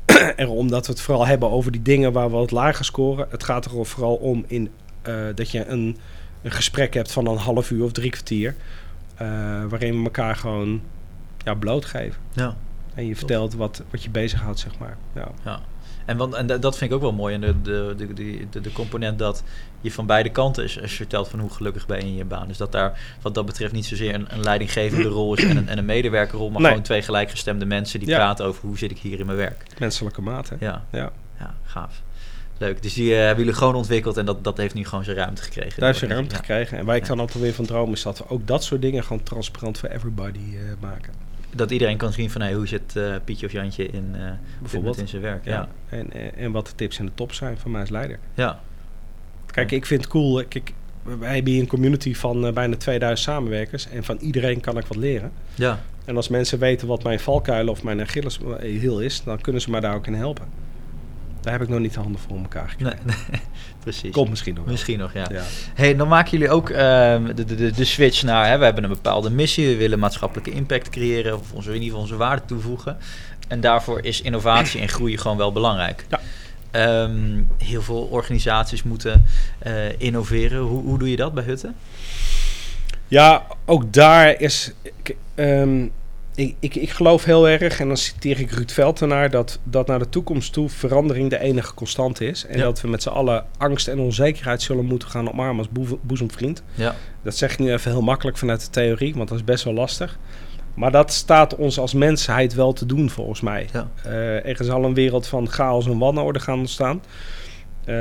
erom 0.35 0.69
dat 0.69 0.85
we 0.85 0.91
het 0.91 1.01
vooral 1.01 1.25
hebben 1.25 1.49
over 1.49 1.71
die 1.71 1.81
dingen 1.81 2.11
waar 2.11 2.29
we 2.29 2.35
wat 2.35 2.51
lager 2.51 2.85
scoren. 2.85 3.27
Het 3.29 3.43
gaat 3.43 3.65
er 3.65 3.85
vooral 3.85 4.15
om 4.15 4.43
in, 4.47 4.69
eh, 5.01 5.13
dat 5.35 5.51
je 5.51 5.65
een, 5.65 5.97
een 6.41 6.51
gesprek 6.51 6.93
hebt 6.93 7.11
van 7.11 7.27
een 7.27 7.37
half 7.37 7.71
uur 7.71 7.83
of 7.83 7.91
drie 7.91 8.09
kwartier. 8.11 8.55
eh, 9.15 9.27
waarin 9.69 9.97
we 9.97 10.03
elkaar 10.03 10.35
gewoon 10.35 10.81
ja, 11.43 11.53
blootgeven. 11.53 12.21
Ja. 12.33 12.55
En 12.95 13.05
je 13.05 13.15
vertelt 13.15 13.53
wat, 13.53 13.83
wat 13.89 14.03
je 14.03 14.09
bezighoudt, 14.09 14.59
zeg 14.59 14.77
maar. 14.79 14.97
Ja. 15.15 15.27
ja. 15.43 15.59
En, 16.05 16.17
want, 16.17 16.33
en 16.33 16.47
dat- 16.47 16.77
vind 16.77 16.89
ik 16.91 16.95
ook 16.95 17.01
wel 17.01 17.13
mooi. 17.13 17.33
En 17.35 17.41
de, 17.41 17.61
de, 17.61 17.93
de, 17.97 18.13
de, 18.49 18.61
de, 18.61 18.71
component 18.71 19.19
dat 19.19 19.43
je 19.81 19.91
van 19.91 20.05
beide 20.05 20.29
kanten 20.29 20.63
is. 20.63 20.81
Als 20.81 20.91
je 20.91 20.97
vertelt 20.97 21.27
van 21.27 21.39
hoe 21.39 21.49
gelukkig 21.49 21.85
ben 21.85 21.97
je 21.97 22.03
in 22.03 22.15
je 22.15 22.25
baan. 22.25 22.47
Dus 22.47 22.57
dat 22.57 22.71
daar 22.71 22.99
wat 23.21 23.33
dat 23.35 23.45
betreft 23.45 23.73
niet 23.73 23.85
zozeer 23.85 24.13
een, 24.13 24.25
een 24.33 24.39
leidinggevende 24.43 25.07
rol 25.09 25.35
is 25.37 25.43
en 25.43 25.57
een, 25.57 25.67
en 25.67 25.77
een 25.77 25.85
medewerkerrol. 25.85 26.49
Maar 26.49 26.59
Nee. 26.61 26.69
gewoon 26.69 26.83
twee 26.85 27.01
gelijkgestemde 27.01 27.65
mensen 27.65 27.99
die 27.99 28.09
Ja. 28.09 28.15
praten 28.17 28.45
over 28.45 28.61
hoe 28.67 28.77
zit 28.77 28.91
ik 28.91 28.97
hier 28.97 29.19
in 29.19 29.25
mijn 29.25 29.37
werk. 29.37 29.63
Menselijke 29.79 30.21
maat, 30.21 30.49
hè? 30.49 30.55
Ja, 30.59 30.85
Ja. 30.91 31.11
ja 31.39 31.53
gaaf. 31.63 32.01
Leuk. 32.57 32.81
Dus 32.81 32.93
die 32.93 33.13
eh, 33.15 33.19
hebben 33.19 33.43
jullie 33.43 33.59
gewoon 33.59 33.75
ontwikkeld 33.75 34.17
en 34.17 34.25
dat, 34.25 34.43
dat 34.43 34.57
heeft 34.57 34.73
nu 34.73 34.85
gewoon 34.85 35.03
zijn 35.03 35.17
ruimte 35.17 35.41
gekregen. 35.41 35.79
Daar 35.79 35.89
is 35.89 35.99
je 35.99 36.07
ruimte 36.07 36.31
Ja. 36.35 36.37
gekregen. 36.39 36.77
En 36.77 36.85
waar 36.85 36.95
ik 36.95 37.05
dan 37.05 37.19
altijd 37.19 37.43
weer 37.43 37.53
van 37.53 37.65
droom 37.65 37.91
is 37.93 38.01
dat 38.01 38.17
we 38.17 38.29
ook 38.29 38.47
dat 38.47 38.63
soort 38.63 38.81
dingen 38.81 39.03
gewoon 39.03 39.23
transparant 39.23 39.77
voor 39.77 39.89
everybody 39.89 40.39
eh, 40.39 40.61
maken. 40.79 41.13
Dat 41.55 41.71
iedereen 41.71 41.97
kan 41.97 42.13
zien 42.13 42.29
van 42.29 42.41
hey, 42.41 42.53
hoe 42.53 42.67
zit 42.67 42.95
eh, 42.95 43.15
Pietje 43.23 43.45
of 43.45 43.51
Jantje 43.51 43.85
in, 43.87 44.09
eh, 44.13 44.31
bijvoorbeeld 44.59 44.97
in 44.97 45.07
zijn 45.07 45.21
werk. 45.21 45.45
Ja. 45.45 45.51
Ja. 45.51 45.69
En, 45.97 46.13
en, 46.13 46.35
en 46.35 46.51
wat 46.51 46.67
de 46.67 46.75
tips 46.75 46.99
en 46.99 47.05
de 47.05 47.11
tops 47.15 47.37
zijn 47.37 47.57
van 47.57 47.71
mij 47.71 47.81
als 47.81 47.89
leider. 47.89 48.19
Ja. 48.33 48.59
Kijk, 49.45 49.71
ik 49.71 49.85
vind 49.85 50.01
het 50.01 50.09
cool. 50.09 50.43
Kijk, 50.47 50.73
wij 51.03 51.35
hebben 51.35 51.51
hier 51.51 51.61
een 51.61 51.67
community 51.67 52.13
van 52.15 52.45
eh, 52.45 52.53
bijna 52.53 52.75
2000 52.75 53.29
samenwerkers. 53.29 53.89
En 53.89 54.03
van 54.03 54.17
iedereen 54.17 54.59
kan 54.59 54.77
ik 54.77 54.85
wat 54.85 54.97
leren. 54.97 55.31
Ja. 55.55 55.79
En 56.05 56.15
als 56.15 56.27
mensen 56.27 56.59
weten 56.59 56.87
wat 56.87 57.03
mijn 57.03 57.19
valkuil 57.19 57.67
of 57.67 57.83
mijn 57.83 58.01
Achilles 58.01 58.39
heel 58.59 59.01
is, 59.01 59.23
dan 59.23 59.41
kunnen 59.41 59.61
ze 59.61 59.69
mij 59.69 59.79
daar 59.79 59.95
ook 59.95 60.07
in 60.07 60.13
helpen. 60.13 60.45
Daar 61.49 61.59
heb 61.59 61.67
ik 61.67 61.73
nog 61.73 61.83
niet 61.83 61.93
de 61.93 61.99
handen 61.99 62.21
voor 62.21 62.37
elkaar 62.37 62.69
gekregen. 62.69 62.99
Nee, 63.05 63.15
nee, 63.31 63.41
precies. 63.83 64.11
Komt 64.11 64.29
misschien 64.29 64.53
nog 64.53 64.63
wel. 64.63 64.73
Misschien 64.73 64.99
nog, 64.99 65.13
ja. 65.13 65.27
Ja. 65.31 65.43
Hey, 65.73 65.95
dan 65.95 66.07
maken 66.07 66.31
jullie 66.31 66.49
ook 66.49 66.69
ehm, 66.69 67.35
de, 67.35 67.45
de, 67.45 67.71
de, 67.71 67.85
switch 67.85 68.23
naar, 68.23 68.47
hè, 68.47 68.57
we 68.57 68.63
hebben 68.63 68.83
een 68.83 68.89
bepaalde 68.89 69.29
missie, 69.29 69.67
we 69.67 69.75
willen 69.75 69.99
maatschappelijke 69.99 70.51
impact 70.51 70.89
creëren, 70.89 71.39
of 71.39 71.51
onze, 71.51 71.67
in 71.67 71.73
ieder 71.73 71.87
geval 71.87 72.01
onze 72.01 72.15
waarde 72.15 72.41
toevoegen. 72.45 72.97
En 73.47 73.61
daarvoor 73.61 74.03
is 74.03 74.21
innovatie 74.21 74.81
en 74.81 74.89
groei 74.89 75.17
gewoon 75.17 75.37
wel 75.37 75.51
belangrijk. 75.51 76.05
Ja. 76.09 76.19
Ehm, 76.71 77.41
heel 77.57 77.81
veel 77.81 78.01
organisaties 78.01 78.83
moeten 78.83 79.25
eh, 79.59 79.99
innoveren. 79.99 80.59
Hoe, 80.59 80.83
hoe 80.83 80.99
doe 80.99 81.09
je 81.09 81.15
dat 81.15 81.33
bij 81.33 81.43
Hutten? 81.43 81.75
Ja, 83.07 83.45
ook 83.65 83.93
daar 83.93 84.41
is. 84.41 84.71
Ehm, 85.35 85.87
ik, 86.39 86.55
ik, 86.59 86.75
ik 86.75 86.89
geloof 86.89 87.23
heel 87.23 87.49
erg, 87.49 87.79
en 87.79 87.87
dan 87.87 87.97
citeer 87.97 88.39
ik 88.39 88.51
Ruud 88.51 88.71
Veltenaar, 88.71 89.29
dat, 89.29 89.59
dat 89.63 89.87
naar 89.87 89.99
de 89.99 90.09
toekomst 90.09 90.53
toe 90.53 90.69
verandering 90.69 91.29
de 91.29 91.39
enige 91.39 91.73
constante 91.73 92.25
is. 92.25 92.45
En 92.45 92.57
Ja. 92.57 92.63
dat 92.63 92.81
we 92.81 92.87
met 92.87 93.01
z'n 93.03 93.09
allen 93.09 93.45
angst 93.57 93.87
en 93.87 93.99
onzekerheid 93.99 94.61
zullen 94.61 94.85
moeten 94.85 95.09
gaan 95.09 95.31
omarmen 95.31 95.57
als 95.57 95.69
boeze- 95.69 95.97
boezemvriend. 96.01 96.63
Ja. 96.75 96.95
Dat 97.23 97.35
zeg 97.35 97.51
ik 97.53 97.59
nu 97.59 97.71
even 97.71 97.91
heel 97.91 98.01
makkelijk 98.01 98.37
vanuit 98.37 98.61
de 98.61 98.69
theorie, 98.69 99.13
want 99.15 99.29
dat 99.29 99.37
is 99.37 99.43
best 99.43 99.63
wel 99.63 99.73
lastig. 99.73 100.19
Maar 100.73 100.91
dat 100.91 101.13
staat 101.13 101.55
ons 101.55 101.79
als 101.79 101.93
mensheid 101.93 102.53
wel 102.53 102.73
te 102.73 102.85
doen, 102.85 103.09
volgens 103.09 103.41
mij. 103.41 103.67
Ja. 103.73 103.89
Eh, 104.03 104.45
er 104.59 104.63
zal 104.65 104.83
een 104.83 104.93
wereld 104.93 105.27
van 105.27 105.49
chaos 105.49 105.85
en 105.87 105.97
wanorde 105.97 106.39
gaan 106.39 106.59
ontstaan. 106.59 107.01
Eh 107.85 107.95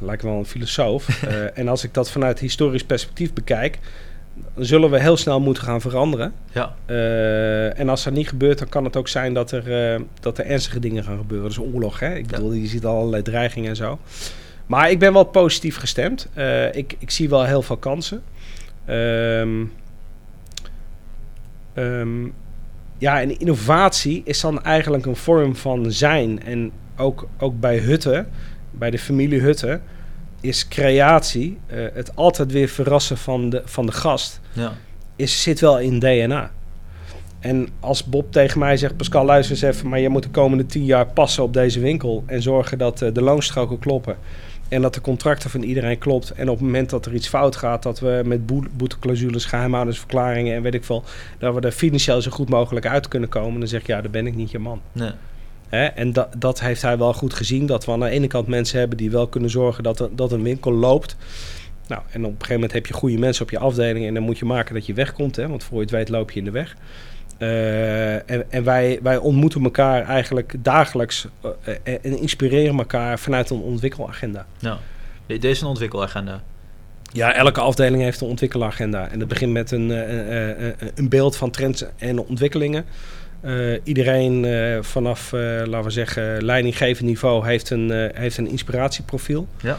lijkt 0.00 0.22
wel 0.22 0.38
een 0.38 0.46
filosoof. 0.46 1.06
Eh, 1.28 1.58
en 1.58 1.68
als 1.68 1.84
ik 1.84 1.94
dat 1.94 2.10
vanuit 2.10 2.38
historisch 2.38 2.84
perspectief 2.84 3.32
bekijk, 3.32 3.78
zullen 4.56 4.90
we 4.90 5.00
heel 5.00 5.16
snel 5.16 5.40
moeten 5.40 5.62
gaan 5.62 5.80
veranderen. 5.80 6.32
Ja. 6.52 6.74
Eh, 6.86 7.78
en 7.78 7.88
als 7.88 8.04
dat 8.04 8.12
niet 8.12 8.28
gebeurt, 8.28 8.58
dan 8.58 8.68
kan 8.68 8.84
het 8.84 8.96
ook 8.96 9.08
zijn 9.08 9.34
dat 9.34 9.50
er, 9.50 9.92
eh, 9.94 10.00
dat 10.20 10.38
er 10.38 10.44
ernstige 10.46 10.80
dingen 10.80 11.04
gaan 11.04 11.18
gebeuren. 11.18 11.48
Dus 11.48 11.58
oorlog, 11.58 12.00
hè? 12.00 12.14
Ik 12.14 12.30
Ja. 12.30 12.36
bedoel, 12.36 12.52
je 12.52 12.66
ziet 12.66 12.84
al 12.84 12.96
allerlei 12.96 13.22
dreigingen 13.22 13.68
en 13.68 13.76
zo. 13.76 13.98
Maar 14.66 14.90
ik 14.90 14.98
ben 14.98 15.12
wel 15.12 15.24
positief 15.24 15.76
gestemd. 15.76 16.28
Eh, 16.34 16.74
ik, 16.74 16.94
ik 16.98 17.10
zie 17.10 17.28
wel 17.28 17.44
heel 17.44 17.62
veel 17.62 17.76
kansen. 17.76 18.22
Ehm, 18.84 19.64
ehm, 21.74 22.24
ja, 22.98 23.20
en 23.20 23.38
innovatie 23.38 24.22
is 24.24 24.40
dan 24.40 24.62
eigenlijk 24.62 25.06
een 25.06 25.16
vorm 25.16 25.56
van 25.56 25.92
zijn. 25.92 26.42
En 26.42 26.70
ook, 26.96 27.28
ook 27.38 27.60
bij 27.60 27.78
Hutten, 27.78 28.28
bij 28.70 28.90
de 28.90 28.98
familie 28.98 29.40
Hutten, 29.40 29.82
is 30.40 30.68
creatie, 30.68 31.58
eh, 31.66 31.78
het 31.92 32.16
altijd 32.16 32.52
weer 32.52 32.68
verrassen 32.68 33.16
van 33.18 33.50
de, 33.50 33.62
van 33.64 33.86
de 33.86 33.92
gast 33.92 34.40
Ja. 34.52 34.72
is, 35.16 35.42
zit 35.42 35.60
wel 35.60 35.78
in 35.80 35.98
DNA. 35.98 36.50
En 37.40 37.68
als 37.80 38.04
Bob 38.04 38.32
tegen 38.32 38.58
mij 38.58 38.76
zegt, 38.76 38.96
Pascal, 38.96 39.24
luister 39.24 39.54
eens 39.54 39.62
even, 39.76 39.88
maar 39.88 40.00
je 40.00 40.08
moet 40.08 40.22
de 40.22 40.28
komende 40.28 40.66
tien 40.66 40.84
jaar 40.84 41.06
passen 41.06 41.42
op 41.42 41.52
deze 41.52 41.80
winkel 41.80 42.22
en 42.26 42.42
zorgen 42.42 42.78
dat 42.78 43.02
eh, 43.02 43.12
de 43.14 43.22
loonstroken 43.22 43.78
kloppen. 43.78 44.16
En 44.68 44.82
dat 44.82 44.94
de 44.94 45.00
contracten 45.00 45.50
van 45.50 45.62
iedereen 45.62 45.98
klopt. 45.98 46.30
En 46.30 46.48
op 46.48 46.56
het 46.56 46.64
moment 46.64 46.90
dat 46.90 47.06
er 47.06 47.14
iets 47.14 47.28
fout 47.28 47.56
gaat, 47.56 47.82
dat 47.82 48.00
we 48.00 48.22
met 48.24 48.46
boe- 48.46 48.66
boeteclausules, 48.72 49.44
geheimhoudingsverklaringen 49.44 50.54
en 50.56 50.62
weet 50.62 50.74
ik 50.74 50.84
veel, 50.84 51.04
dat 51.38 51.54
we 51.54 51.60
er 51.60 51.72
financieel 51.72 52.22
zo 52.22 52.30
goed 52.30 52.48
mogelijk 52.48 52.86
uit 52.86 53.08
kunnen 53.08 53.28
komen. 53.28 53.58
Dan 53.60 53.68
zeg 53.68 53.80
ik, 53.80 53.86
ja, 53.86 54.00
dan 54.00 54.10
ben 54.10 54.26
ik 54.26 54.34
niet 54.34 54.50
je 54.50 54.58
man. 54.58 54.80
Nee. 54.92 55.10
Hè? 55.68 55.84
En 55.84 56.12
dat, 56.12 56.28
dat 56.38 56.60
heeft 56.60 56.82
hij 56.82 56.98
wel 56.98 57.14
goed 57.14 57.34
gezien. 57.34 57.66
Dat 57.66 57.84
we 57.84 57.92
aan 57.92 58.00
de 58.00 58.08
ene 58.08 58.26
kant 58.26 58.46
mensen 58.46 58.78
hebben 58.78 58.96
die 58.96 59.10
wel 59.10 59.26
kunnen 59.26 59.50
zorgen 59.50 59.82
dat, 59.82 60.00
er, 60.00 60.08
dat 60.12 60.32
een 60.32 60.42
winkel 60.42 60.72
loopt. 60.72 61.16
Nou, 61.88 62.02
en 62.10 62.20
op 62.20 62.30
een 62.30 62.32
gegeven 62.32 62.54
moment 62.54 62.72
heb 62.72 62.86
je 62.86 62.92
goede 62.94 63.18
mensen 63.18 63.42
op 63.42 63.50
je 63.50 63.58
afdeling. 63.58 64.06
En 64.06 64.14
dan 64.14 64.22
moet 64.22 64.38
je 64.38 64.44
maken 64.44 64.74
dat 64.74 64.86
je 64.86 64.94
wegkomt. 64.94 65.36
Hè? 65.36 65.48
Want 65.48 65.64
voor 65.64 65.76
je 65.76 65.82
het 65.82 65.90
weet 65.90 66.08
loop 66.08 66.30
je 66.30 66.38
in 66.38 66.44
de 66.44 66.50
weg. 66.50 66.76
Eh, 67.38 68.30
en 68.30 68.50
en 68.50 68.64
wij, 68.64 68.98
wij 69.02 69.16
ontmoeten 69.16 69.64
elkaar 69.64 70.02
eigenlijk 70.02 70.54
dagelijks. 70.58 71.26
eh, 71.40 71.74
eh, 71.82 71.94
en 72.02 72.18
inspireren 72.18 72.78
elkaar 72.78 73.18
vanuit 73.18 73.50
een 73.50 73.60
ontwikkelagenda. 73.60 74.46
Ja. 74.58 74.78
Deze 75.26 75.48
is 75.48 75.60
een 75.60 75.66
ontwikkelagenda. 75.66 76.42
Ja, 77.12 77.34
elke 77.34 77.60
afdeling 77.60 78.02
heeft 78.02 78.20
een 78.20 78.28
ontwikkelagenda. 78.28 79.08
En 79.08 79.18
dat 79.18 79.28
begint 79.28 79.52
met 79.52 79.70
een, 79.70 79.90
een 80.94 81.08
beeld 81.08 81.36
van 81.36 81.50
trends 81.50 81.84
en 81.96 82.18
ontwikkelingen. 82.18 82.84
Eh, 83.40 83.54
iedereen 83.84 84.44
eh, 84.44 84.82
vanaf, 84.82 85.32
eh, 85.32 85.40
laten 85.40 85.82
we 85.82 85.90
zeggen, 85.90 86.44
leidinggevend 86.44 87.08
niveau 87.08 87.46
heeft 87.46 87.70
een, 87.70 88.10
heeft 88.14 88.38
een 88.38 88.48
inspiratieprofiel. 88.48 89.48
Ja. 89.62 89.78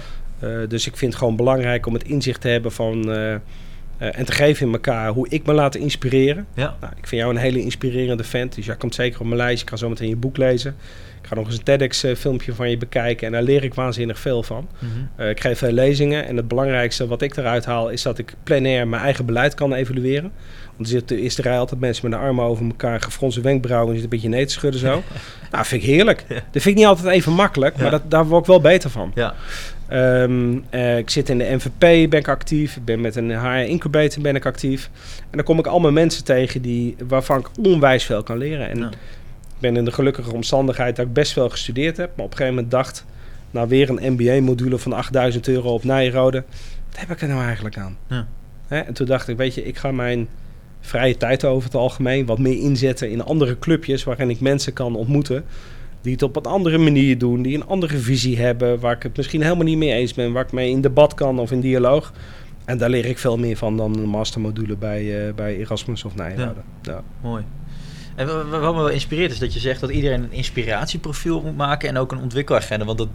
Dus 0.67 0.87
ik 0.87 0.97
vind 0.97 1.11
het 1.11 1.21
gewoon 1.21 1.35
belangrijk 1.35 1.85
om 1.85 1.93
het 1.93 2.03
inzicht 2.03 2.41
te 2.41 2.47
hebben 2.47 2.71
van... 2.71 3.11
en 3.97 4.25
te 4.25 4.31
geven 4.31 4.65
in 4.67 4.73
elkaar 4.73 5.09
hoe 5.09 5.29
ik 5.29 5.45
me 5.45 5.53
laat 5.53 5.75
inspireren. 5.75 6.47
Ja. 6.53 6.75
Nou, 6.79 6.93
ik 6.97 7.07
vind 7.07 7.21
jou 7.21 7.33
een 7.33 7.41
hele 7.41 7.61
inspirerende 7.61 8.23
vent. 8.23 8.55
Dus 8.55 8.65
jij 8.65 8.75
komt 8.75 8.95
zeker 8.95 9.19
op 9.19 9.25
mijn 9.25 9.37
lijst. 9.37 9.61
Ik 9.61 9.69
ga 9.69 9.75
zo 9.75 9.89
meteen 9.89 10.09
je 10.09 10.15
boek 10.15 10.37
lezen. 10.37 10.75
Ik 11.21 11.27
ga 11.27 11.35
nog 11.35 11.45
eens 11.45 11.57
een 11.57 11.63
TEDx-filmpje 11.63 12.53
van 12.53 12.69
je 12.69 12.77
bekijken. 12.77 13.27
En 13.27 13.33
daar 13.33 13.43
leer 13.43 13.63
ik 13.63 13.73
waanzinnig 13.73 14.19
veel 14.19 14.43
van. 14.43 14.69
Mhm. 14.79 15.29
Ik 15.29 15.41
geef 15.41 15.57
veel 15.57 15.71
lezingen 15.71 16.25
en 16.25 16.37
het 16.37 16.47
belangrijkste 16.47 17.07
wat 17.07 17.21
ik 17.21 17.37
eruit 17.37 17.65
haal 17.65 17.89
is 17.89 18.01
dat 18.01 18.17
ik 18.17 18.33
plenair 18.43 18.87
mijn 18.87 19.01
eigen 19.01 19.25
beleid 19.25 19.53
kan 19.53 19.73
evalueren. 19.73 20.31
Want 20.79 20.91
er 20.91 20.97
zitten 20.97 21.17
de 21.17 21.23
eerste 21.23 21.41
rij 21.41 21.57
altijd 21.59 21.79
mensen 21.79 22.09
met 22.09 22.19
de 22.19 22.25
armen 22.25 22.45
over 22.45 22.65
elkaar, 22.65 23.01
gefronste 23.01 23.41
wenkbrauwen 23.41 23.87
en 23.89 23.93
zit 23.95 24.03
een 24.03 24.09
beetje 24.09 24.29
nee 24.29 24.45
te 24.45 24.51
schudden 24.53 24.79
zo. 24.79 25.03
nou, 25.51 25.65
vind 25.65 25.83
ik 25.83 25.89
heerlijk. 25.89 26.25
Ja. 26.27 26.35
Dat 26.35 26.43
vind 26.51 26.65
ik 26.65 26.75
niet 26.75 26.85
altijd 26.85 27.07
even 27.07 27.33
makkelijk, 27.33 27.77
maar 27.77 27.91
dat, 27.91 28.01
daar 28.11 28.25
word 28.27 28.41
ik 28.41 28.47
wel 28.47 28.61
beter 28.61 28.89
van. 28.89 29.11
Ja. 29.15 29.33
Ehm, 29.87 30.57
eh, 30.69 30.97
ik 30.97 31.09
zit 31.09 31.29
in 31.29 31.37
de 31.37 31.43
MVP, 31.55 32.09
ben 32.09 32.19
ik 32.19 32.27
actief. 32.27 32.75
Ik 32.75 32.85
ben 32.85 33.01
met 33.01 33.15
een 33.15 33.39
HR 33.39 33.69
incubator 33.69 34.21
ben 34.21 34.35
ik 34.35 34.45
actief. 34.45 34.89
En 35.19 35.27
dan 35.31 35.43
kom 35.43 35.59
ik 35.59 35.67
allemaal 35.67 35.91
mensen 35.91 36.23
tegen 36.23 36.61
die, 36.61 36.95
waarvan 37.07 37.39
ik 37.39 37.47
onwijs 37.61 38.03
veel 38.03 38.23
kan 38.23 38.37
leren. 38.37 38.69
En 38.69 38.77
Ja. 38.77 38.87
ik 38.87 39.59
ben 39.59 39.77
in 39.77 39.85
de 39.85 39.91
gelukkige 39.91 40.33
omstandigheid 40.33 40.95
dat 40.95 41.05
ik 41.05 41.13
best 41.13 41.33
wel 41.33 41.49
gestudeerd 41.49 41.97
heb. 41.97 42.09
Maar 42.15 42.25
op 42.25 42.31
een 42.31 42.37
gegeven 42.37 42.53
moment 42.55 42.71
dacht, 42.71 43.05
nou 43.51 43.67
weer 43.67 43.89
een 43.89 44.13
MBA-module 44.13 44.77
van 44.77 44.93
8000 44.93 45.47
euro 45.47 45.73
op 45.73 45.83
Nijrode. 45.83 46.43
Wat 46.89 46.99
heb 46.99 47.09
ik 47.11 47.21
er 47.21 47.27
nou 47.27 47.43
eigenlijk 47.43 47.77
aan? 47.77 47.97
Ja. 48.07 48.27
Hè? 48.67 48.79
En 48.79 48.93
toen 48.93 49.05
dacht 49.07 49.27
ik, 49.27 49.37
weet 49.37 49.53
je, 49.55 49.63
ik 49.65 49.77
ga 49.77 49.91
mijn 49.91 50.27
vrije 50.79 51.17
tijd 51.17 51.45
over 51.45 51.63
het 51.63 51.75
algemeen. 51.75 52.25
Wat 52.25 52.39
meer 52.39 52.57
inzetten 52.57 53.11
in 53.11 53.23
andere 53.23 53.59
clubjes 53.59 54.03
waarin 54.03 54.29
ik 54.29 54.39
mensen 54.39 54.73
kan 54.73 54.95
ontmoeten. 54.95 55.43
Die 56.01 56.11
het 56.11 56.23
op 56.23 56.35
een 56.35 56.43
andere 56.43 56.77
manier 56.77 57.17
doen, 57.17 57.41
die 57.41 57.55
een 57.55 57.67
andere 57.67 57.97
visie 57.97 58.39
hebben. 58.39 58.79
Waar 58.79 58.95
ik 58.95 59.03
het 59.03 59.17
misschien 59.17 59.41
helemaal 59.41 59.63
niet 59.63 59.77
mee 59.77 59.93
eens 59.93 60.13
ben. 60.13 60.31
Waar 60.31 60.45
ik 60.45 60.51
mee 60.51 60.69
in 60.69 60.81
debat 60.81 61.13
kan 61.13 61.39
of 61.39 61.51
in 61.51 61.59
dialoog. 61.59 62.13
En 62.65 62.77
daar 62.77 62.89
leer 62.89 63.05
ik 63.05 63.17
veel 63.17 63.37
meer 63.37 63.57
van 63.57 63.77
dan 63.77 63.97
een 63.97 64.09
mastermodule 64.09 64.75
bij, 64.75 65.27
eh, 65.27 65.33
bij 65.33 65.57
Erasmus 65.57 66.03
of 66.05 66.15
Nijrode. 66.15 66.61
Ja. 66.81 67.03
Mooi. 67.21 67.43
En 68.19 68.27
wa- 68.27 68.45
wa- 68.45 68.59
wat 68.59 68.73
me 68.75 68.79
wel 68.79 68.89
inspireert 68.89 69.31
is 69.31 69.39
dat 69.39 69.53
je 69.53 69.59
zegt 69.59 69.79
dat 69.79 69.89
iedereen 69.89 70.23
een 70.23 70.31
inspiratieprofiel 70.31 71.41
moet 71.41 71.57
maken 71.57 71.89
en 71.89 71.97
ook 71.97 72.11
een 72.11 72.19
ontwikkelagenda. 72.19 72.85
Want 72.85 72.97
dat 72.97 73.07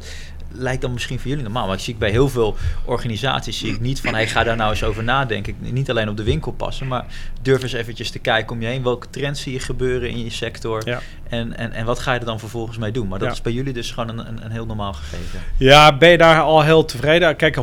lijkt 0.53 0.83
dan 0.83 0.93
misschien 0.93 1.19
voor 1.19 1.29
jullie 1.29 1.45
normaal. 1.45 1.67
Maar 1.67 1.77
ik 1.77 1.83
zie 1.83 1.95
bij 1.95 2.11
heel 2.11 2.29
veel 2.29 2.57
organisaties 2.85 3.59
zie 3.59 3.73
ik 3.73 3.81
niet 3.81 4.01
van 4.01 4.15
hey, 4.15 4.27
ga 4.29 4.45
daar 4.45 4.57
nou 4.57 4.71
eens 4.71 4.85
over 4.85 5.05
nadenken. 5.05 5.55
Niet 5.59 5.91
alleen 5.91 6.09
op 6.09 6.17
de 6.17 6.23
winkel 6.23 6.53
passen, 6.53 6.87
maar 6.87 7.05
durf 7.43 7.63
eens 7.63 7.73
eventjes 7.73 8.11
te 8.11 8.19
kijken 8.19 8.53
om 8.57 8.61
je 8.63 8.67
heen. 8.67 8.83
Welke 8.83 9.07
trends 9.11 9.41
zie 9.43 9.53
je 9.53 9.61
gebeuren 9.61 10.11
in 10.11 10.25
je 10.25 10.31
sector? 10.31 10.83
Ja. 10.89 11.01
En, 11.29 11.57
en, 11.57 11.73
en 11.73 11.85
wat 11.85 11.99
ga 11.99 12.13
je 12.13 12.19
er 12.19 12.27
dan 12.27 12.39
vervolgens 12.39 12.79
mee 12.79 12.93
doen? 12.93 13.09
Maar 13.09 13.19
dat 13.19 13.29
Ja. 13.29 13.35
is 13.35 13.43
bij 13.43 13.53
jullie 13.53 13.73
dus 13.73 13.91
gewoon 13.91 14.09
een, 14.19 14.29
een, 14.29 14.45
een 14.45 14.51
heel 14.51 14.67
normaal 14.67 14.93
gegeven. 14.93 15.41
Ja, 15.59 15.97
ben 15.97 16.09
je 16.11 16.19
daar 16.19 16.41
al 16.41 16.63
heel 16.63 16.85
tevreden? 16.85 17.37
Kijk, 17.37 17.57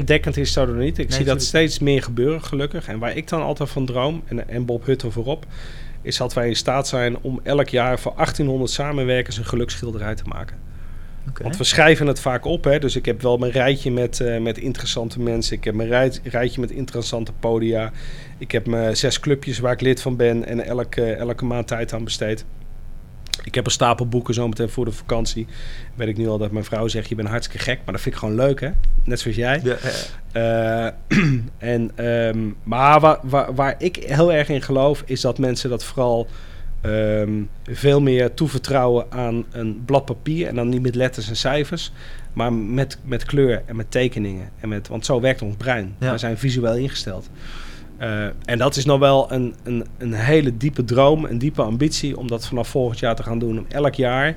100% 0.00 0.04
dekkend 0.04 0.36
is 0.36 0.52
dat 0.52 0.68
er 0.68 0.74
niet. 0.74 0.98
Ik 0.98 1.12
zie 1.12 1.24
dat 1.24 1.42
steeds 1.42 1.78
meer 1.78 2.02
gebeuren, 2.02 2.44
gelukkig. 2.44 2.86
En 2.88 2.98
waar 2.98 3.16
ik 3.16 3.28
dan 3.28 3.42
altijd 3.42 3.70
van 3.70 3.86
droom, 3.86 4.22
en, 4.26 4.48
en 4.48 4.64
Bob 4.64 4.86
Hutter 4.86 5.12
voorop, 5.12 5.46
is 6.02 6.16
dat 6.16 6.34
wij 6.34 6.48
in 6.48 6.56
staat 6.56 6.88
zijn 6.88 7.18
om 7.20 7.40
elk 7.42 7.68
jaar 7.68 7.98
voor 7.98 8.12
1800 8.16 8.70
samenwerkers 8.70 9.36
een 9.36 9.44
geluksschilderij 9.44 10.14
te 10.14 10.24
maken. 10.26 10.56
Want 11.42 11.56
we 11.56 11.64
schrijven 11.64 12.06
het 12.06 12.20
vaak 12.20 12.44
op, 12.44 12.64
hè? 12.64 12.78
dus 12.78 12.96
ik 12.96 13.04
heb 13.04 13.22
wel 13.22 13.36
mijn 13.36 13.52
rijtje 13.52 13.90
met, 13.90 14.20
eh, 14.20 14.38
met 14.40 14.58
interessante 14.58 15.20
mensen. 15.20 15.56
Ik 15.56 15.64
heb 15.64 15.74
mijn 15.74 15.88
rij- 15.88 16.18
rijtje 16.22 16.60
met 16.60 16.70
interessante 16.70 17.32
podia. 17.32 17.92
Ik 18.38 18.50
heb 18.50 18.66
mijn 18.66 18.96
zes 18.96 19.20
clubjes 19.20 19.58
waar 19.58 19.72
ik 19.72 19.80
lid 19.80 20.02
van 20.02 20.16
ben 20.16 20.44
en 20.46 20.64
elke, 20.64 21.12
elke 21.12 21.44
maand 21.44 21.66
tijd 21.66 21.92
aan 21.92 22.04
besteed. 22.04 22.44
Ik 23.44 23.54
heb 23.54 23.64
een 23.64 23.70
stapel 23.70 24.06
boeken 24.06 24.34
zometeen 24.34 24.68
voor 24.68 24.84
de 24.84 24.92
vakantie. 24.92 25.46
Weet 25.94 26.08
ik 26.08 26.16
nu 26.16 26.28
al 26.28 26.38
dat 26.38 26.50
mijn 26.50 26.64
vrouw 26.64 26.88
zegt, 26.88 27.08
je 27.08 27.14
bent 27.14 27.28
hartstikke 27.28 27.64
gek. 27.64 27.80
Maar 27.84 27.94
dat 27.94 28.02
vind 28.02 28.14
ik 28.14 28.20
gewoon 28.20 28.36
leuk, 28.36 28.60
hè? 28.60 28.70
Net 29.04 29.20
zoals 29.20 29.36
jij. 29.36 29.60
Ja, 29.62 29.74
eh, 29.74 30.86
Eh, 30.86 30.92
en, 31.74 31.90
ehm, 31.94 32.38
maar 32.62 33.00
waar, 33.00 33.18
waar, 33.22 33.54
waar 33.54 33.74
ik 33.78 33.96
heel 33.96 34.32
erg 34.32 34.48
in 34.48 34.62
geloof, 34.62 35.02
is 35.06 35.20
dat 35.20 35.38
mensen 35.38 35.70
dat 35.70 35.84
vooral 35.84 36.26
ehm, 36.80 37.42
veel 37.64 38.00
meer 38.00 38.34
toevertrouwen 38.34 39.06
aan 39.08 39.44
een 39.50 39.82
blad 39.84 40.04
papier. 40.04 40.46
En 40.46 40.54
dan 40.54 40.68
niet 40.68 40.82
met 40.82 40.94
letters 40.94 41.28
en 41.28 41.36
cijfers, 41.36 41.92
maar 42.32 42.52
met, 42.52 42.98
met 43.04 43.24
kleur 43.24 43.62
en 43.66 43.76
met 43.76 43.90
tekeningen. 43.90 44.48
En 44.60 44.68
met, 44.68 44.88
want 44.88 45.04
zo 45.06 45.20
werkt 45.20 45.42
ons 45.42 45.56
brein. 45.56 45.94
Ja. 45.98 46.12
We 46.12 46.18
zijn 46.18 46.38
visueel 46.38 46.76
ingesteld. 46.76 47.28
Eh, 48.00 48.24
en 48.44 48.58
dat 48.58 48.76
is 48.76 48.84
nog 48.84 48.98
wel 48.98 49.32
een, 49.32 49.54
een, 49.62 49.86
een 49.98 50.12
hele 50.12 50.56
diepe 50.56 50.84
droom, 50.84 51.24
een 51.24 51.38
diepe 51.38 51.62
ambitie 51.62 52.18
om 52.18 52.28
dat 52.28 52.46
vanaf 52.46 52.68
volgend 52.68 52.98
jaar 52.98 53.16
te 53.16 53.22
gaan 53.22 53.38
doen. 53.38 53.58
Om 53.58 53.66
elk 53.68 53.94
jaar 53.94 54.36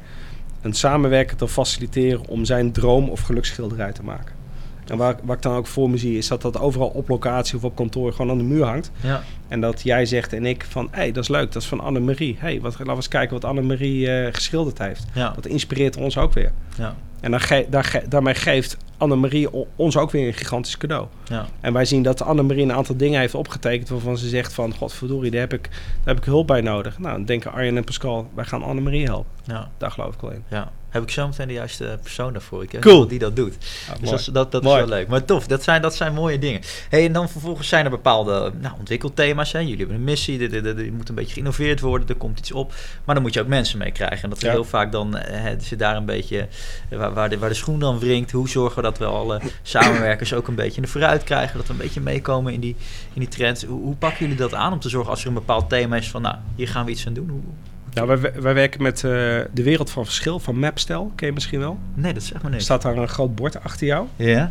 een 0.62 0.74
samenwerker 0.74 1.38
te 1.38 1.48
faciliteren 1.48 2.28
om 2.28 2.46
zijn 2.46 2.72
droom 2.72 3.10
of 3.10 3.22
geluksschilderij 3.22 3.92
te 3.92 4.04
maken. 4.04 4.36
En 4.88 4.98
waar, 4.98 5.16
wat 5.24 5.36
ik 5.36 5.42
dan 5.42 5.56
ook 5.56 5.68
voor 5.68 5.90
me 5.90 5.98
zie, 5.98 6.18
is 6.18 6.28
dat 6.28 6.42
dat 6.42 6.60
overal 6.60 6.88
op 6.88 7.10
locatie 7.10 7.58
of 7.58 7.64
op 7.64 7.76
kantoor 7.76 8.12
gewoon 8.12 8.32
aan 8.32 8.38
de 8.38 8.44
muur 8.44 8.64
hangt. 8.64 8.92
ja. 9.02 9.24
En 9.48 9.62
dat 9.62 9.82
jij 9.82 10.06
zegt 10.06 10.34
en 10.34 10.46
ik 10.46 10.66
van, 10.70 10.88
hé, 10.92 10.98
hey, 10.98 11.12
dat 11.12 11.24
is 11.24 11.30
leuk, 11.30 11.52
dat 11.52 11.62
is 11.62 11.68
van 11.68 11.80
Annemarie. 11.80 12.36
Hé, 12.40 12.48
hey, 12.48 12.62
wat, 12.62 12.72
laten 12.72 12.86
we 12.86 12.96
eens 12.96 13.08
kijken 13.08 13.34
wat 13.34 13.46
Annemarie 13.46 14.12
eh 14.12 14.34
geschilderd 14.34 14.78
heeft. 14.78 15.06
Ja. 15.14 15.32
Dat 15.36 15.46
inspireert 15.46 15.98
ons 15.98 16.18
ook 16.18 16.34
weer. 16.34 16.52
Ja. 16.78 16.96
En 17.24 17.32
dan 17.32 17.40
ge- 17.40 17.66
daar 17.70 17.84
ge- 17.84 18.04
daarmee 18.10 18.34
geeft 18.36 18.78
Annemarie 18.98 19.48
ons 19.76 19.98
ook 19.98 20.12
weer 20.12 20.28
een 20.28 20.34
gigantisch 20.34 20.78
cadeau. 20.78 21.08
Ja. 21.26 21.46
En 21.62 21.74
wij 21.74 21.86
zien 21.86 22.04
dat 22.04 22.22
Annemarie 22.22 22.64
een 22.64 22.74
aantal 22.74 22.98
dingen 22.98 23.20
heeft 23.20 23.36
opgetekend 23.36 23.90
waarvan 23.90 24.18
ze 24.18 24.28
zegt 24.30 24.54
van, 24.54 24.74
godverdorie, 24.74 25.32
daar 25.32 25.40
heb 25.40 25.54
ik, 25.54 25.70
daar 25.70 25.80
heb 26.14 26.18
ik 26.18 26.24
hulp 26.24 26.48
bij 26.48 26.62
nodig. 26.62 27.00
Nou, 27.00 27.14
dan 27.16 27.26
denken 27.26 27.52
Arjen 27.52 27.78
en 27.78 27.84
Pascal, 27.84 28.30
wij 28.36 28.46
gaan 28.46 28.64
Annemarie 28.64 29.06
helpen. 29.06 29.32
ja. 29.46 29.70
Daar 29.78 29.92
geloof 29.92 30.14
ik 30.14 30.22
wel 30.22 30.32
in. 30.32 30.44
Ja. 30.50 30.72
Heb 30.94 31.04
ik 31.04 31.10
zo 31.10 31.28
meteen 31.28 31.48
de 31.48 31.54
juiste 31.54 31.98
persoon 32.02 32.34
daarvoor? 32.34 32.64
Ik 32.64 32.72
heb 32.72 32.82
Cool. 32.82 33.08
die 33.08 33.20
dat 33.20 33.36
doet. 33.36 33.56
Ja, 33.88 33.94
Dus 34.00 34.10
dat, 34.10 34.20
is- 34.20 34.26
dat, 34.26 34.52
dat 34.52 34.64
is 34.66 34.72
wel 34.74 34.88
leuk. 34.88 35.08
Maar 35.08 35.26
tof, 35.26 35.48
dat 35.48 35.64
zijn, 35.64 35.82
dat 35.82 35.96
zijn 35.96 36.14
mooie 36.14 36.40
dingen. 36.40 36.62
Hey, 36.90 37.06
en 37.06 37.14
dan 37.14 37.30
vervolgens 37.30 37.68
zijn 37.68 37.86
er 37.86 37.92
bepaalde 37.92 38.52
nou, 38.62 38.76
ontwikkelthema's. 38.80 39.52
Hè. 39.52 39.60
Jullie 39.60 39.78
hebben 39.78 39.96
een 39.96 40.04
missie, 40.04 40.50
er, 40.50 40.94
moet 40.94 41.10
een 41.10 41.16
beetje 41.16 41.34
geïnnoveerd 41.34 41.80
worden, 41.80 42.08
er 42.08 42.16
komt 42.16 42.40
iets 42.40 42.52
op. 42.52 42.74
Maar 43.06 43.16
dan 43.16 43.24
moet 43.24 43.34
je 43.34 43.42
ook 43.42 43.48
mensen 43.48 43.78
mee 43.78 43.92
krijgen. 43.92 44.24
En 44.24 44.30
dat 44.30 44.38
is 44.38 44.44
Ja. 44.44 44.52
heel 44.52 44.64
vaak 44.66 44.92
dan, 44.92 45.18
eh, 45.18 45.42
hè, 45.42 45.60
zit 45.60 45.80
daar 45.80 45.96
een 45.96 46.06
beetje, 46.06 46.48
eh, 46.90 46.98
waar, 46.98 47.14
waar, 47.14 47.30
de, 47.30 47.38
waar 47.38 47.50
de 47.50 47.56
schoen 47.56 47.80
dan 47.80 48.00
wringt. 48.00 48.32
Hoe 48.32 48.50
zorgen 48.50 48.76
we 48.76 48.82
dat 48.82 48.98
we 48.98 49.06
alle 49.06 49.42
samenwerkers 49.62 50.34
ook 50.34 50.48
een 50.48 50.56
beetje 50.56 50.76
in 50.76 50.82
de 50.82 50.88
vooruit 50.88 51.24
krijgen? 51.24 51.58
Dat 51.58 51.68
we 51.68 51.74
een 51.74 51.80
beetje 51.80 52.02
meekomen 52.02 52.54
in 52.54 52.60
die, 52.60 52.76
in 53.14 53.20
die 53.20 53.30
trends. 53.30 53.64
Hoe, 53.64 53.82
hoe 53.82 53.96
pakken 53.96 54.20
jullie 54.20 54.36
dat 54.42 54.54
aan 54.54 54.74
om 54.74 54.80
te 54.80 54.90
zorgen 54.90 55.10
als 55.12 55.22
er 55.22 55.28
een 55.28 55.34
bepaald 55.34 55.70
thema 55.70 55.96
is 55.96 56.10
van, 56.10 56.22
nou, 56.22 56.36
hier 56.56 56.68
gaan 56.68 56.86
we 56.86 56.92
iets 56.92 57.08
aan 57.08 57.14
doen? 57.14 57.30
Hoe, 57.30 57.42
Nou, 57.94 58.08
wij, 58.08 58.34
wij 58.42 58.54
werken 58.54 58.82
met 58.82 58.96
eh, 58.96 59.12
de 59.54 59.64
wereld 59.64 59.90
van 59.90 60.06
verschil 60.06 60.40
van 60.40 60.60
Mapstel. 60.60 61.12
Ken 61.16 61.28
je 61.28 61.34
misschien 61.34 61.60
wel? 61.60 61.78
nee, 61.94 62.14
dat 62.14 62.24
zegt 62.24 62.34
maar 62.36 62.44
Er 62.44 62.50
niks. 62.52 62.64
staat 62.64 62.82
daar 62.82 62.98
een 62.98 63.08
groot 63.08 63.36
bord 63.36 63.64
achter 63.64 63.88
jou. 63.88 64.08
Ja? 64.16 64.50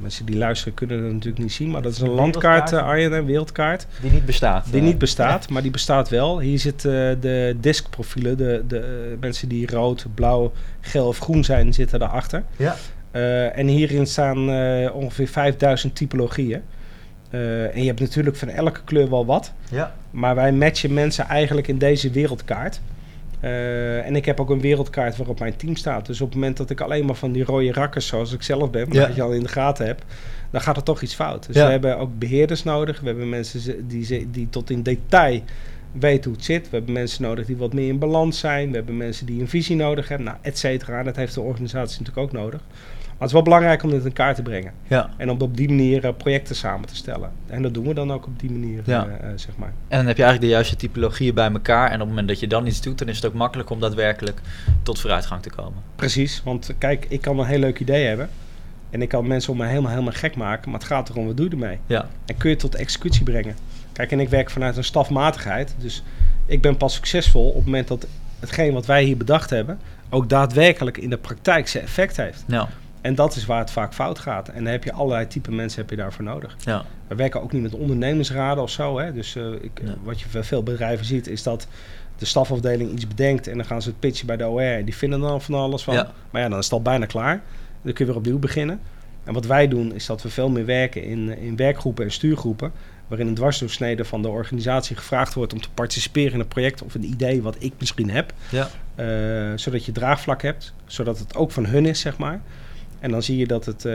Mensen 0.00 0.26
die 0.26 0.36
luisteren 0.36 0.74
kunnen 0.74 1.02
dat 1.02 1.12
natuurlijk 1.12 1.42
niet 1.42 1.52
zien, 1.52 1.70
maar 1.70 1.82
dat 1.82 1.92
is 1.92 2.00
een 2.00 2.08
landkaart, 2.08 2.72
eh, 2.72 2.82
Arjen, 2.82 3.12
een 3.12 3.24
wereldkaart. 3.24 3.86
Die 4.00 4.10
niet 4.10 4.24
bestaat. 4.26 4.64
Die 4.70 4.80
eh. 4.80 4.86
niet 4.86 4.98
bestaat, 4.98 5.48
maar 5.48 5.62
die 5.62 5.70
bestaat 5.70 6.08
wel. 6.08 6.40
Hier 6.40 6.58
zitten 6.58 7.20
de 7.20 7.56
diskprofielen, 7.60 8.36
de, 8.36 8.64
de 8.68 8.78
eh, 8.78 9.20
mensen 9.20 9.48
die 9.48 9.70
rood, 9.70 10.06
blauw, 10.14 10.52
geel 10.80 11.06
of 11.06 11.18
groen 11.18 11.44
zijn, 11.44 11.72
zitten 11.74 11.98
daarachter. 11.98 12.44
Ja. 12.56 12.76
Eh, 13.10 13.58
en 13.58 13.66
hierin 13.66 14.06
staan 14.06 14.50
eh, 14.50 14.94
ongeveer 14.94 15.28
5000 15.28 15.94
typologieën. 15.94 16.62
Eh, 17.30 17.74
en 17.74 17.80
je 17.80 17.86
hebt 17.86 18.00
natuurlijk 18.00 18.36
van 18.36 18.48
elke 18.48 18.80
kleur 18.84 19.10
wel 19.10 19.26
wat. 19.26 19.52
Ja. 19.70 19.94
Maar 20.10 20.34
wij 20.34 20.52
matchen 20.52 20.94
mensen 20.94 21.24
eigenlijk 21.26 21.68
in 21.68 21.78
deze 21.78 22.10
wereldkaart. 22.10 22.80
Eh, 23.40 24.06
en 24.06 24.16
ik 24.16 24.24
heb 24.24 24.40
ook 24.40 24.50
een 24.50 24.60
wereldkaart 24.60 25.16
waarop 25.16 25.38
mijn 25.38 25.56
team 25.56 25.76
staat. 25.76 26.06
Dus 26.06 26.20
op 26.20 26.26
het 26.26 26.34
moment 26.36 26.56
dat 26.56 26.70
ik 26.70 26.80
alleen 26.80 27.04
maar 27.06 27.14
van 27.14 27.32
die 27.32 27.44
rode 27.44 27.72
rakkers 27.72 28.06
zoals 28.06 28.32
ik 28.32 28.42
zelf 28.42 28.70
ben, 28.70 28.88
maar 28.88 28.96
Ja. 28.96 29.06
dat 29.06 29.16
je 29.16 29.22
al 29.22 29.32
in 29.32 29.42
de 29.42 29.48
gaten 29.48 29.86
hebt, 29.86 30.04
dan 30.50 30.60
gaat 30.60 30.76
er 30.76 30.82
toch 30.82 31.02
iets 31.02 31.14
fout. 31.14 31.46
Dus 31.46 31.56
Ja. 31.56 31.64
we 31.64 31.70
hebben 31.70 31.98
ook 31.98 32.18
beheerders 32.18 32.62
nodig. 32.62 33.00
We 33.00 33.06
hebben 33.06 33.28
mensen 33.28 33.88
die, 33.88 34.30
die 34.30 34.48
tot 34.50 34.70
in 34.70 34.82
detail 34.82 35.40
weten 35.92 36.24
hoe 36.24 36.32
het 36.36 36.44
zit. 36.44 36.70
We 36.70 36.76
hebben 36.76 36.92
mensen 36.94 37.22
nodig 37.22 37.46
die 37.46 37.56
wat 37.56 37.72
meer 37.72 37.88
in 37.88 37.98
balans 37.98 38.38
zijn. 38.38 38.70
We 38.70 38.76
hebben 38.76 38.96
mensen 38.96 39.26
die 39.26 39.40
een 39.40 39.48
visie 39.48 39.76
nodig 39.76 40.08
hebben, 40.08 40.26
nou, 40.26 40.38
et 40.42 40.58
cetera. 40.58 41.02
Dat 41.02 41.16
heeft 41.16 41.34
de 41.34 41.40
organisatie 41.40 41.98
natuurlijk 42.02 42.26
ook 42.26 42.40
nodig. 42.42 42.60
Maar 43.18 43.28
het 43.28 43.36
is 43.36 43.44
wel 43.44 43.54
belangrijk 43.56 43.82
om 43.82 43.90
dit 43.90 44.04
in 44.04 44.12
kaart 44.12 44.36
te 44.36 44.42
brengen. 44.42 44.72
Ja. 44.86 45.10
En 45.16 45.30
om 45.30 45.40
op 45.40 45.56
die 45.56 45.68
manier 45.68 46.04
eh, 46.04 46.12
projecten 46.16 46.56
samen 46.56 46.88
te 46.88 46.96
stellen. 46.96 47.30
En 47.46 47.62
dat 47.62 47.74
doen 47.74 47.86
we 47.86 47.94
dan 47.94 48.12
ook 48.12 48.26
op 48.26 48.40
die 48.40 48.50
manier, 48.50 48.82
Ja. 48.84 49.06
eh, 49.06 49.28
eh, 49.30 49.38
zeg 49.38 49.56
maar. 49.56 49.72
En 49.88 49.96
dan 49.98 50.06
heb 50.06 50.16
je 50.16 50.22
eigenlijk 50.22 50.40
de 50.40 50.46
juiste 50.56 50.76
typologieën 50.76 51.34
bij 51.34 51.50
elkaar. 51.50 51.86
En 51.88 51.94
op 51.94 51.98
het 52.00 52.08
moment 52.08 52.28
dat 52.28 52.40
je 52.40 52.46
dan 52.46 52.66
iets 52.66 52.80
doet, 52.80 52.98
dan 52.98 53.08
is 53.08 53.16
het 53.16 53.26
ook 53.26 53.34
makkelijk 53.34 53.70
om 53.70 53.80
daadwerkelijk 53.80 54.40
tot 54.82 55.00
vooruitgang 55.00 55.42
te 55.42 55.50
komen. 55.50 55.82
Precies, 55.96 56.42
want 56.44 56.74
kijk, 56.78 57.06
ik 57.08 57.20
kan 57.20 57.38
een 57.38 57.46
heel 57.46 57.58
leuk 57.58 57.78
idee 57.80 58.06
hebben. 58.06 58.28
En 58.90 59.02
ik 59.02 59.08
kan 59.08 59.26
mensen 59.26 59.52
om 59.52 59.58
me 59.58 59.66
helemaal, 59.66 59.90
helemaal 59.90 60.12
gek 60.12 60.36
maken. 60.36 60.70
Maar 60.70 60.78
het 60.80 60.88
gaat 60.88 61.08
erom, 61.08 61.26
wat 61.26 61.36
doe 61.36 61.46
je 61.46 61.52
ermee? 61.52 61.78
Ja, 61.86 62.08
En 62.26 62.36
kun 62.36 62.48
je 62.48 62.54
het 62.54 62.64
tot 62.64 62.74
executie 62.74 63.22
brengen? 63.22 63.56
Kijk, 63.92 64.12
en 64.12 64.20
ik 64.20 64.28
werk 64.28 64.50
vanuit 64.50 64.76
een 64.76 64.84
stafmatigheid. 64.84 65.74
Dus 65.78 66.02
ik 66.46 66.60
ben 66.60 66.76
pas 66.76 66.94
succesvol 66.94 67.48
op 67.48 67.54
het 67.54 67.64
moment 67.64 67.88
dat 67.88 68.06
hetgeen 68.40 68.72
wat 68.72 68.86
wij 68.86 69.02
hier 69.04 69.16
bedacht 69.16 69.50
hebben... 69.50 69.78
ook 70.10 70.28
daadwerkelijk 70.28 70.96
in 70.98 71.10
de 71.10 71.16
praktijk 71.16 71.68
zijn 71.68 71.84
effect 71.84 72.16
heeft. 72.16 72.44
ja, 72.46 72.68
En 73.06 73.14
dat 73.14 73.36
is 73.36 73.46
waar 73.46 73.58
het 73.58 73.70
vaak 73.70 73.94
fout 73.94 74.18
gaat. 74.18 74.48
En 74.48 74.62
dan 74.64 74.72
heb 74.72 74.84
je 74.84 74.92
allerlei 74.92 75.26
type 75.26 75.52
mensen 75.52 75.80
heb 75.80 75.90
je 75.90 75.96
daarvoor 75.96 76.24
nodig. 76.24 76.56
ja, 76.58 76.84
We 77.08 77.14
werken 77.14 77.42
ook 77.42 77.52
niet 77.52 77.62
met 77.62 77.74
ondernemersraden 77.74 78.62
of 78.62 78.70
zo. 78.70 78.98
Hè? 78.98 79.12
Dus 79.12 79.36
eh, 79.36 79.52
ik, 79.60 79.70
Ja. 79.84 79.94
wat 80.02 80.20
je 80.20 80.26
bij 80.32 80.44
veel 80.44 80.62
bedrijven 80.62 81.06
ziet, 81.06 81.26
is 81.26 81.42
dat 81.42 81.66
de 82.18 82.24
stafafdeling 82.24 82.90
iets 82.92 83.06
bedenkt 83.08 83.46
en 83.48 83.56
dan 83.56 83.66
gaan 83.66 83.82
ze 83.82 83.88
het 83.88 83.98
pitchen 84.00 84.26
bij 84.26 84.36
de 84.36 84.46
OR. 84.46 84.60
En 84.60 84.84
die 84.84 84.96
vinden 84.96 85.20
dan 85.20 85.42
van 85.42 85.54
alles 85.54 85.82
van. 85.82 85.94
Ja. 85.94 86.12
Maar 86.30 86.42
ja, 86.42 86.48
dan 86.48 86.58
is 86.58 86.64
het 86.64 86.72
al 86.74 86.82
bijna 86.82 87.06
klaar. 87.06 87.42
Dan 87.82 87.92
kun 87.92 88.04
je 88.06 88.10
weer 88.12 88.20
opnieuw 88.20 88.38
beginnen. 88.38 88.80
En 89.24 89.32
wat 89.34 89.46
wij 89.46 89.68
doen, 89.68 89.94
is 89.94 90.06
dat 90.06 90.22
we 90.22 90.28
veel 90.28 90.48
meer 90.48 90.64
werken 90.66 91.04
in, 91.04 91.38
in 91.38 91.56
werkgroepen 91.56 92.04
en 92.04 92.10
stuurgroepen. 92.12 92.72
Waarin 93.08 93.26
een 93.26 93.34
dwarsdoorsnede 93.34 94.04
van 94.04 94.22
de 94.22 94.28
organisatie 94.28 94.96
gevraagd 94.96 95.34
wordt 95.34 95.52
om 95.52 95.60
te 95.60 95.70
participeren 95.74 96.32
in 96.32 96.40
een 96.40 96.48
project 96.48 96.82
of 96.82 96.94
een 96.94 97.04
idee 97.04 97.42
wat 97.42 97.56
ik 97.58 97.72
misschien 97.78 98.10
heb. 98.10 98.32
ja. 98.50 98.68
Eh, 98.94 99.06
zodat 99.54 99.84
je 99.84 99.92
draagvlak 99.92 100.42
hebt, 100.42 100.72
zodat 100.86 101.18
het 101.18 101.36
ook 101.36 101.50
van 101.52 101.66
hun 101.66 101.86
is, 101.86 102.00
zeg 102.00 102.18
maar. 102.18 102.40
En 103.06 103.12
dan 103.12 103.22
zie 103.22 103.36
je 103.36 103.46
dat 103.46 103.64
het, 103.64 103.84
eh, 103.84 103.92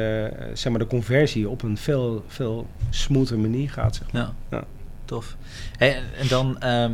zeg 0.54 0.72
maar, 0.72 0.80
de 0.80 0.88
conversie 0.88 1.50
op 1.50 1.64
een 1.64 1.78
veel, 1.78 2.24
veel 2.28 2.68
smoother 2.90 3.40
manier 3.40 3.70
gaat. 3.70 3.96
Zeg 3.96 4.12
maar. 4.12 4.22
ja. 4.22 4.34
Ja. 4.58 4.64
Tof. 5.06 5.36
Hey, 5.78 5.96
en- 6.20 6.28
dan, 6.28 6.60
ehm, 6.62 6.92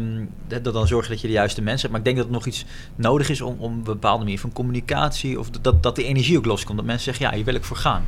dat, 0.48 0.74
dan 0.74 0.88
zorg 0.88 1.06
je 1.06 1.12
dat 1.12 1.22
je 1.22 1.28
de 1.28 1.34
juiste 1.34 1.62
mensen 1.62 1.80
hebt. 1.82 1.92
Maar 1.92 2.00
ik 2.00 2.06
denk 2.06 2.18
dat 2.18 2.26
er 2.26 2.32
nog 2.32 2.46
iets 2.46 2.66
nodig 2.96 3.30
is 3.30 3.42
om, 3.42 3.56
om 3.60 3.74
een 3.74 3.84
bepaalde 3.84 4.24
manier 4.24 4.40
van 4.40 4.54
communicatie. 4.54 5.40
Of 5.40 5.50
dat, 5.50 5.84
dat 5.84 5.96
de 5.96 6.04
energie 6.04 6.38
ook 6.38 6.46
loskomt. 6.46 6.78
Dat 6.78 6.86
mensen 6.86 7.04
zeggen, 7.06 7.26
ja, 7.26 7.34
hier 7.36 7.46
wil 7.46 7.56
ik 7.56 7.64
voor 7.64 7.78
gaan. 7.78 8.06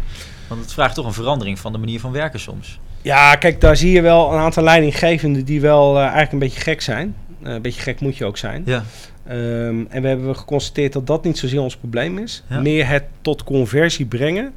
Want 0.48 0.62
het 0.62 0.74
vraagt 0.74 0.96
toch 0.96 1.06
een 1.06 1.14
verandering 1.14 1.60
van 1.60 1.72
de 1.72 1.78
manier 1.78 2.00
van 2.00 2.12
werken 2.12 2.40
soms. 2.40 2.80
Ja, 3.02 3.36
kijk, 3.36 3.62
daar 3.62 3.78
zie 3.78 3.92
je 3.92 4.02
wel 4.02 4.34
een 4.34 4.40
aantal 4.40 4.64
leidinggevenden 4.64 5.46
die 5.46 5.62
wel 5.62 5.96
eh, 5.96 6.02
eigenlijk 6.02 6.32
een 6.32 6.40
beetje 6.40 6.62
gek 6.62 6.82
zijn. 6.82 7.16
Eh, 7.44 7.54
een 7.54 7.62
beetje 7.62 7.82
gek 7.82 8.00
moet 8.00 8.18
je 8.18 8.26
ook 8.26 8.38
zijn. 8.38 8.64
Ja, 8.66 8.84
Ehm, 9.28 9.84
en 9.90 10.02
we 10.02 10.08
hebben 10.08 10.36
geconstateerd 10.36 10.94
dat 10.94 11.08
dat 11.08 11.24
niet 11.24 11.38
zozeer 11.38 11.62
ons 11.62 11.78
probleem 11.78 12.18
is. 12.18 12.44
Ja. 12.50 12.60
Meer 12.62 12.88
het 12.88 13.04
tot 13.22 13.44
conversie 13.44 14.06
brengen 14.06 14.54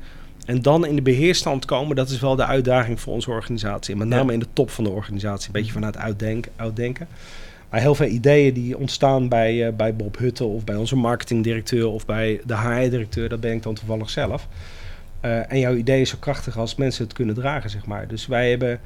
En 0.46 0.62
dan 0.62 0.86
in 0.86 0.96
de 0.96 1.02
beheerstand 1.02 1.64
komen, 1.64 1.96
dat 1.96 2.10
is 2.10 2.20
wel 2.20 2.36
de 2.36 2.44
uitdaging 2.46 3.00
voor 3.00 3.12
onze 3.12 3.30
organisatie. 3.30 3.96
Met 3.96 4.08
Ja. 4.08 4.14
name 4.14 4.32
in 4.32 4.38
de 4.38 4.46
top 4.52 4.70
van 4.70 4.84
de 4.84 4.90
organisatie. 4.90 5.46
Een 5.46 5.52
beetje 5.52 5.72
vanuit 5.72 5.96
uitdenken. 5.96 6.52
uitdenken. 6.56 7.08
Maar 7.70 7.80
heel 7.80 7.94
veel 7.94 8.06
ideeën 8.06 8.54
die 8.54 8.78
ontstaan 8.78 9.28
bij, 9.28 9.66
eh, 9.66 9.72
bij 9.72 9.96
Bob 9.96 10.18
Hutte 10.18 10.44
of 10.44 10.64
bij 10.64 10.76
onze 10.76 10.96
marketingdirecteur 10.96 11.86
of 11.86 12.06
bij 12.06 12.40
de 12.44 12.56
HR-directeur, 12.56 13.28
dat 13.28 13.40
ben 13.40 13.52
ik 13.52 13.62
dan 13.62 13.74
toevallig 13.74 14.10
zelf. 14.10 14.48
Eh, 15.20 15.52
en 15.52 15.58
jouw 15.58 15.74
idee 15.74 16.00
is 16.00 16.08
zo 16.10 16.16
krachtig 16.20 16.58
als 16.58 16.74
mensen 16.74 17.04
het 17.04 17.12
kunnen 17.12 17.34
dragen, 17.34 17.70
zeg 17.70 17.86
maar. 17.86 18.08
Dus 18.08 18.26
wij 18.26 18.50
hebben. 18.50 18.80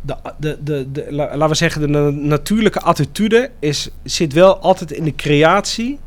De, 0.00 0.16
de, 0.38 0.58
de, 0.62 0.92
de, 0.92 1.06
la- 1.10 1.24
laten 1.36 1.48
we 1.48 1.54
zeggen, 1.54 1.80
de 1.80 1.86
na- 1.88 2.10
natuurlijke 2.10 2.80
attitude 2.80 3.50
is, 3.58 3.88
zit 4.04 4.32
wel 4.32 4.58
altijd 4.58 4.92
in 4.92 5.04
de 5.04 5.14
creatie, 5.14 5.98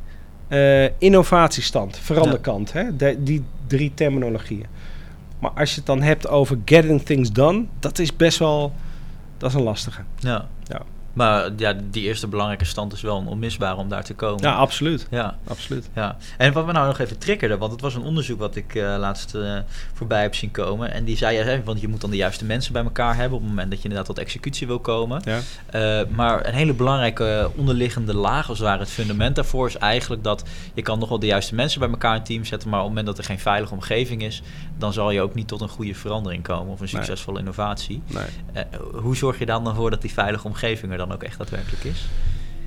eh, 0.47 0.83
innovatiestand, 0.99 1.97
veranderkant. 1.97 2.73
Hè? 2.73 2.95
De- 2.95 3.23
die 3.23 3.43
drie 3.67 3.91
terminologieën. 3.93 4.65
Maar 5.39 5.51
als 5.51 5.69
je 5.69 5.75
het 5.75 5.85
dan 5.85 6.01
hebt 6.01 6.27
over 6.27 6.57
getting 6.65 7.01
things 7.01 7.31
done, 7.31 7.65
dat 7.79 7.99
is 7.99 8.15
best 8.15 8.37
wel. 8.39 8.73
Dat 9.37 9.49
is 9.49 9.55
een 9.55 9.63
lastige. 9.63 10.01
Ja. 10.19 10.47
Maar 11.13 11.49
ja, 11.57 11.75
die 11.91 12.03
eerste 12.03 12.27
belangrijke 12.27 12.65
stand 12.65 12.93
is 12.93 13.01
wel 13.01 13.17
een 13.17 13.27
onmisbaar 13.27 13.77
om 13.77 13.89
daar 13.89 14.03
te 14.03 14.13
komen. 14.13 14.43
Ja, 14.43 14.53
absoluut. 14.53 15.07
Ja, 15.09 15.37
absoluut. 15.47 15.89
ja. 15.95 16.17
En 16.37 16.53
wat 16.53 16.65
we 16.65 16.71
nou 16.71 16.87
nog 16.87 16.99
even 16.99 17.17
triggerde, 17.17 17.57
want 17.57 17.71
het 17.71 17.81
was 17.81 17.95
een 17.95 18.01
onderzoek 18.01 18.39
wat 18.39 18.55
ik 18.55 18.75
eh, 18.75 18.95
laatst 18.99 19.35
eh, 19.35 19.57
voorbij 19.93 20.21
heb 20.21 20.35
zien 20.35 20.51
komen. 20.51 20.91
En 20.93 21.03
die 21.03 21.17
zei, 21.17 21.37
ja, 21.37 21.61
want 21.63 21.81
je 21.81 21.87
moet 21.87 22.01
dan 22.01 22.09
de 22.09 22.15
juiste 22.15 22.45
mensen 22.45 22.73
bij 22.73 22.83
elkaar 22.83 23.15
hebben 23.15 23.33
op 23.37 23.39
het 23.43 23.49
moment 23.49 23.69
dat 23.69 23.77
je 23.77 23.83
inderdaad 23.83 24.15
tot 24.15 24.23
executie 24.25 24.67
wil 24.67 24.79
komen. 24.79 25.21
Ja. 25.25 25.39
Eh, 25.65 26.07
maar 26.09 26.47
een 26.47 26.53
hele 26.53 26.73
belangrijke 26.73 27.51
onderliggende 27.55 28.15
laag, 28.15 28.49
als 28.49 28.57
het 28.57 28.67
ware 28.67 28.79
het 28.79 28.89
fundament 28.89 29.35
daarvoor, 29.35 29.67
is 29.67 29.77
eigenlijk 29.77 30.23
dat 30.23 30.43
je 30.73 30.81
kan 30.81 30.99
nog 30.99 31.09
wel 31.09 31.19
de 31.19 31.25
juiste 31.25 31.55
mensen 31.55 31.79
bij 31.79 31.89
elkaar 31.89 32.15
in 32.15 32.23
team 32.23 32.45
zetten, 32.45 32.69
maar 32.69 32.79
op 32.79 32.85
het 32.85 32.95
moment 32.95 33.15
dat 33.15 33.25
er 33.25 33.31
geen 33.31 33.39
veilige 33.39 33.73
omgeving 33.73 34.23
is, 34.23 34.41
dan 34.77 34.93
zal 34.93 35.11
je 35.11 35.21
ook 35.21 35.33
niet 35.33 35.47
tot 35.47 35.61
een 35.61 35.69
goede 35.69 35.95
verandering 35.95 36.43
komen 36.43 36.73
of 36.73 36.79
een 36.79 36.87
Nee. 36.91 37.03
succesvolle 37.03 37.39
innovatie. 37.39 38.01
Nee. 38.07 38.65
Hoe 39.01 39.15
zorg 39.15 39.39
je 39.39 39.45
dan 39.45 39.67
ervoor 39.67 39.89
dat 39.89 40.01
die 40.01 40.11
veilige 40.13 40.47
omgeving 40.47 40.91
er 40.91 40.97
dan 41.07 41.13
ook 41.13 41.23
echt 41.23 41.37
daadwerkelijk 41.37 41.83
is? 41.83 42.07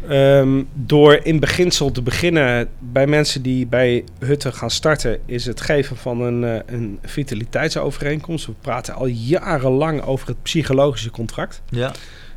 Ehm, 0.08 0.62
door 0.72 1.20
in 1.22 1.40
beginsel 1.40 1.90
te 1.92 2.02
beginnen 2.02 2.68
bij 2.78 3.06
mensen 3.06 3.42
die 3.42 3.66
bij 3.66 4.04
Hutten 4.18 4.52
gaan 4.52 4.70
starten, 4.70 5.18
is 5.26 5.46
het 5.46 5.60
geven 5.60 5.96
van 5.96 6.20
een, 6.20 6.44
eh, 6.44 6.74
een 6.74 6.98
vitaliteitsovereenkomst. 7.02 8.46
We 8.46 8.52
praten 8.60 8.94
al 8.94 9.06
jarenlang 9.06 10.02
over 10.02 10.28
het 10.28 10.42
psychologische 10.42 11.10
contract. 11.10 11.62
Ja, 11.68 11.92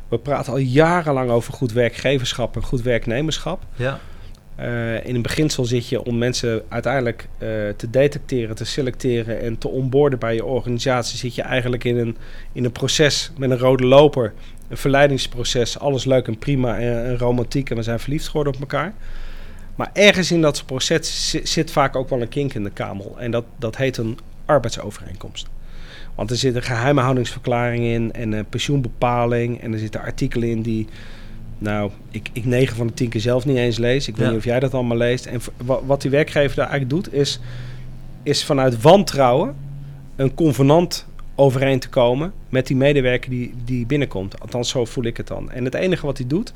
We 0.08 0.18
praten 0.18 0.52
al 0.52 0.58
jarenlang 0.58 1.30
over 1.30 1.52
goed 1.52 1.72
werkgeverschap 1.72 2.56
en 2.56 2.62
goed 2.62 2.82
werknemerschap. 2.82 3.62
ja, 3.76 4.00
Eh, 4.56 5.06
in 5.06 5.14
een 5.14 5.22
beginsel 5.22 5.64
zit 5.64 5.88
je 5.88 6.04
om 6.04 6.18
mensen 6.18 6.62
uiteindelijk 6.68 7.28
eh, 7.38 7.48
te 7.76 7.90
detecteren, 7.90 8.56
te 8.56 8.64
selecteren 8.64 9.40
en 9.40 9.58
te 9.58 9.68
onboorden 9.68 10.18
bij 10.18 10.34
je 10.34 10.44
organisatie. 10.44 11.18
Zit 11.18 11.34
je 11.34 11.42
eigenlijk 11.42 11.84
in 11.84 11.98
een, 11.98 12.16
in 12.52 12.64
een 12.64 12.72
proces 12.72 13.30
met 13.36 13.50
een 13.50 13.58
rode 13.58 13.86
loper, 13.86 14.32
een 14.68 14.76
verleidingsproces. 14.76 15.78
Alles 15.78 16.04
leuk 16.04 16.26
en 16.26 16.38
prima 16.38 16.78
en, 16.78 17.04
en 17.06 17.18
romantiek 17.18 17.70
en 17.70 17.76
we 17.76 17.82
zijn 17.82 17.98
verliefd 18.00 18.26
geworden 18.28 18.52
op 18.54 18.60
elkaar. 18.60 18.94
Maar 19.74 19.90
ergens 19.92 20.32
in 20.32 20.40
dat 20.40 20.62
proces 20.66 21.30
zi- 21.30 21.46
zit 21.46 21.70
vaak 21.70 21.96
ook 21.96 22.08
wel 22.08 22.20
een 22.20 22.28
kink 22.28 22.54
in 22.54 22.64
de 22.64 22.70
kamel. 22.70 23.16
En 23.18 23.30
dat, 23.30 23.44
dat 23.58 23.76
heet 23.76 23.96
een 23.96 24.18
arbeidsovereenkomst. 24.46 25.46
Want 26.14 26.30
er 26.30 26.36
zit 26.36 26.54
een 26.54 26.62
geheimhoudingsverklaring 26.62 27.84
in 27.84 28.12
en 28.12 28.32
een 28.32 28.46
pensioenbepaling. 28.48 29.60
En 29.60 29.72
er 29.72 29.78
zitten 29.78 30.00
artikelen 30.00 30.48
in 30.48 30.62
die, 30.62 30.86
nou, 31.58 31.90
ik, 32.10 32.28
ik 32.32 32.44
9 32.44 32.76
van 32.76 32.86
de 32.86 32.94
10 32.94 33.08
keer 33.08 33.20
zelf 33.20 33.44
niet 33.44 33.56
eens 33.56 33.78
lees. 33.78 34.08
Ik 34.08 34.14
weet 34.16 34.24
Ja. 34.24 34.30
niet 34.30 34.38
of 34.38 34.44
jij 34.44 34.60
dat 34.60 34.74
allemaal 34.74 34.96
leest. 34.96 35.26
En 35.26 35.40
wat 35.86 36.02
die 36.02 36.10
werkgever 36.10 36.56
daar 36.56 36.68
eigenlijk 36.68 36.90
doet, 37.04 37.14
is, 37.14 37.40
is 38.22 38.44
vanuit 38.44 38.80
wantrouwen 38.80 39.56
een 40.16 40.34
convenant 40.34 41.06
overeen 41.38 41.78
te 41.78 41.88
komen 41.88 42.32
met 42.48 42.66
die 42.66 42.76
medewerker 42.76 43.30
die, 43.30 43.54
die 43.64 43.86
binnenkomt. 43.86 44.40
Althans, 44.40 44.68
zo 44.68 44.84
voel 44.84 45.04
ik 45.04 45.16
het 45.16 45.26
dan. 45.26 45.50
En 45.50 45.64
het 45.64 45.74
enige 45.74 46.06
wat 46.06 46.18
hij 46.18 46.26
doet, 46.26 46.52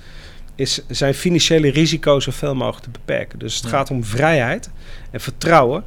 is 0.54 0.82
zijn 0.88 1.14
financiële 1.14 1.70
risico's 1.70 2.24
zoveel 2.24 2.54
mogelijk 2.54 2.82
te 2.84 2.90
beperken. 2.90 3.38
Dus 3.38 3.54
het 3.54 3.64
Ja. 3.64 3.68
gaat 3.70 3.90
om 3.90 4.04
vrijheid 4.04 4.70
en 5.10 5.20
vertrouwen. 5.20 5.84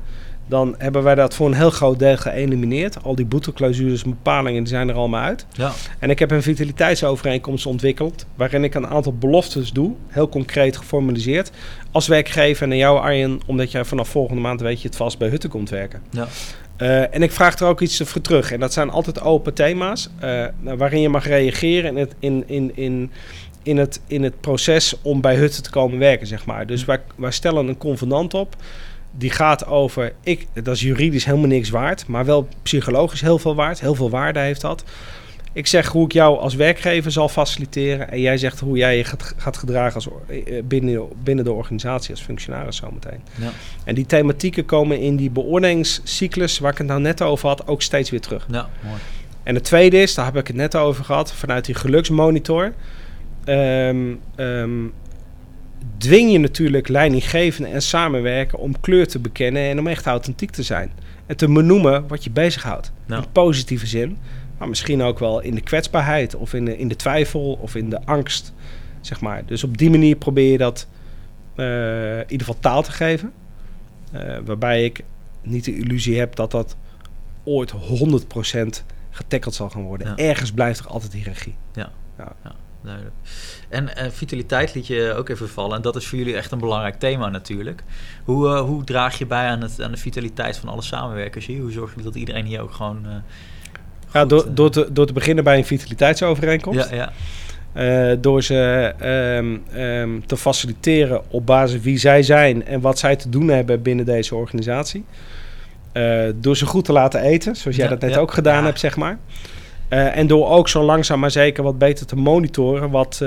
Dan 0.47 0.75
hebben 0.77 1.03
wij 1.03 1.15
dat 1.15 1.33
voor 1.35 1.47
een 1.47 1.53
heel 1.53 1.69
groot 1.69 1.99
deel 1.99 2.17
geëlimineerd. 2.17 3.03
Al 3.03 3.15
die 3.15 3.25
boeteclausules 3.25 4.03
en 4.03 4.09
bepalingen 4.09 4.63
die 4.63 4.73
zijn 4.73 4.89
er 4.89 4.95
allemaal 4.95 5.21
uit. 5.23 5.45
ja, 5.51 5.71
En 5.99 6.09
ik 6.09 6.19
heb 6.19 6.31
een 6.31 6.41
vitaliteitsovereenkomst 6.43 7.65
ontwikkeld. 7.65 8.25
waarin 8.35 8.63
ik 8.63 8.73
een 8.75 8.87
aantal 8.87 9.13
beloftes 9.13 9.71
doe, 9.71 9.93
heel 10.07 10.29
concreet 10.29 10.77
geformaliseerd. 10.77 11.51
Als 11.91 12.07
werkgever 12.07 12.67
naar 12.67 12.77
jou, 12.77 12.99
Arjen, 12.99 13.39
omdat 13.45 13.71
jij 13.71 13.85
vanaf 13.85 14.09
volgende 14.09 14.41
maand 14.41 14.61
weet 14.61 14.81
je 14.81 14.87
het 14.87 14.97
vast 14.97 15.17
bij 15.17 15.29
Hutten 15.29 15.49
komt 15.49 15.69
werken. 15.69 16.01
ja, 16.09 16.27
Eh, 16.77 17.13
en 17.13 17.23
ik 17.23 17.31
vraag 17.31 17.59
er 17.59 17.67
ook 17.67 17.81
iets 17.81 18.01
voor 18.03 18.21
terug. 18.21 18.51
En 18.51 18.59
dat 18.59 18.73
zijn 18.73 18.89
altijd 18.89 19.21
open 19.21 19.53
thema's 19.53 20.09
eh, 20.19 20.45
waarin 20.61 21.01
je 21.01 21.09
mag 21.09 21.27
reageren 21.27 21.89
in 21.89 21.97
het, 21.97 22.15
in, 22.19 22.43
in, 22.47 22.71
in, 22.75 23.11
in, 23.63 23.77
het, 23.77 24.01
in 24.07 24.23
het 24.23 24.41
proces 24.41 24.95
om 25.01 25.21
bij 25.21 25.35
Hutten 25.35 25.63
te 25.63 25.69
komen 25.69 25.99
werken, 25.99 26.27
zeg 26.27 26.45
maar. 26.45 26.67
Dus 26.67 26.85
wij, 26.85 26.99
wij 27.15 27.31
stellen 27.31 27.67
een 27.67 27.77
convenant 27.77 28.33
op. 28.33 28.55
Die 29.11 29.31
gaat 29.31 29.65
over, 29.65 30.13
ik, 30.23 30.47
dat 30.53 30.75
is 30.75 30.81
juridisch 30.81 31.25
helemaal 31.25 31.47
niks 31.47 31.69
waard, 31.69 32.07
maar 32.07 32.25
wel 32.25 32.47
psychologisch 32.63 33.21
heel 33.21 33.39
veel 33.39 33.55
waard. 33.55 33.79
Heel 33.79 33.95
veel 33.95 34.09
waarde 34.09 34.39
heeft 34.39 34.61
dat. 34.61 34.83
Ik 35.55 35.67
zeg 35.67 35.87
hoe 35.87 36.05
ik 36.05 36.11
jou 36.11 36.39
als 36.39 36.55
werkgever 36.55 37.11
zal 37.11 37.29
faciliteren. 37.29 38.11
En 38.11 38.21
jij 38.21 38.37
zegt 38.37 38.59
hoe 38.59 38.77
jij 38.77 38.97
je 38.97 39.03
gaat, 39.03 39.33
gaat 39.37 39.57
gedragen 39.57 39.95
als, 39.95 40.07
eh, 40.27 40.63
binnen, 40.63 41.07
binnen 41.23 41.45
de 41.45 41.51
organisatie 41.51 42.11
als 42.11 42.21
functionaris 42.21 42.75
zometeen. 42.75 43.21
ja, 43.39 43.49
En 43.83 43.95
die 43.95 44.05
thematieken 44.05 44.65
komen 44.65 44.99
in 44.99 45.15
die 45.15 45.29
beoordelingscyclus 45.29 46.59
waar 46.59 46.71
ik 46.71 46.77
het 46.77 46.87
nou 46.87 47.01
net 47.01 47.21
over 47.21 47.47
had 47.47 47.67
ook 47.67 47.81
steeds 47.81 48.09
weer 48.09 48.21
terug. 48.21 48.45
ja, 48.51 48.69
mooi. 48.83 48.97
En 49.43 49.55
het 49.55 49.63
tweede 49.63 50.01
is, 50.01 50.15
daar 50.15 50.25
heb 50.25 50.35
ik 50.37 50.47
het 50.47 50.55
net 50.55 50.75
over 50.75 51.03
gehad, 51.03 51.33
vanuit 51.33 51.65
die 51.65 51.75
geluksmonitor. 51.75 52.73
ehm, 53.45 54.13
ehm, 54.35 54.83
dwing 55.97 56.31
je 56.31 56.37
natuurlijk 56.39 56.87
leidinggevenden 56.87 57.73
en 57.73 57.81
samenwerken 57.81 58.59
om 58.59 58.79
kleur 58.79 59.07
te 59.07 59.19
bekennen 59.19 59.61
en 59.69 59.79
om 59.79 59.87
echt 59.87 60.05
authentiek 60.05 60.51
te 60.51 60.63
zijn. 60.63 60.91
En 61.25 61.37
te 61.37 61.51
benoemen 61.51 62.07
wat 62.07 62.23
je 62.23 62.29
bezighoudt. 62.29 62.91
Ja. 63.07 63.17
In 63.17 63.23
positieve 63.31 63.87
zin, 63.87 64.17
maar 64.57 64.69
misschien 64.69 65.01
ook 65.01 65.19
wel 65.19 65.39
in 65.39 65.55
de 65.55 65.61
kwetsbaarheid 65.61 66.35
of 66.35 66.53
in 66.53 66.65
de, 66.65 66.77
in 66.77 66.87
de 66.87 66.95
twijfel 66.95 67.57
of 67.61 67.75
in 67.75 67.89
de 67.89 68.05
angst. 68.05 68.53
Zeg 69.01 69.21
maar. 69.21 69.45
Dus 69.45 69.63
op 69.63 69.77
die 69.77 69.89
manier 69.89 70.15
probeer 70.15 70.51
je 70.51 70.57
dat 70.57 70.87
eh, 71.55 72.17
in 72.17 72.31
ieder 72.31 72.47
geval 72.47 72.59
taal 72.59 72.83
te 72.83 72.91
geven. 72.91 73.33
Eh, 74.11 74.37
waarbij 74.45 74.83
ik 74.83 75.03
niet 75.41 75.65
de 75.65 75.77
illusie 75.77 76.19
heb 76.19 76.35
dat 76.35 76.51
dat 76.51 76.75
ooit 77.43 77.73
100% 77.73 77.75
getackeld 79.09 79.53
zal 79.53 79.69
gaan 79.69 79.83
worden. 79.83 80.07
Ja. 80.07 80.15
Ergens 80.15 80.51
blijft 80.51 80.79
er 80.79 80.87
altijd 80.87 81.13
hiërarchie. 81.13 81.55
Duidelijk. 82.81 83.15
En 83.69 83.95
eh, 83.95 84.11
vitaliteit 84.11 84.73
liet 84.73 84.87
je 84.87 85.13
ook 85.17 85.29
even 85.29 85.49
vallen. 85.49 85.75
En 85.75 85.81
dat 85.81 85.95
is 85.95 86.07
voor 86.07 86.17
jullie 86.17 86.35
echt 86.35 86.51
een 86.51 86.59
belangrijk 86.59 86.99
thema 86.99 87.29
natuurlijk. 87.29 87.83
Hoe, 88.23 88.57
hoe 88.57 88.83
draag 88.83 89.17
je 89.17 89.25
bij 89.25 89.47
aan, 89.47 89.61
het, 89.61 89.81
aan 89.81 89.91
de 89.91 89.97
vitaliteit 89.97 90.57
van 90.57 90.69
alle 90.69 90.81
samenwerkers 90.81 91.45
hier? 91.45 91.61
Hoe 91.61 91.71
zorg 91.71 91.95
je 91.95 92.01
dat 92.01 92.15
iedereen 92.15 92.45
hier 92.45 92.61
ook 92.61 92.73
gewoon... 92.73 93.23
Ja, 94.15 94.21
goed, 94.21 94.29
door, 94.29 94.43
eh, 94.45 94.49
door, 94.55 94.69
te, 94.71 94.87
door 94.91 95.05
te 95.05 95.13
beginnen 95.13 95.43
bij 95.43 95.57
een 95.57 95.65
vitaliteitsovereenkomst. 95.65 96.89
Ja, 96.89 96.95
ja, 96.95 97.11
Eh, 97.73 98.17
door 98.21 98.43
ze 98.43 98.93
ehm, 98.99 99.57
ehm, 99.81 100.09
te 100.25 100.37
faciliteren 100.37 101.21
op 101.29 101.45
basis 101.45 101.81
wie 101.81 101.97
zij 101.97 102.23
zijn 102.23 102.65
en 102.65 102.81
wat 102.81 102.99
zij 102.99 103.15
te 103.15 103.29
doen 103.29 103.47
hebben 103.47 103.81
binnen 103.81 104.05
deze 104.05 104.35
organisatie. 104.35 105.05
Eh, 105.91 106.23
door 106.35 106.57
ze 106.57 106.65
goed 106.65 106.85
te 106.85 106.91
laten 106.91 107.21
eten, 107.21 107.55
zoals 107.55 107.75
jij 107.77 107.85
Ja, 107.85 107.91
dat 107.91 108.01
net 108.01 108.13
ja, 108.13 108.19
ook 108.19 108.31
gedaan 108.33 108.59
ja. 108.59 108.65
hebt, 108.65 108.79
zeg 108.79 108.95
maar. 108.95 109.17
En 109.89 110.27
door 110.27 110.49
ook 110.49 110.69
zo 110.69 110.83
langzaam 110.83 111.19
maar 111.19 111.31
zeker 111.31 111.63
wat 111.63 111.77
beter 111.77 112.05
te 112.05 112.15
monitoren 112.15 112.89
wat, 112.89 113.17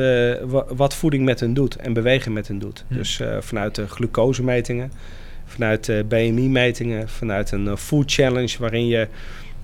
wa- 0.47 0.65
wat 0.77 0.95
voeding 0.95 1.25
met 1.25 1.41
hun 1.41 1.55
doet 1.55 1.77
en 1.77 1.93
bewegen 1.93 2.33
met 2.33 2.49
hun 2.49 2.59
doet. 2.59 2.85
Hm. 2.89 2.95
Dus 2.95 3.21
vanuit 3.41 3.75
de 3.75 3.87
glucosemetingen, 3.89 4.93
vanuit 5.47 5.85
de 5.85 6.05
BMI-metingen, 6.09 7.09
vanuit 7.09 7.51
een 7.51 7.77
food 7.77 8.13
challenge 8.13 8.57
waarin 8.59 8.87
je 8.87 9.09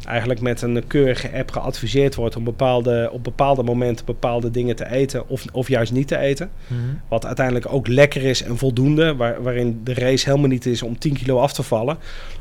eigenlijk 0.06 0.40
met 0.40 0.62
een 0.62 0.86
keurige 0.86 1.32
app 1.32 1.50
geadviseerd 1.50 2.14
wordt 2.14 2.36
om 2.36 2.44
bepaalde, 2.44 3.08
op 3.12 3.24
bepaalde 3.24 3.62
momenten 3.62 4.06
bepaalde 4.06 4.50
dingen 4.50 4.76
te 4.76 4.90
eten 4.90 5.28
of, 5.28 5.44
of 5.52 5.68
juist 5.68 5.92
niet 5.92 6.08
te 6.08 6.18
eten. 6.18 6.50
Mhm. 6.66 6.80
Wat 7.08 7.26
uiteindelijk 7.26 7.72
ook 7.72 7.88
lekker 7.88 8.22
is 8.22 8.42
en 8.42 8.58
voldoende, 8.58 9.16
waar, 9.16 9.42
waarin 9.42 9.80
de 9.84 9.94
race 9.94 10.24
helemaal 10.24 10.48
niet 10.48 10.66
is 10.66 10.82
om 10.82 10.98
10 10.98 11.14
kilo 11.14 11.38
af 11.38 11.52
te 11.52 11.62
vallen. 11.62 11.98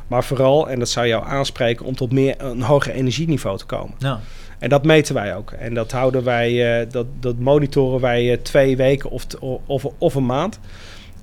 Maar 0.08 0.24
vooral, 0.24 0.70
en 0.70 0.80
dat 0.80 0.90
zou 0.90 1.08
jou 1.08 1.26
aanspreken, 1.26 1.86
om 1.86 1.96
tot 1.96 2.12
meer 2.12 2.36
een 2.38 2.62
hoger 2.62 2.94
energieniveau 2.94 3.58
te 3.58 3.66
komen. 3.66 3.96
Ja, 3.98 4.20
En 4.60 4.70
dat 4.70 4.84
meten 4.84 5.16
wij 5.16 5.36
ook. 5.36 5.52
En 5.52 5.74
dat 5.74 5.92
houden 5.92 6.24
wij, 6.24 6.80
eh, 6.82 6.90
dat, 6.92 7.06
dat 7.20 7.40
monitoren 7.40 8.00
wij 8.00 8.32
eh, 8.32 8.38
twee 8.42 8.78
weken 8.78 9.10
of, 9.10 9.26
of, 9.66 9.86
of 9.98 10.16
een 10.16 10.26
maand. 10.26 10.60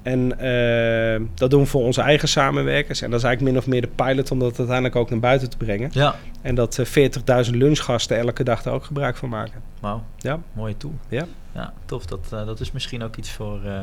En 0.03 0.39
eh, 0.39 1.21
dat 1.35 1.51
doen 1.51 1.61
we 1.63 1.67
voor 1.67 1.83
onze 1.85 2.01
eigen 2.01 2.29
samenwerkers. 2.29 3.03
En 3.03 3.11
dat 3.11 3.19
is 3.19 3.25
eigenlijk 3.25 3.55
min 3.55 3.63
of 3.63 3.69
meer 3.69 3.81
de 3.81 4.05
pilot 4.05 4.31
om 4.31 4.39
dat 4.39 4.59
uiteindelijk 4.59 4.97
ook 4.97 5.11
naar 5.11 5.19
buiten 5.19 5.51
te 5.51 5.57
brengen. 5.57 5.91
ja. 5.93 6.15
En 6.43 6.55
dat 6.55 6.79
eh, 6.79 7.45
40.000 7.47 7.51
lunchgasten 7.51 8.19
elke 8.19 8.45
dag 8.45 8.63
daar 8.63 8.75
ook 8.75 8.85
gebruik 8.85 9.17
van 9.17 9.29
maken. 9.29 9.61
Wauw, 9.81 10.03
Ja. 10.19 10.39
mooie 10.53 10.77
tool. 10.77 10.95
Ja. 11.09 11.25
Ja, 11.55 11.73
tof. 11.87 12.07
Dat, 12.07 12.29
eh, 12.33 12.47
dat 12.47 12.61
is 12.61 12.73
misschien 12.73 13.03
ook 13.03 13.17
iets 13.17 13.31
voor, 13.31 13.65
eh, 13.65 13.79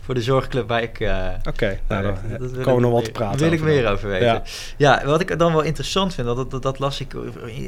voor 0.00 0.14
de 0.14 0.22
zorgclub 0.22 0.68
waar 0.68 0.82
ik... 0.82 1.00
eh, 1.00 1.26
Oké, 1.48 1.78
nou, 1.88 2.02
daar- 2.02 2.38
wil 2.50 2.62
komen 2.64 2.82
nog 2.82 2.92
wat 2.92 3.04
te 3.04 3.10
praten 3.10 3.38
Daar 3.38 3.50
wil 3.50 3.58
ik 3.58 3.64
meer 3.64 3.90
over 3.90 4.08
weten. 4.08 4.26
Ja. 4.26 4.42
Ja. 4.76 5.04
wat 5.06 5.20
ik 5.20 5.38
dan 5.38 5.52
wel 5.52 5.62
interessant 5.62 6.14
vind, 6.14 6.26
dat, 6.26 6.50
dat, 6.50 6.62
dat 6.62 6.78
las 6.78 7.00
ik 7.00 7.14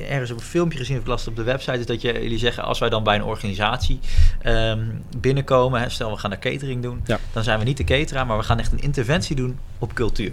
ergens 0.09 0.31
op 0.31 0.37
een 0.37 0.43
filmpje 0.45 0.79
gezien 0.79 0.97
of 0.97 1.03
ik 1.03 1.09
las 1.09 1.21
het 1.21 1.29
op 1.29 1.37
de 1.37 1.43
website, 1.43 1.79
is 1.79 1.87
dat 1.87 2.01
je, 2.01 2.13
jullie 2.13 2.39
zeggen 2.39 2.63
als 2.65 2.79
wij 2.79 2.89
dan 2.89 3.03
bij 3.05 3.15
een 3.15 3.25
organisatie 3.25 4.01
ehm, 4.43 4.85
binnenkomen, 5.17 5.81
hè, 5.81 5.89
stel 5.89 6.11
we 6.11 6.17
gaan 6.17 6.31
naar 6.31 6.39
catering 6.39 6.83
doen, 6.83 7.01
Ja. 7.05 7.19
dan 7.33 7.45
zijn 7.45 7.59
we 7.59 7.65
niet 7.65 7.77
de 7.77 7.85
cateraar, 7.85 8.27
maar 8.27 8.37
we 8.39 8.43
gaan 8.45 8.59
echt 8.59 8.73
een 8.73 8.81
interventie 8.83 9.37
doen 9.37 9.59
op 9.79 9.93
cultuur. 9.95 10.33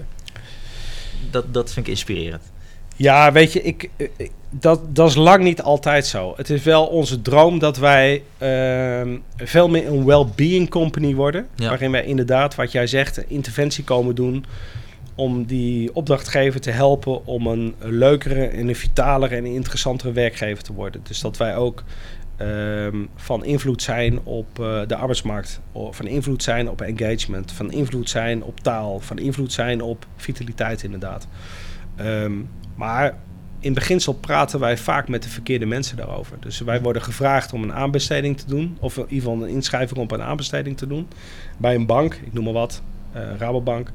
Dat, 1.32 1.54
dat 1.54 1.74
vind 1.74 1.86
ik 1.86 1.92
inspirerend. 1.92 2.52
Ja, 2.96 3.32
weet 3.32 3.54
je, 3.54 3.62
ik, 3.62 3.90
eh, 3.98 4.08
ik- 4.18 4.32
dat, 4.50 4.96
dat 4.96 5.10
is 5.10 5.16
lang 5.16 5.44
niet 5.44 5.62
altijd 5.62 6.06
zo. 6.06 6.34
Het 6.38 6.50
is 6.50 6.64
wel 6.64 6.86
onze 6.86 7.22
droom 7.22 7.60
dat 7.60 7.78
wij 7.78 8.24
ehm, 8.38 9.18
veel 9.38 9.70
meer 9.70 9.88
een 9.88 10.06
well-being 10.06 10.70
company 10.70 11.16
worden. 11.16 11.48
Ja. 11.56 11.68
Waarin 11.70 11.92
wij 11.92 12.06
inderdaad, 12.06 12.56
wat 12.56 12.72
jij 12.72 12.88
zegt, 12.88 13.18
een 13.18 13.30
interventie 13.30 13.84
komen 13.84 14.16
doen. 14.16 14.46
Om 15.16 15.46
die 15.46 15.96
opdrachtgever 15.96 16.62
te 16.62 16.72
helpen 16.72 17.26
om 17.26 17.48
een 17.48 17.76
leukere 17.80 18.46
en 18.48 18.68
een 18.68 18.76
vitalere 18.76 19.36
en 19.36 19.46
interessantere 19.46 20.12
werkgever 20.12 20.64
te 20.64 20.74
worden. 20.74 21.02
Dus 21.04 21.20
dat 21.22 21.38
wij 21.38 21.56
ook 21.56 21.84
ehm, 22.38 22.98
van 23.16 23.46
invloed 23.46 23.82
zijn 23.82 24.20
op 24.24 24.60
eh, 24.60 24.80
de 24.88 24.96
arbeidsmarkt. 24.96 25.60
Van 25.92 26.08
invloed 26.08 26.44
zijn 26.44 26.70
op 26.70 26.82
engagement. 26.82 27.52
Van 27.52 27.72
invloed 27.72 28.10
zijn 28.10 28.44
op 28.44 28.60
taal. 28.60 29.00
Van 29.00 29.18
invloed 29.18 29.54
zijn 29.54 29.82
op 29.82 30.06
vitaliteit 30.16 30.84
inderdaad. 30.84 31.28
Ehm, 31.96 32.32
maar 32.76 33.18
in 33.60 33.74
beginsel 33.74 34.14
praten 34.14 34.60
wij 34.60 34.78
vaak 34.78 35.08
met 35.08 35.24
de 35.24 35.30
verkeerde 35.30 35.66
mensen 35.66 35.98
daarover. 35.98 36.38
Dus 36.40 36.60
wij 36.60 36.82
worden 36.82 37.02
gevraagd 37.02 37.54
om 37.54 37.64
een 37.64 37.74
aanbesteding 37.74 38.38
te 38.38 38.46
doen. 38.48 38.78
Of 38.80 38.98
in 38.98 39.04
ieder 39.04 39.30
geval 39.30 39.44
een 39.44 39.54
inschrijving 39.54 40.00
op 40.00 40.12
een 40.12 40.22
aanbesteding 40.22 40.78
te 40.78 40.88
doen. 40.88 41.08
Bij 41.58 41.76
een 41.76 41.86
bank, 41.86 42.14
ik 42.14 42.34
noem 42.34 42.44
maar 42.44 42.54
wat, 42.54 42.82
eh, 43.12 43.22
Rabobank. 43.38 43.92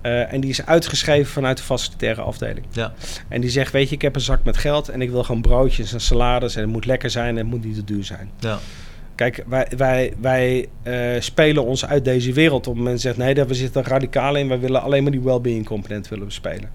Eh, 0.00 0.32
en 0.32 0.40
die 0.40 0.50
is 0.50 0.66
uitgeschreven 0.66 1.32
vanuit 1.32 1.56
de 1.56 1.62
facilitaire 1.62 2.20
afdeling. 2.20 2.66
Ja. 2.70 2.92
En 3.28 3.40
die 3.40 3.50
zegt, 3.50 3.72
weet 3.72 3.88
je, 3.88 3.94
ik 3.94 4.02
heb 4.02 4.14
een 4.14 4.20
zak 4.20 4.44
met 4.44 4.56
geld 4.56 4.88
en 4.88 5.02
ik 5.02 5.10
wil 5.10 5.24
gewoon 5.24 5.42
broodjes 5.42 5.92
en 5.92 6.00
salades. 6.00 6.56
En 6.56 6.62
het 6.62 6.70
moet 6.70 6.86
lekker 6.86 7.10
zijn 7.10 7.28
en 7.28 7.36
het 7.36 7.46
moet 7.46 7.64
niet 7.64 7.74
te 7.74 7.84
duur 7.84 8.04
zijn. 8.04 8.30
Ja. 8.38 8.58
Kijk, 9.14 9.44
wij, 9.46 9.68
wij, 9.76 10.12
wij 10.20 10.68
eh, 10.82 11.20
spelen 11.20 11.64
ons 11.64 11.86
uit 11.86 12.04
deze 12.04 12.32
wereld. 12.32 12.66
Op 12.66 12.76
moment 12.76 13.00
zegt, 13.00 13.16
nee, 13.16 13.34
daar 13.34 13.46
we 13.46 13.54
zitten 13.54 13.84
radicaal 13.84 14.34
in. 14.34 14.48
Wij 14.48 14.60
willen 14.60 14.82
alleen 14.82 15.02
maar 15.02 15.12
die 15.12 15.20
well-being 15.20 15.66
component 15.66 16.08
willen 16.08 16.24
bespelen. 16.24 16.70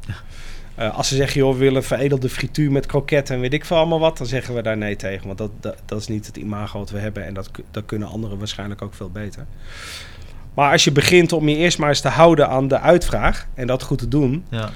Eh, 0.76 0.98
als 0.98 1.08
ze 1.08 1.16
zeggen, 1.16 1.40
joh, 1.42 1.54
we 1.54 1.60
willen 1.60 1.84
veredelde 1.84 2.30
frituur 2.30 2.72
met 2.72 2.86
kroketten 2.86 3.36
en 3.36 3.42
weet 3.42 3.54
ik 3.54 3.66
veel 3.66 3.78
allemaal 3.78 4.00
wat, 4.00 4.18
dan 4.18 4.28
zeggen 4.28 4.56
we 4.56 4.62
daar 4.62 4.78
nee 4.78 4.96
tegen. 4.96 5.26
Want 5.26 5.38
dat, 5.38 5.52
dat, 5.60 5.78
dat 5.86 6.00
is 6.00 6.08
niet 6.08 6.26
het 6.26 6.38
imago 6.38 6.80
wat 6.80 6.90
we 6.90 7.00
hebben 7.00 7.26
en 7.26 7.34
dat, 7.34 7.50
dat 7.72 7.86
kunnen 7.86 8.08
anderen 8.08 8.38
waarschijnlijk 8.38 8.82
ook 8.82 8.94
veel 8.94 9.10
beter. 9.10 9.46
Maar 10.54 10.72
als 10.72 10.84
je 10.84 10.92
begint 10.92 11.34
om 11.34 11.50
je 11.50 11.56
eerst 11.56 11.78
maar 11.78 11.90
eens 11.90 12.02
te 12.02 12.08
houden 12.08 12.50
aan 12.50 12.68
de 12.68 12.80
uitvraag 12.80 13.48
en 13.54 13.68
dat 13.68 13.84
goed 13.84 13.98
te 13.98 14.08
doen, 14.08 14.46
Ja. 14.50 14.70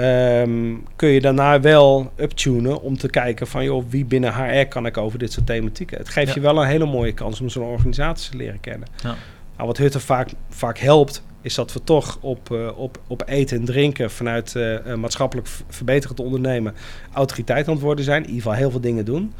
Ehm, 0.00 0.74
kun 0.96 1.08
je 1.08 1.20
daarna 1.20 1.60
wel 1.60 2.12
uptunen 2.16 2.82
om 2.82 2.98
te 2.98 3.08
kijken 3.10 3.46
van, 3.46 3.64
joh, 3.64 3.84
wie 3.88 4.04
binnen 4.04 4.34
HR 4.34 4.66
kan 4.66 4.86
ik 4.86 4.96
over 4.96 5.18
dit 5.18 5.32
soort 5.32 5.46
thematieken. 5.46 5.98
Het 5.98 6.08
geeft 6.08 6.28
Ja. 6.28 6.34
je 6.34 6.40
wel 6.40 6.62
een 6.62 6.68
hele 6.68 6.86
mooie 6.86 7.12
kans 7.12 7.40
om 7.40 7.48
zo'n 7.48 7.64
organisatie 7.64 8.30
te 8.30 8.36
leren 8.36 8.60
kennen. 8.60 8.88
Ja. 9.02 9.14
Nou, 9.56 9.66
wat 9.68 9.76
Hutte 9.76 10.00
vaak, 10.00 10.28
vaak 10.48 10.78
helpt, 10.78 11.22
is 11.42 11.54
dat 11.54 11.72
we 11.72 11.84
toch 11.84 12.18
op, 12.20 12.52
eh, 12.52 12.78
op, 12.78 12.98
op 13.06 13.22
eten 13.26 13.58
en 13.58 13.64
drinken 13.64 14.10
vanuit 14.10 14.56
eh, 14.56 14.94
maatschappelijk 14.94 15.48
verbeterend 15.68 16.20
ondernemen 16.20 16.74
autoriteit 17.12 17.66
aan 17.66 17.72
het 17.74 17.82
worden 17.82 18.04
zijn. 18.04 18.22
In 18.22 18.28
ieder 18.28 18.42
geval 18.42 18.58
heel 18.58 18.70
veel 18.70 18.80
dingen 18.80 19.04
doen. 19.04 19.32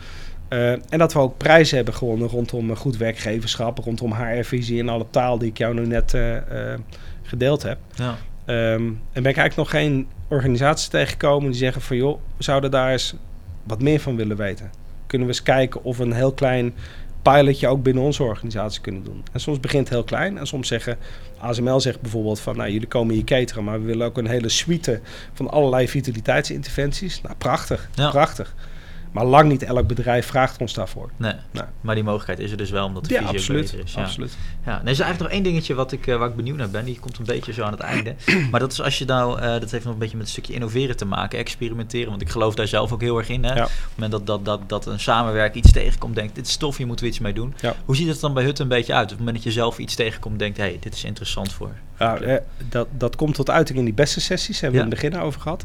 Eh, 0.49 0.71
en 0.71 0.99
dat 0.99 1.13
we 1.13 1.19
ook 1.19 1.37
prijzen 1.37 1.77
hebben 1.77 1.95
gewonnen 1.95 2.29
rondom 2.29 2.77
goed 2.77 2.97
werkgeverschap, 2.97 3.79
rondom 3.79 4.13
HR-visie 4.13 4.81
en 4.81 4.89
alle 4.89 5.07
taal 5.11 5.39
die 5.39 5.49
ik 5.49 5.59
jou 5.59 5.75
nu 5.75 5.87
net 5.87 6.17
gedeeld 7.23 7.63
heb. 7.63 7.79
Ja. 7.95 8.17
Ehm, 8.45 8.83
en 9.13 9.23
ben 9.23 9.33
ik 9.33 9.37
eigenlijk 9.37 9.57
nog 9.57 9.71
geen 9.71 10.07
organisaties 10.31 10.89
tegengekomen 10.89 11.51
die 11.51 11.59
zeggen 11.59 11.83
van 11.83 11.97
joh, 11.97 12.19
we 12.37 12.43
zouden 12.43 12.71
daar 12.71 12.93
eens 12.93 13.15
wat 13.63 13.83
meer 13.83 14.01
van 14.01 14.17
willen 14.17 14.37
weten. 14.37 14.71
Kunnen 15.07 15.27
we 15.27 15.33
eens 15.33 15.43
kijken 15.43 15.85
of 15.85 15.97
we 15.97 16.03
een 16.05 16.13
heel 16.13 16.33
klein 16.33 16.75
pilotje 17.23 17.69
ook 17.69 17.83
binnen 17.83 18.03
onze 18.03 18.23
organisatie 18.23 18.81
kunnen 18.81 19.05
doen. 19.05 19.25
En 19.33 19.41
soms 19.41 19.61
begint 19.61 19.85
het 19.85 19.95
heel 19.95 20.05
klein 20.05 20.39
en 20.39 20.47
soms 20.47 20.69
zeggen 20.69 20.97
ASML 21.39 21.81
zegt 21.81 22.01
bijvoorbeeld 22.01 22.41
van 22.41 22.57
nou 22.57 22.71
jullie 22.71 22.89
komen 22.89 23.15
hier 23.15 23.25
cateren, 23.25 23.65
maar 23.65 23.81
we 23.81 23.87
willen 23.87 24.07
ook 24.07 24.19
een 24.19 24.27
hele 24.27 24.49
suite 24.49 25.01
van 25.33 25.51
allerlei 25.51 25.89
vitaliteitsinterventies. 25.89 27.21
Nou 27.21 27.35
prachtig, 27.39 27.89
Ja. 27.95 28.11
prachtig. 28.11 28.55
Maar 29.11 29.25
lang 29.25 29.49
niet 29.49 29.63
elk 29.63 29.87
bedrijf 29.87 30.27
vraagt 30.27 30.61
ons 30.61 30.75
daarvoor. 30.75 31.11
Nee. 31.17 31.35
Nee. 31.51 31.63
Maar 31.81 31.95
die 31.95 32.05
mogelijkheid 32.05 32.39
is 32.39 32.51
er 32.51 32.57
dus 32.57 32.71
wel 32.71 32.87
omdat 32.87 33.05
de 33.05 33.15
Ja, 33.15 33.21
absoluut. 33.21 33.63
beter 33.63 33.85
is. 33.85 33.93
Ja. 33.93 34.03
absoluut. 34.03 34.37
Ja, 34.65 34.71
nee, 34.71 34.85
er 34.85 34.91
is 34.91 35.01
eigenlijk 35.01 35.21
nog 35.21 35.29
één 35.31 35.43
dingetje 35.43 35.75
wat 35.75 35.93
ik, 35.93 36.07
eh, 36.07 36.17
waar 36.17 36.29
ik 36.29 36.37
benieuwd 36.37 36.57
naar 36.57 36.71
ben. 36.71 36.85
Die 36.85 37.01
komt 37.01 37.19
een 37.19 37.25
beetje 37.25 37.53
zo 37.53 37.63
aan 37.63 37.73
het 37.73 37.81
einde. 37.81 38.15
Maar 38.51 38.61
dat 38.61 38.73
is 38.73 38.83
als 38.83 38.99
je 38.99 39.05
nou, 39.05 39.41
eh, 39.41 39.61
dat 39.61 39.71
heeft 39.71 39.85
nog 39.85 39.93
een 39.93 39.99
beetje 39.99 40.17
met 40.17 40.27
een 40.27 40.33
stukje 40.33 40.53
innoveren 40.53 40.97
te 40.97 41.05
maken, 41.05 41.39
experimenteren. 41.39 42.09
Want 42.09 42.23
ik 42.23 42.29
geloof 42.29 42.55
daar 42.55 42.69
zelf 42.69 42.93
ook 42.93 43.01
heel 43.01 43.19
erg 43.19 43.29
in. 43.29 43.45
Hè? 43.45 43.55
Ja. 43.55 43.65
Op 43.65 43.69
het 43.69 43.91
moment 43.95 44.13
dat, 44.13 44.27
dat, 44.27 44.45
dat, 44.45 44.69
dat 44.69 44.87
een 44.87 45.01
samenwerk 45.01 45.55
iets 45.55 45.73
tegenkomt, 45.73 46.15
denkt, 46.15 46.35
dit 46.35 46.47
is 46.47 46.57
tof, 46.57 46.77
hier 46.77 46.87
moeten 46.87 47.05
we 47.05 47.11
iets 47.11 47.21
mee 47.21 47.33
doen. 47.33 47.55
Ja. 47.61 47.75
Hoe 47.85 47.97
ziet 47.97 48.09
het 48.09 48.21
dan 48.21 48.35
bij 48.35 48.45
Hut 48.45 48.59
een 48.59 48.69
beetje 48.69 48.95
uit? 48.95 49.05
Op 49.05 49.11
het 49.11 49.19
moment 49.19 49.37
dat 49.37 49.45
je 49.45 49.53
zelf 49.53 49.79
iets 49.79 49.95
tegenkomt, 49.95 50.39
denkt, 50.39 50.57
hé, 50.57 50.63
hey, 50.65 50.77
dit 50.81 50.95
is 50.95 51.05
interessant 51.05 51.53
voor. 51.53 51.71
Ja, 51.99 52.17
eh, 52.17 52.37
dat, 52.69 52.89
dat 52.91 53.17
komt 53.17 53.35
tot 53.35 53.51
uiting 53.51 53.79
in 53.79 53.85
die 53.85 53.95
beste 53.95 54.21
sessies, 54.21 54.61
hebben 54.61 54.81
we 54.81 54.87
in 54.87 54.93
het 54.93 55.01
begin 55.01 55.21
over 55.21 55.41
gehad. 55.41 55.65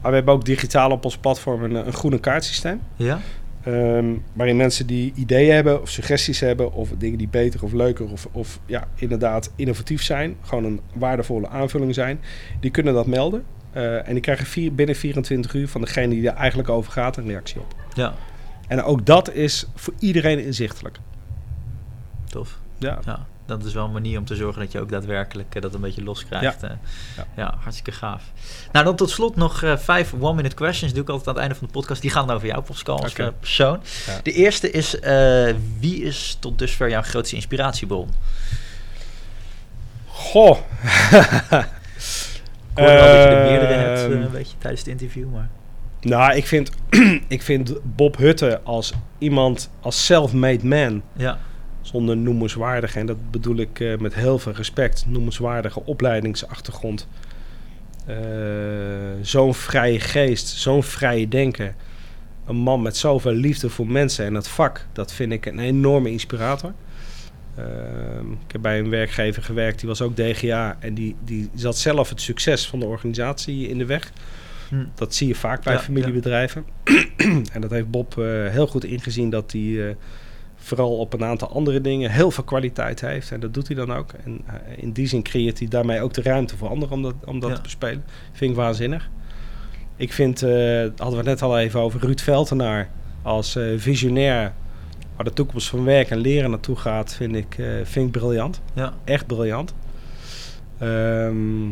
Maar 0.00 0.10
we 0.10 0.16
hebben 0.16 0.34
ook 0.34 0.44
digitaal 0.44 0.90
op 0.90 1.04
ons 1.04 1.16
platform 1.16 1.62
een, 1.62 1.74
een 1.86 1.92
groene 1.92 2.18
kaartsysteem. 2.18 2.80
Ja? 2.96 3.20
Ehm, 3.62 4.14
waarin 4.32 4.56
mensen 4.56 4.86
die 4.86 5.12
ideeën 5.14 5.54
hebben 5.54 5.82
of 5.82 5.88
suggesties 5.88 6.40
hebben 6.40 6.72
of 6.72 6.90
dingen 6.98 7.18
die 7.18 7.28
beter 7.28 7.62
of 7.64 7.72
leuker 7.72 8.10
of, 8.10 8.28
of 8.32 8.60
ja, 8.66 8.88
inderdaad 8.94 9.50
innovatief 9.56 10.02
zijn, 10.02 10.36
gewoon 10.42 10.64
een 10.64 10.80
waardevolle 10.94 11.48
aanvulling 11.48 11.94
zijn, 11.94 12.20
die 12.60 12.70
kunnen 12.70 12.94
dat 12.94 13.06
melden. 13.06 13.44
Eh, 13.72 14.08
en 14.08 14.12
die 14.12 14.20
krijgen 14.20 14.46
vier, 14.46 14.74
binnen 14.74 14.96
24 14.96 15.54
uur 15.54 15.68
van 15.68 15.80
degene 15.80 16.14
die 16.14 16.28
er 16.28 16.36
eigenlijk 16.36 16.68
over 16.68 16.92
gaat 16.92 17.16
een 17.16 17.26
reactie 17.26 17.60
op. 17.60 17.74
Ja, 17.94 18.14
En 18.68 18.82
ook 18.82 19.06
dat 19.06 19.32
is 19.32 19.66
voor 19.74 19.94
iedereen 19.98 20.44
inzichtelijk. 20.44 20.98
tof. 22.24 22.58
Ja, 22.78 22.98
Ja, 23.04 23.26
dat 23.46 23.64
is 23.64 23.72
wel 23.74 23.84
een 23.84 23.92
manier 23.92 24.18
om 24.18 24.24
te 24.24 24.34
zorgen 24.34 24.62
dat 24.62 24.72
je 24.72 24.80
ook 24.80 24.88
daadwerkelijk 24.90 25.54
eh, 25.54 25.62
dat 25.62 25.74
een 25.74 25.80
beetje 25.80 26.02
los 26.02 26.24
krijgt. 26.26 26.62
eh. 26.62 26.70
Ja. 27.16 27.26
Ja. 27.36 27.54
hartstikke 27.60 27.92
gaaf. 27.92 28.22
Nou, 28.72 28.84
dan 28.84 28.96
tot 28.96 29.10
slot 29.10 29.36
nog 29.36 29.62
eh, 29.62 29.76
vijf 29.76 30.12
one-minute 30.20 30.54
questions. 30.54 30.92
Die 30.92 31.02
doe 31.02 31.02
ik 31.02 31.08
altijd 31.08 31.28
aan 31.28 31.34
het 31.34 31.42
einde 31.42 31.58
van 31.58 31.66
de 31.66 31.72
podcast. 31.72 32.02
Die 32.02 32.10
gaan 32.10 32.30
over 32.30 32.46
jou, 32.46 32.62
Pascal, 32.62 33.02
als 33.02 33.12
persoon. 33.40 33.80
Ja. 34.06 34.20
De 34.22 34.32
eerste 34.32 34.70
is, 34.70 34.96
wie 35.78 36.02
is 36.02 36.36
tot 36.40 36.58
dusver 36.58 36.88
jouw 36.90 37.02
grootste 37.02 37.34
inspiratiebron? 37.34 38.08
Goh. 40.06 40.56
Ik 42.74 42.82
hoorde 42.82 42.94
wel 42.94 43.06
dat 43.06 43.22
je 43.22 43.28
er 43.28 43.32
Ehm, 43.36 43.50
meerdere 43.50 43.72
hebt, 43.72 43.98
eh, 43.98 44.20
een 44.20 44.30
beetje 44.30 44.56
tijdens 44.58 44.82
het 44.82 44.90
interview, 44.90 45.32
maar... 45.32 45.48
Nou, 46.00 46.34
ik 46.36 46.46
vind, 46.46 46.70
ik 47.28 47.42
vind 47.42 47.74
Bob 47.82 48.16
Hutte 48.16 48.60
als 48.64 48.92
iemand, 49.18 49.70
als 49.80 50.04
self-made 50.04 50.66
man, 50.66 51.02
Ja, 51.16 51.38
zonder 51.86 52.16
noemenswaardige, 52.16 52.98
en 52.98 53.06
dat 53.06 53.30
bedoel 53.30 53.56
ik 53.56 53.80
eh, 53.80 53.98
met 53.98 54.14
heel 54.14 54.38
veel 54.38 54.52
respect, 54.52 55.04
noemenswaardige 55.08 55.84
opleidingsachtergrond. 55.84 57.08
Eh, 58.06 58.16
zo'n 59.20 59.54
vrije 59.54 60.00
geest, 60.00 60.48
zo'n 60.48 60.82
vrije 60.82 61.28
denken. 61.28 61.74
Een 62.46 62.56
man 62.56 62.82
met 62.82 62.96
zoveel 62.96 63.32
liefde 63.32 63.70
voor 63.70 63.86
mensen 63.86 64.24
en 64.24 64.34
het 64.34 64.48
vak, 64.48 64.86
dat 64.92 65.12
vind 65.12 65.32
ik 65.32 65.46
een 65.46 65.58
enorme 65.58 66.10
inspirator. 66.10 66.72
Ehm, 67.56 68.32
ik 68.32 68.52
heb 68.52 68.62
bij 68.62 68.78
een 68.78 68.90
werkgever 68.90 69.42
gewerkt, 69.42 69.78
die 69.78 69.88
was 69.88 70.02
ook 70.02 70.16
DGA 70.16 70.76
en 70.80 70.94
die, 70.94 71.16
die 71.24 71.50
zat 71.54 71.78
zelf 71.78 72.08
het 72.08 72.20
succes 72.20 72.68
van 72.68 72.80
de 72.80 72.86
organisatie 72.86 73.68
in 73.68 73.78
de 73.78 73.86
weg. 73.86 74.12
Hm. 74.68 74.84
Dat 74.94 75.14
zie 75.14 75.28
je 75.28 75.34
vaak 75.34 75.64
bij 75.64 75.72
Ja, 75.72 75.80
familiebedrijven. 75.80 76.64
en 77.54 77.60
dat 77.60 77.70
heeft 77.70 77.90
Bob 77.90 78.18
eh, 78.18 78.24
heel 78.48 78.66
goed 78.66 78.84
ingezien 78.84 79.30
dat 79.30 79.52
hij 79.52 79.96
vooral 80.56 80.96
op 80.98 81.12
een 81.12 81.24
aantal 81.24 81.48
andere 81.52 81.80
dingen 81.80 82.10
heel 82.10 82.30
veel 82.30 82.44
kwaliteit 82.44 83.00
heeft. 83.00 83.30
En 83.32 83.40
dat 83.40 83.54
doet 83.54 83.66
hij 83.66 83.76
dan 83.76 83.92
ook. 83.92 84.12
En 84.24 84.40
eh, 84.46 84.54
in 84.82 84.92
die 84.92 85.06
zin 85.06 85.22
creëert 85.22 85.58
hij 85.58 85.68
daarmee 85.68 86.00
ook 86.00 86.12
de 86.14 86.22
ruimte 86.22 86.56
voor 86.56 86.68
anderen 86.68 86.94
om 86.94 87.02
dat, 87.02 87.14
om 87.24 87.40
dat 87.40 87.50
Ja. 87.50 87.56
te 87.56 87.62
bespelen. 87.62 88.04
Vind 88.32 88.50
ik 88.50 88.56
waanzinnig. 88.56 89.08
Ik 89.96 90.12
vind, 90.12 90.42
eh 90.42 90.50
hadden 90.80 91.10
we 91.10 91.16
het 91.16 91.24
net 91.24 91.42
al 91.42 91.58
even 91.58 91.80
over, 91.80 92.00
Ruud 92.00 92.20
Veltenaar 92.20 92.90
als 93.22 93.56
eh, 93.56 93.64
visionair 93.76 94.52
waar 95.16 95.24
de 95.24 95.32
toekomst 95.32 95.68
van 95.68 95.84
werk 95.84 96.10
en 96.10 96.18
leren 96.18 96.50
naartoe 96.50 96.76
gaat, 96.76 97.14
vind 97.14 97.34
ik, 97.36 97.56
vind 97.82 98.06
ik 98.06 98.12
briljant. 98.20 98.60
ja, 98.74 98.92
Echt 99.04 99.26
briljant. 99.26 99.74
Ehm, 100.78 101.66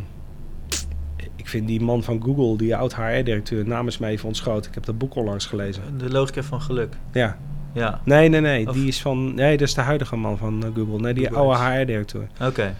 ik 1.36 1.48
vind 1.48 1.66
die 1.66 1.80
man 1.80 2.02
van 2.02 2.22
Google, 2.22 2.56
die 2.56 2.76
oud 2.76 2.94
HR-directeur, 2.96 3.66
namens 3.68 3.98
mij 3.98 4.10
even 4.10 4.26
ontschoten. 4.26 4.68
Ik 4.68 4.74
heb 4.74 4.84
dat 4.84 4.98
boek 4.98 5.14
onlangs 5.14 5.46
gelezen. 5.46 5.82
de 5.98 6.10
logica 6.10 6.42
van 6.42 6.60
geluk. 6.60 6.94
Ja. 7.12 7.38
Ja, 7.74 8.00
Nee, 8.04 8.28
nee, 8.28 8.40
nee. 8.40 8.68
Of- 8.68 8.74
Die 8.74 8.86
is 8.88 9.00
van. 9.00 9.34
Nee, 9.34 9.56
dat 9.56 9.68
is 9.68 9.74
de 9.74 9.80
huidige 9.80 10.16
man 10.16 10.38
van 10.38 10.64
eh, 10.64 10.70
Google. 10.74 11.00
Nee, 11.00 11.14
die 11.14 11.26
Google 11.28 11.56
oude 11.56 11.78
HR-directeur. 11.80 12.26
oké. 12.40 12.74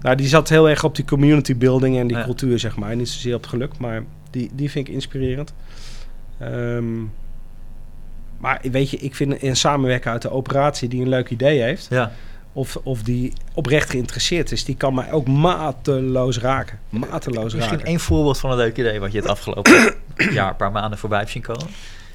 Nou, 0.00 0.16
die 0.16 0.26
zat 0.26 0.48
heel 0.48 0.68
erg 0.68 0.84
op 0.84 0.94
die 0.96 1.04
community 1.04 1.56
building 1.56 1.98
en 1.98 2.06
die 2.06 2.16
Ja. 2.16 2.24
cultuur, 2.24 2.58
zeg 2.58 2.76
maar. 2.76 2.96
Niet 2.96 3.08
zozeer 3.08 3.34
op 3.34 3.40
het 3.40 3.50
geluk, 3.50 3.78
maar 3.78 4.02
die, 4.30 4.50
die 4.52 4.70
vind 4.70 4.88
ik 4.88 4.94
inspirerend. 4.94 5.52
Ehm, 6.38 6.98
maar 8.38 8.60
weet 8.62 8.90
je, 8.90 8.96
ik 8.96 9.14
vind 9.14 9.42
een 9.42 9.56
samenwerker 9.56 10.10
uit 10.12 10.22
de 10.22 10.30
operatie 10.30 10.88
die 10.88 11.00
een 11.02 11.08
leuk 11.08 11.30
idee 11.30 11.60
heeft, 11.62 11.86
Ja. 11.90 12.12
of, 12.52 12.76
of 12.82 13.02
die 13.02 13.32
oprecht 13.54 13.90
geïnteresseerd 13.90 14.52
is, 14.52 14.64
die 14.64 14.76
kan 14.76 14.94
mij 14.94 15.12
ook 15.12 15.26
mateloos 15.28 16.38
raken. 16.38 16.78
Mateloos 16.88 17.54
Misschien 17.54 17.76
raken. 17.76 17.86
één 17.86 18.00
voorbeeld 18.00 18.38
van 18.38 18.50
een 18.50 18.56
leuk 18.56 18.76
idee 18.78 19.00
wat 19.00 19.12
je 19.12 19.18
het 19.18 19.28
afgelopen 19.28 19.94
jaar, 20.32 20.54
paar 20.56 20.72
maanden 20.72 20.98
voorbij 20.98 21.18
hebt 21.18 21.30
zien 21.30 21.42
komen. 21.42 21.66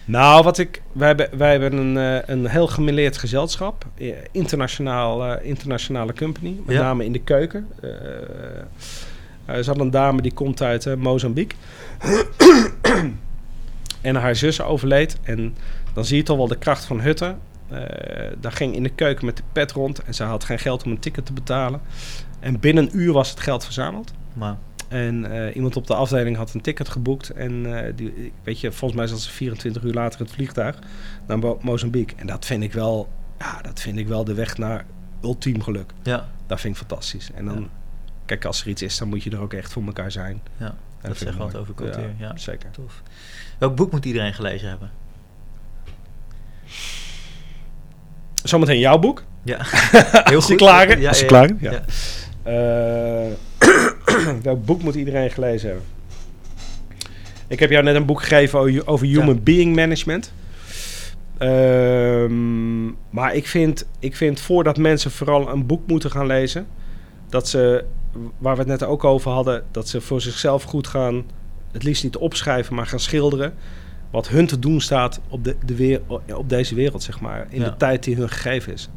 Nou, 0.05 0.43
wat 0.43 0.57
ik, 0.57 0.81
wij 0.91 1.07
hebben, 1.07 1.29
wij 1.37 1.51
hebben 1.51 1.73
een, 1.73 1.97
eh, 1.97 2.35
een 2.35 2.47
heel 2.47 2.67
gemêleerd 2.67 3.17
gezelschap. 3.17 3.85
Eh, 3.97 4.07
internationaal, 4.31 5.25
eh, 5.25 5.45
internationale 5.49 6.13
company. 6.13 6.55
Met 6.65 6.75
Ja. 6.75 6.81
name 6.81 7.05
in 7.05 7.11
de 7.11 7.19
keuken. 7.21 7.67
Eh 7.81 7.89
er 9.45 9.63
zat 9.63 9.79
een 9.79 9.91
dame 9.91 10.21
die 10.21 10.33
komt 10.33 10.61
uit 10.61 10.85
eh, 10.85 10.95
Mozambique. 10.95 11.57
en 14.01 14.15
haar 14.15 14.35
zus 14.35 14.61
overleed. 14.61 15.17
En 15.23 15.55
dan 15.93 16.05
zie 16.05 16.17
je 16.17 16.23
toch 16.23 16.37
wel 16.37 16.47
de 16.47 16.57
kracht 16.57 16.85
van 16.85 17.01
Hutte. 17.01 17.35
Eh 17.69 17.77
daar 18.39 18.51
ging 18.51 18.75
in 18.75 18.83
de 18.83 18.89
keuken 18.89 19.25
met 19.25 19.37
de 19.37 19.43
pet 19.51 19.71
rond. 19.71 20.03
En 20.03 20.13
ze 20.13 20.23
had 20.23 20.43
geen 20.43 20.59
geld 20.59 20.83
om 20.83 20.91
een 20.91 20.99
ticket 20.99 21.25
te 21.25 21.33
betalen. 21.33 21.81
En 22.39 22.59
binnen 22.59 22.83
een 22.83 22.99
uur 22.99 23.13
was 23.13 23.29
het 23.29 23.39
geld 23.39 23.63
verzameld. 23.63 24.13
Maar 24.33 24.55
En 24.95 25.31
eh, 25.31 25.55
iemand 25.55 25.75
op 25.75 25.87
de 25.87 25.95
afdeling 25.95 26.37
had 26.37 26.53
een 26.53 26.61
ticket 26.61 26.89
geboekt. 26.89 27.29
En 27.29 27.83
eh, 27.85 27.93
die, 27.95 28.33
weet 28.43 28.59
je, 28.59 28.71
volgens 28.71 28.99
mij 28.99 29.07
zat 29.09 29.19
ze 29.21 29.29
24 29.31 29.83
uur 29.83 29.93
later 29.93 30.19
in 30.19 30.25
het 30.25 30.35
vliegtuig 30.35 30.79
naar 31.27 31.39
Mo- 31.39 31.59
Mozambique. 31.61 32.15
En 32.15 32.27
dat 32.27 32.45
vind 32.45 32.63
ik 32.63 32.73
wel, 32.73 33.09
ja, 33.39 33.61
dat 33.61 33.79
vind 33.79 33.97
ik 33.97 34.07
wel 34.07 34.23
de 34.23 34.33
weg 34.33 34.57
naar 34.57 34.85
ultiem 35.23 35.61
geluk. 35.63 35.91
ja, 36.03 36.27
Dat 36.47 36.59
vind 36.61 36.73
ik 36.73 36.79
fantastisch. 36.87 37.29
En 37.35 37.45
dan, 37.45 37.59
Ja. 37.59 37.67
kijk, 38.25 38.45
als 38.45 38.61
er 38.61 38.67
iets 38.67 38.81
is, 38.81 38.97
dan 38.97 39.07
moet 39.07 39.23
je 39.23 39.29
er 39.29 39.39
ook 39.39 39.53
echt 39.53 39.71
voor 39.73 39.83
elkaar 39.85 40.11
zijn. 40.11 40.41
ja. 40.57 40.65
En 41.01 41.11
dat 41.11 41.17
vind 41.19 41.29
zegt 41.35 41.37
wat 41.51 41.61
over 41.61 41.73
cultuur. 41.73 42.13
Ja, 42.17 42.37
zeker. 42.37 42.71
tof. 42.71 43.01
Welk 43.57 43.75
boek 43.75 43.91
moet 43.91 44.05
iedereen 44.05 44.33
gelezen 44.33 44.69
hebben? 44.69 44.91
Zometeen 48.43 48.79
jouw 48.79 48.97
boek. 48.99 49.23
Ja, 49.43 49.57
heel 50.23 50.35
Als 50.35 50.47
die 50.47 50.55
klaar 50.57 50.87
is. 50.89 50.99
Ja, 50.99 51.07
Als 51.07 51.17
die 51.19 51.25
ja, 51.29 51.31
klaar 51.31 51.49
is, 51.49 51.61
ja. 51.61 51.71
ja. 51.71 51.81
Eh, 52.43 53.31
welk 54.43 54.65
boek 54.65 54.81
moet 54.83 54.95
iedereen 54.95 55.29
gelezen 55.31 55.67
hebben? 55.69 55.85
Ik 57.47 57.59
heb 57.59 57.69
jou 57.69 57.83
net 57.83 57.95
een 57.95 58.05
boek 58.05 58.21
gegeven 58.21 58.87
over 58.87 59.07
human 59.07 59.35
Ja. 59.35 59.41
being 59.41 59.75
management. 59.75 60.31
Ehm, 61.37 62.85
maar 63.09 63.35
ik 63.35 63.47
vind, 63.47 63.85
ik 63.99 64.15
vind 64.15 64.39
voordat 64.39 64.77
mensen 64.77 65.11
vooral 65.11 65.49
een 65.49 65.65
boek 65.65 65.87
moeten 65.87 66.11
gaan 66.11 66.25
lezen, 66.25 66.67
dat 67.29 67.47
ze, 67.49 67.85
waar 68.37 68.53
we 68.53 68.59
het 68.59 68.69
net 68.69 68.83
ook 68.83 69.03
over 69.03 69.31
hadden, 69.31 69.63
dat 69.71 69.87
ze 69.87 70.01
voor 70.01 70.21
zichzelf 70.21 70.63
goed 70.63 70.87
gaan, 70.87 71.23
het 71.71 71.83
liefst 71.83 72.03
niet 72.03 72.17
opschrijven, 72.17 72.75
maar 72.75 72.87
gaan 72.87 72.99
schilderen. 72.99 73.53
Wat 74.11 74.27
hun 74.27 74.47
te 74.47 74.59
doen 74.59 74.81
staat 74.81 75.19
op, 75.29 75.43
de, 75.43 75.55
de 75.65 75.75
weer, 75.75 76.01
op 76.35 76.49
deze 76.49 76.75
wereld, 76.75 77.03
zeg 77.03 77.19
maar. 77.19 77.47
In 77.49 77.59
Ja. 77.61 77.69
de 77.69 77.77
tijd 77.77 78.03
die 78.03 78.15
hun 78.15 78.29
gegeven 78.29 78.73
is. 78.73 78.89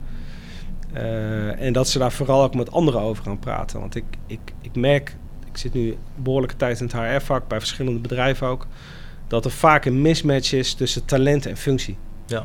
Eh, 0.92 1.60
en 1.60 1.72
dat 1.72 1.88
ze 1.88 1.98
daar 1.98 2.12
vooral 2.12 2.42
ook 2.42 2.54
met 2.54 2.70
anderen 2.72 3.00
over 3.00 3.24
gaan 3.24 3.38
praten. 3.38 3.80
Want 3.80 3.94
ik, 3.94 4.04
ik, 4.26 4.40
ik 4.62 4.74
merk, 4.76 5.16
ik 5.50 5.56
zit 5.56 5.74
nu 5.74 5.96
behoorlijke 6.16 6.56
tijd 6.56 6.80
in 6.80 6.86
het 6.86 6.94
HR-vak, 6.94 7.48
bij 7.48 7.58
verschillende 7.58 8.00
bedrijven 8.00 8.46
ook, 8.46 8.66
dat 9.26 9.44
er 9.44 9.50
vaak 9.50 9.84
een 9.84 10.02
mismatch 10.02 10.52
is 10.52 10.74
tussen 10.74 11.04
talent 11.04 11.46
en 11.46 11.56
functie. 11.56 11.96
Ja. 12.26 12.44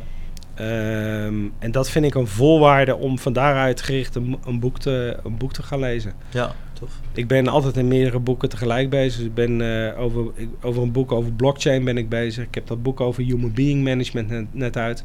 Ehm, 0.56 1.36
en 1.60 1.72
dat 1.72 1.90
vind 1.90 2.06
ik 2.06 2.16
een 2.16 2.28
voorwaarde 2.28 2.96
om 2.96 3.20
van 3.20 3.34
daaruit 3.34 3.82
gericht 3.82 4.16
een, 4.16 4.38
een, 4.46 4.60
boek 4.60 4.80
te, 4.80 5.18
een 5.24 5.38
boek 5.38 5.54
te 5.54 5.64
gaan 5.64 5.80
lezen. 5.80 6.14
ja, 6.32 6.56
tof. 6.74 6.92
Ik 7.14 7.28
ben 7.28 7.48
altijd 7.48 7.78
in 7.78 7.88
meerdere 7.88 8.20
boeken 8.20 8.50
tegelijk 8.50 8.90
bezig. 8.90 9.18
Dus 9.18 9.26
ik 9.28 9.34
ben 9.34 9.62
eh, 9.92 10.00
over, 10.00 10.26
ik- 10.36 10.50
over 10.62 10.82
een 10.84 10.92
boek 10.92 11.12
over 11.12 11.32
blockchain 11.32 11.84
ben 11.84 11.98
ik 11.98 12.10
bezig. 12.10 12.46
Ik 12.46 12.56
heb 12.56 12.68
dat 12.68 12.84
boek 12.84 13.00
over 13.02 13.24
human 13.24 13.54
being 13.54 13.84
management 13.84 14.30
net, 14.30 14.46
net 14.54 14.78
uit. 14.78 15.04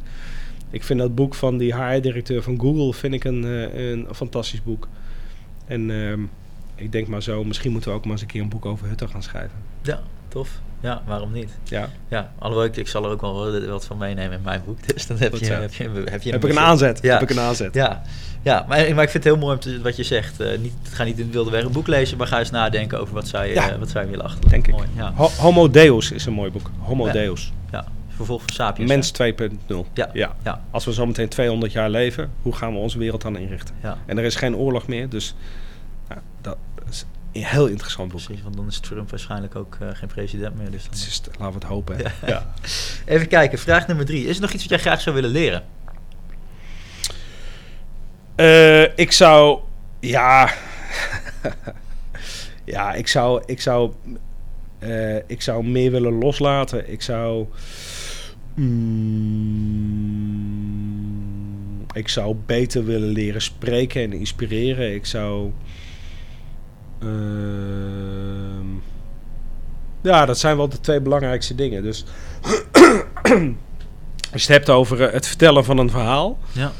Ik 0.70 0.84
vind 0.84 0.98
dat 0.98 1.14
boek 1.14 1.34
van 1.34 1.56
die 1.58 1.74
HR-directeur 1.74 2.42
van 2.42 2.60
Google 2.60 2.92
vind 2.94 3.14
ik 3.14 3.24
een, 3.24 3.44
eh, 3.44 3.90
een 3.90 4.06
fantastisch 4.14 4.62
boek. 4.62 4.88
En 5.66 5.90
ehm, 5.90 6.20
ik 6.74 6.92
denk 6.92 7.06
maar 7.08 7.22
zo, 7.22 7.44
misschien 7.44 7.72
moeten 7.72 7.90
we 7.90 7.96
ook 7.96 8.02
maar 8.04 8.12
eens 8.12 8.20
een 8.20 8.26
keer 8.28 8.42
een 8.42 8.48
boek 8.48 8.66
over 8.66 8.88
Hutten 8.88 9.08
gaan 9.08 9.22
schrijven. 9.22 9.56
Ja, 9.82 10.00
tof. 10.28 10.60
Ja, 10.80 11.02
waarom 11.06 11.32
niet? 11.32 11.58
Ja, 11.64 11.88
Ja, 12.08 12.32
alhoewel 12.38 12.66
ik, 12.66 12.76
ik 12.76 12.88
zal 12.88 13.04
er 13.04 13.10
ook 13.10 13.20
wel 13.20 13.66
wat 13.68 13.84
van 13.84 13.96
meenemen 13.98 14.36
in 14.38 14.44
mijn 14.44 14.62
boek. 14.64 14.78
Dus 14.94 15.06
dan 15.06 15.16
heb 15.18 15.34
je, 15.36 15.44
heb 15.52 15.72
je, 15.72 15.84
heb 16.04 16.22
je 16.22 16.30
heb 16.30 16.44
ik 16.44 16.50
een 16.50 16.58
aanzet. 16.58 16.98
Ja. 17.02 17.12
Heb 17.12 17.22
ik 17.22 17.30
een 17.36 17.40
aanzet. 17.42 17.74
Ja, 17.74 18.02
ja 18.42 18.64
maar, 18.68 18.94
maar 18.94 19.04
ik 19.04 19.10
vind 19.10 19.12
het 19.12 19.32
heel 19.32 19.36
mooi 19.36 19.58
te- 19.58 19.80
wat 19.82 19.96
je 19.96 20.02
zegt. 20.02 20.40
Eh, 20.40 20.58
niet, 20.58 20.72
ga 20.82 21.04
niet 21.04 21.18
in 21.18 21.26
de 21.26 21.32
wilde 21.32 21.50
weg 21.50 21.64
een 21.64 21.72
boek 21.72 21.86
lezen, 21.86 22.18
maar 22.18 22.26
ga 22.26 22.38
eens 22.38 22.50
nadenken 22.50 23.00
over 23.00 23.14
wat 23.14 23.30
Ja. 23.30 23.42
eh, 23.44 23.78
wat 23.78 23.92
je 23.92 24.06
willen 24.06 24.24
achterlaten. 24.24 24.48
Denk 24.50 24.66
ik. 24.66 24.72
Mooi, 24.72 24.86
ja. 24.96 25.12
Ho- 25.14 25.30
Homo 25.38 25.70
Deus 25.70 26.10
is 26.10 26.26
een 26.26 26.32
mooi 26.32 26.50
boek. 26.50 26.70
Homo 26.78 27.06
Ja. 27.06 27.12
Deus. 27.12 27.52
Vervolg 28.18 28.40
van 28.42 28.54
Sapiens. 28.54 28.88
Mens 28.90 29.12
2.0. 29.12 29.92
Ja. 29.94 30.10
ja. 30.12 30.36
Ja, 30.44 30.64
Als 30.70 30.84
we 30.84 30.92
zometeen 30.92 31.28
200 31.28 31.72
jaar 31.72 31.90
leven, 31.90 32.30
hoe 32.42 32.54
gaan 32.54 32.72
we 32.72 32.78
onze 32.78 32.98
wereld 32.98 33.22
dan 33.22 33.36
inrichten? 33.36 33.74
ja, 33.82 33.98
En 34.06 34.18
er 34.18 34.24
is 34.24 34.34
geen 34.36 34.56
oorlog 34.56 34.86
meer, 34.86 35.08
dus 35.08 35.34
dat 36.40 36.56
is 36.90 37.04
een 37.32 37.44
heel 37.44 37.66
interessant 37.66 38.12
boek. 38.12 38.22
precies. 38.22 38.42
Want 38.42 38.56
dan 38.56 38.66
is 38.66 38.78
Trump 38.80 39.10
waarschijnlijk 39.10 39.56
ook 39.56 39.76
eh, 39.80 39.88
geen 39.92 40.08
president 40.08 40.56
meer. 40.56 40.70
Dus 40.70 40.88
dan... 41.22 41.32
Laten 41.38 41.46
we 41.46 41.58
het 41.58 41.64
hopen. 41.64 41.96
Hè? 41.96 42.02
Ja. 42.02 42.10
Ja. 42.26 42.46
Even 43.14 43.28
kijken, 43.28 43.58
vraag 43.58 43.86
nummer 43.86 44.06
drie. 44.06 44.26
Is 44.26 44.36
er 44.36 44.42
nog 44.42 44.52
iets 44.52 44.62
wat 44.62 44.70
jij 44.70 44.78
graag 44.80 45.00
zou 45.00 45.14
willen 45.14 45.30
leren? 45.30 45.64
Eh, 48.34 48.82
ik 48.98 49.12
zou, 49.12 49.60
ja, 50.00 50.50
ja, 52.64 52.92
ik 52.94 53.08
zou, 53.08 53.42
ik 53.46 53.60
zou, 53.60 53.92
eh, 54.78 55.16
ik 55.16 55.42
zou 55.42 55.64
meer 55.64 55.90
willen 55.90 56.12
loslaten. 56.12 56.90
Ik 56.92 57.02
zou, 57.02 57.46
mm, 58.58 60.18
ik 61.92 62.08
zou 62.08 62.36
beter 62.46 62.84
willen 62.84 63.08
leren 63.08 63.42
spreken 63.42 64.02
en 64.02 64.12
inspireren. 64.12 64.94
Ik 64.94 65.06
zou, 65.06 65.50
ehm, 66.98 68.66
ja, 70.00 70.26
dat 70.26 70.38
zijn 70.38 70.56
wel 70.56 70.68
de 70.68 70.80
twee 70.80 71.00
belangrijkste 71.00 71.54
dingen. 71.54 71.82
Dus 71.82 72.04
als 74.32 74.42
je 74.42 74.46
het 74.46 74.48
hebt 74.48 74.70
over 74.70 75.02
eh, 75.02 75.12
het 75.12 75.26
vertellen 75.26 75.64
van 75.64 75.78
een 75.78 75.90
verhaal 75.90 76.38
Ja, 76.52 76.72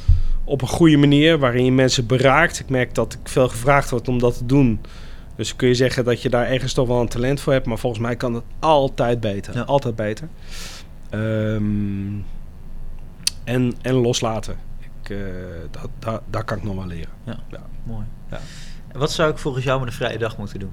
op 0.44 0.62
een 0.62 0.68
goede 0.68 0.96
manier 0.96 1.38
waarin 1.38 1.64
je 1.64 1.72
mensen 1.72 2.06
beraakt. 2.06 2.58
Ik 2.58 2.68
merk 2.68 2.94
dat 2.94 3.12
ik 3.12 3.28
veel 3.28 3.48
gevraagd 3.48 3.90
word 3.90 4.08
om 4.08 4.18
dat 4.18 4.38
te 4.38 4.46
doen. 4.46 4.80
Dus 5.36 5.56
kun 5.56 5.68
je 5.68 5.74
zeggen 5.74 6.04
dat 6.04 6.22
je 6.22 6.28
daar 6.28 6.46
ergens 6.46 6.72
toch 6.72 6.88
wel 6.88 7.00
een 7.00 7.08
talent 7.08 7.40
voor 7.40 7.52
hebt, 7.52 7.66
maar 7.66 7.78
volgens 7.78 8.02
mij 8.02 8.16
kan 8.16 8.34
het 8.34 8.44
altijd 8.58 9.20
beter. 9.20 9.54
Ja. 9.54 9.62
Altijd 9.62 9.96
beter. 9.96 10.28
Ehm, 11.10 12.18
en, 13.44 13.74
en 13.82 13.94
loslaten. 13.94 14.56
Ik, 14.78 15.10
eh, 15.10 15.18
dat, 15.70 15.88
dat, 15.98 16.22
daar 16.30 16.44
kan 16.44 16.56
ik 16.56 16.62
nog 16.64 16.74
wel 16.74 16.86
leren. 16.86 17.12
ja. 17.24 17.36
Ja. 17.50 17.60
mooi. 17.82 18.04
Ja. 18.30 18.38
En 18.88 18.98
wat 18.98 19.12
zou 19.12 19.30
ik 19.30 19.38
volgens 19.38 19.64
jou 19.64 19.78
met 19.78 19.88
een 19.88 19.94
vrije 19.94 20.18
dag 20.18 20.38
moeten 20.38 20.58
doen? 20.58 20.72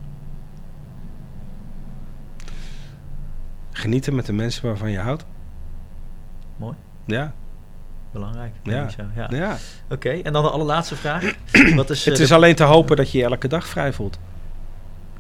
Genieten 3.72 4.16
met 4.16 4.26
de 4.26 4.34
mensen 4.34 4.66
waarvan 4.66 4.92
je 4.92 5.00
houdt. 5.00 5.26
Mooi, 6.58 6.76
Ja, 7.06 7.34
belangrijk. 8.12 8.54
Ja. 8.64 8.72
denk 8.72 8.84
ik 8.90 8.96
zo, 8.96 9.04
ja. 9.16 9.28
ja. 9.30 9.58
Oké, 9.90 10.10
en 10.10 10.34
dan 10.34 10.44
de 10.44 10.50
allerlaatste 10.50 10.96
vraag. 10.96 11.36
Wat 11.76 11.90
is, 11.90 12.00
eh, 12.06 12.12
Het 12.12 12.20
is 12.22 12.28
de- 12.30 12.36
alleen 12.36 12.56
te 12.56 12.64
hopen 12.64 12.96
dat 12.98 13.12
je 13.12 13.18
je 13.18 13.24
elke 13.24 13.48
dag 13.48 13.68
vrij 13.68 13.94
voelt. 13.94 14.20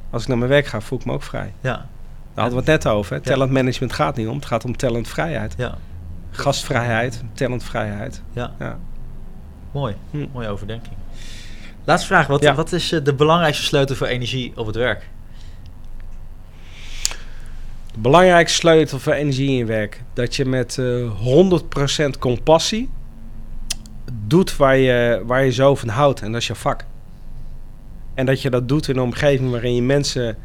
Als 0.09 0.22
ik 0.22 0.28
naar 0.28 0.38
mijn 0.38 0.49
werk 0.49 0.66
ga, 0.66 0.82
voel 0.82 0.99
ik 0.99 1.05
me 1.05 1.13
ook 1.13 1.24
vrij. 1.24 1.53
Ja, 1.61 1.86
Daar 2.36 2.43
hadden 2.43 2.63
we 2.65 2.71
het 2.71 2.83
net 2.83 2.93
over. 2.93 3.21
Talentmanagement 3.21 3.93
gaat 3.93 4.15
niet 4.15 4.27
om. 4.27 4.36
Het 4.36 4.45
gaat 4.45 4.65
om 4.65 4.75
talentvrijheid. 4.77 5.53
ja, 5.57 5.77
Gastvrijheid, 6.31 7.23
talentvrijheid. 7.33 8.21
ja. 8.33 8.51
Ja. 8.59 8.77
Mooi, 9.71 9.95
Hm. 10.11 10.25
mooie 10.33 10.47
overdenking. 10.47 10.95
Laatste 11.83 12.07
vraag. 12.07 12.27
Wat, 12.27 12.41
Ja. 12.41 12.55
wat 12.55 12.71
is 12.71 12.91
eh, 12.91 13.03
de 13.03 13.13
belangrijkste 13.13 13.63
sleutel 13.63 13.95
voor 13.95 14.07
energie 14.07 14.51
op 14.55 14.65
het 14.65 14.75
werk? 14.75 15.09
De 17.93 17.99
belangrijkste 18.01 18.57
sleutel 18.57 18.99
voor 18.99 19.13
energie 19.13 19.47
in 19.49 19.55
je 19.55 19.65
werk. 19.65 20.03
Dat 20.13 20.36
je 20.36 20.45
met 20.45 20.77
eh 20.77 21.11
100% 21.19 22.17
compassie 22.19 22.89
doet 24.13 24.57
waar 24.57 24.77
je, 24.77 25.21
waar 25.25 25.43
je 25.45 25.51
zo 25.51 25.75
van 25.75 25.89
houdt. 25.89 26.21
En 26.21 26.31
dat 26.31 26.41
is 26.41 26.47
je 26.47 26.55
vak. 26.55 26.86
En 28.13 28.25
dat 28.25 28.41
je 28.41 28.49
dat 28.49 28.67
doet 28.67 28.88
in 28.88 28.95
een 28.97 29.01
omgeving 29.03 29.51
waarin 29.51 29.75
je 29.75 29.81
mensen 29.81 30.38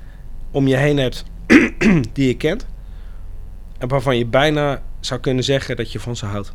om 0.51 0.67
je 0.67 0.77
heen 0.77 0.97
hebt 0.99 1.25
die 2.13 2.27
je 2.27 2.37
kent. 2.37 2.67
En 3.79 3.89
waarvan 3.89 4.17
je 4.17 4.27
bijna 4.27 4.83
zou 5.01 5.21
kunnen 5.21 5.45
zeggen 5.45 5.77
dat 5.77 5.93
je 5.93 6.01
van 6.01 6.17
ze 6.17 6.27
houdt. 6.27 6.53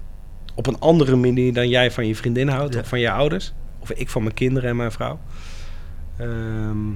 Op 0.55 0.67
een 0.67 0.79
andere 0.79 1.15
manier 1.15 1.53
dan 1.53 1.69
jij 1.69 1.91
van 1.91 2.07
je 2.07 2.15
vriendin 2.15 2.47
houdt 2.47 2.73
Ja. 2.73 2.79
of 2.79 2.87
van 2.87 2.99
je 2.99 3.11
ouders. 3.11 3.53
Of 3.79 3.91
ik 3.91 4.09
van 4.09 4.23
mijn 4.23 4.33
kinderen 4.35 4.69
en 4.69 4.75
mijn 4.75 4.91
vrouw. 4.91 5.19
Ehm, 6.17 6.87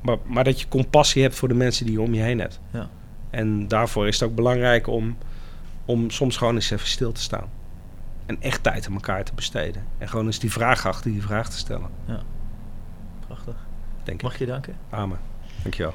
maar, 0.00 0.16
maar 0.24 0.44
dat 0.44 0.60
je 0.60 0.68
compassie 0.68 1.22
hebt 1.22 1.34
voor 1.34 1.48
de 1.48 1.54
mensen 1.54 1.84
die 1.84 1.94
je 1.94 2.00
om 2.00 2.14
je 2.14 2.22
heen 2.22 2.38
hebt. 2.38 2.60
Ja. 2.70 2.88
En 3.30 3.68
daarvoor 3.68 4.06
is 4.06 4.20
het 4.20 4.28
ook 4.28 4.34
belangrijk 4.34 4.86
om, 4.86 5.16
om 5.84 6.10
soms 6.10 6.36
gewoon 6.36 6.54
eens 6.54 6.70
even 6.70 6.86
stil 6.88 7.12
te 7.12 7.20
staan. 7.20 7.48
En 8.26 8.36
echt 8.40 8.62
tijd 8.62 8.86
aan 8.86 8.94
elkaar 8.94 9.24
te 9.24 9.34
besteden. 9.34 9.84
En 9.98 10.08
gewoon 10.08 10.26
eens 10.26 10.38
die 10.38 10.52
vraag 10.52 10.86
achter 10.86 11.10
die 11.10 11.22
vraag 11.22 11.50
te 11.50 11.56
stellen. 11.58 11.88
Prachtig. 13.26 13.54
Denk 14.04 14.22
Mag 14.22 14.32
ik 14.32 14.38
je 14.38 14.46
danken? 14.46 14.76
Amen. 14.90 15.18
Dankjewel. 15.62 15.94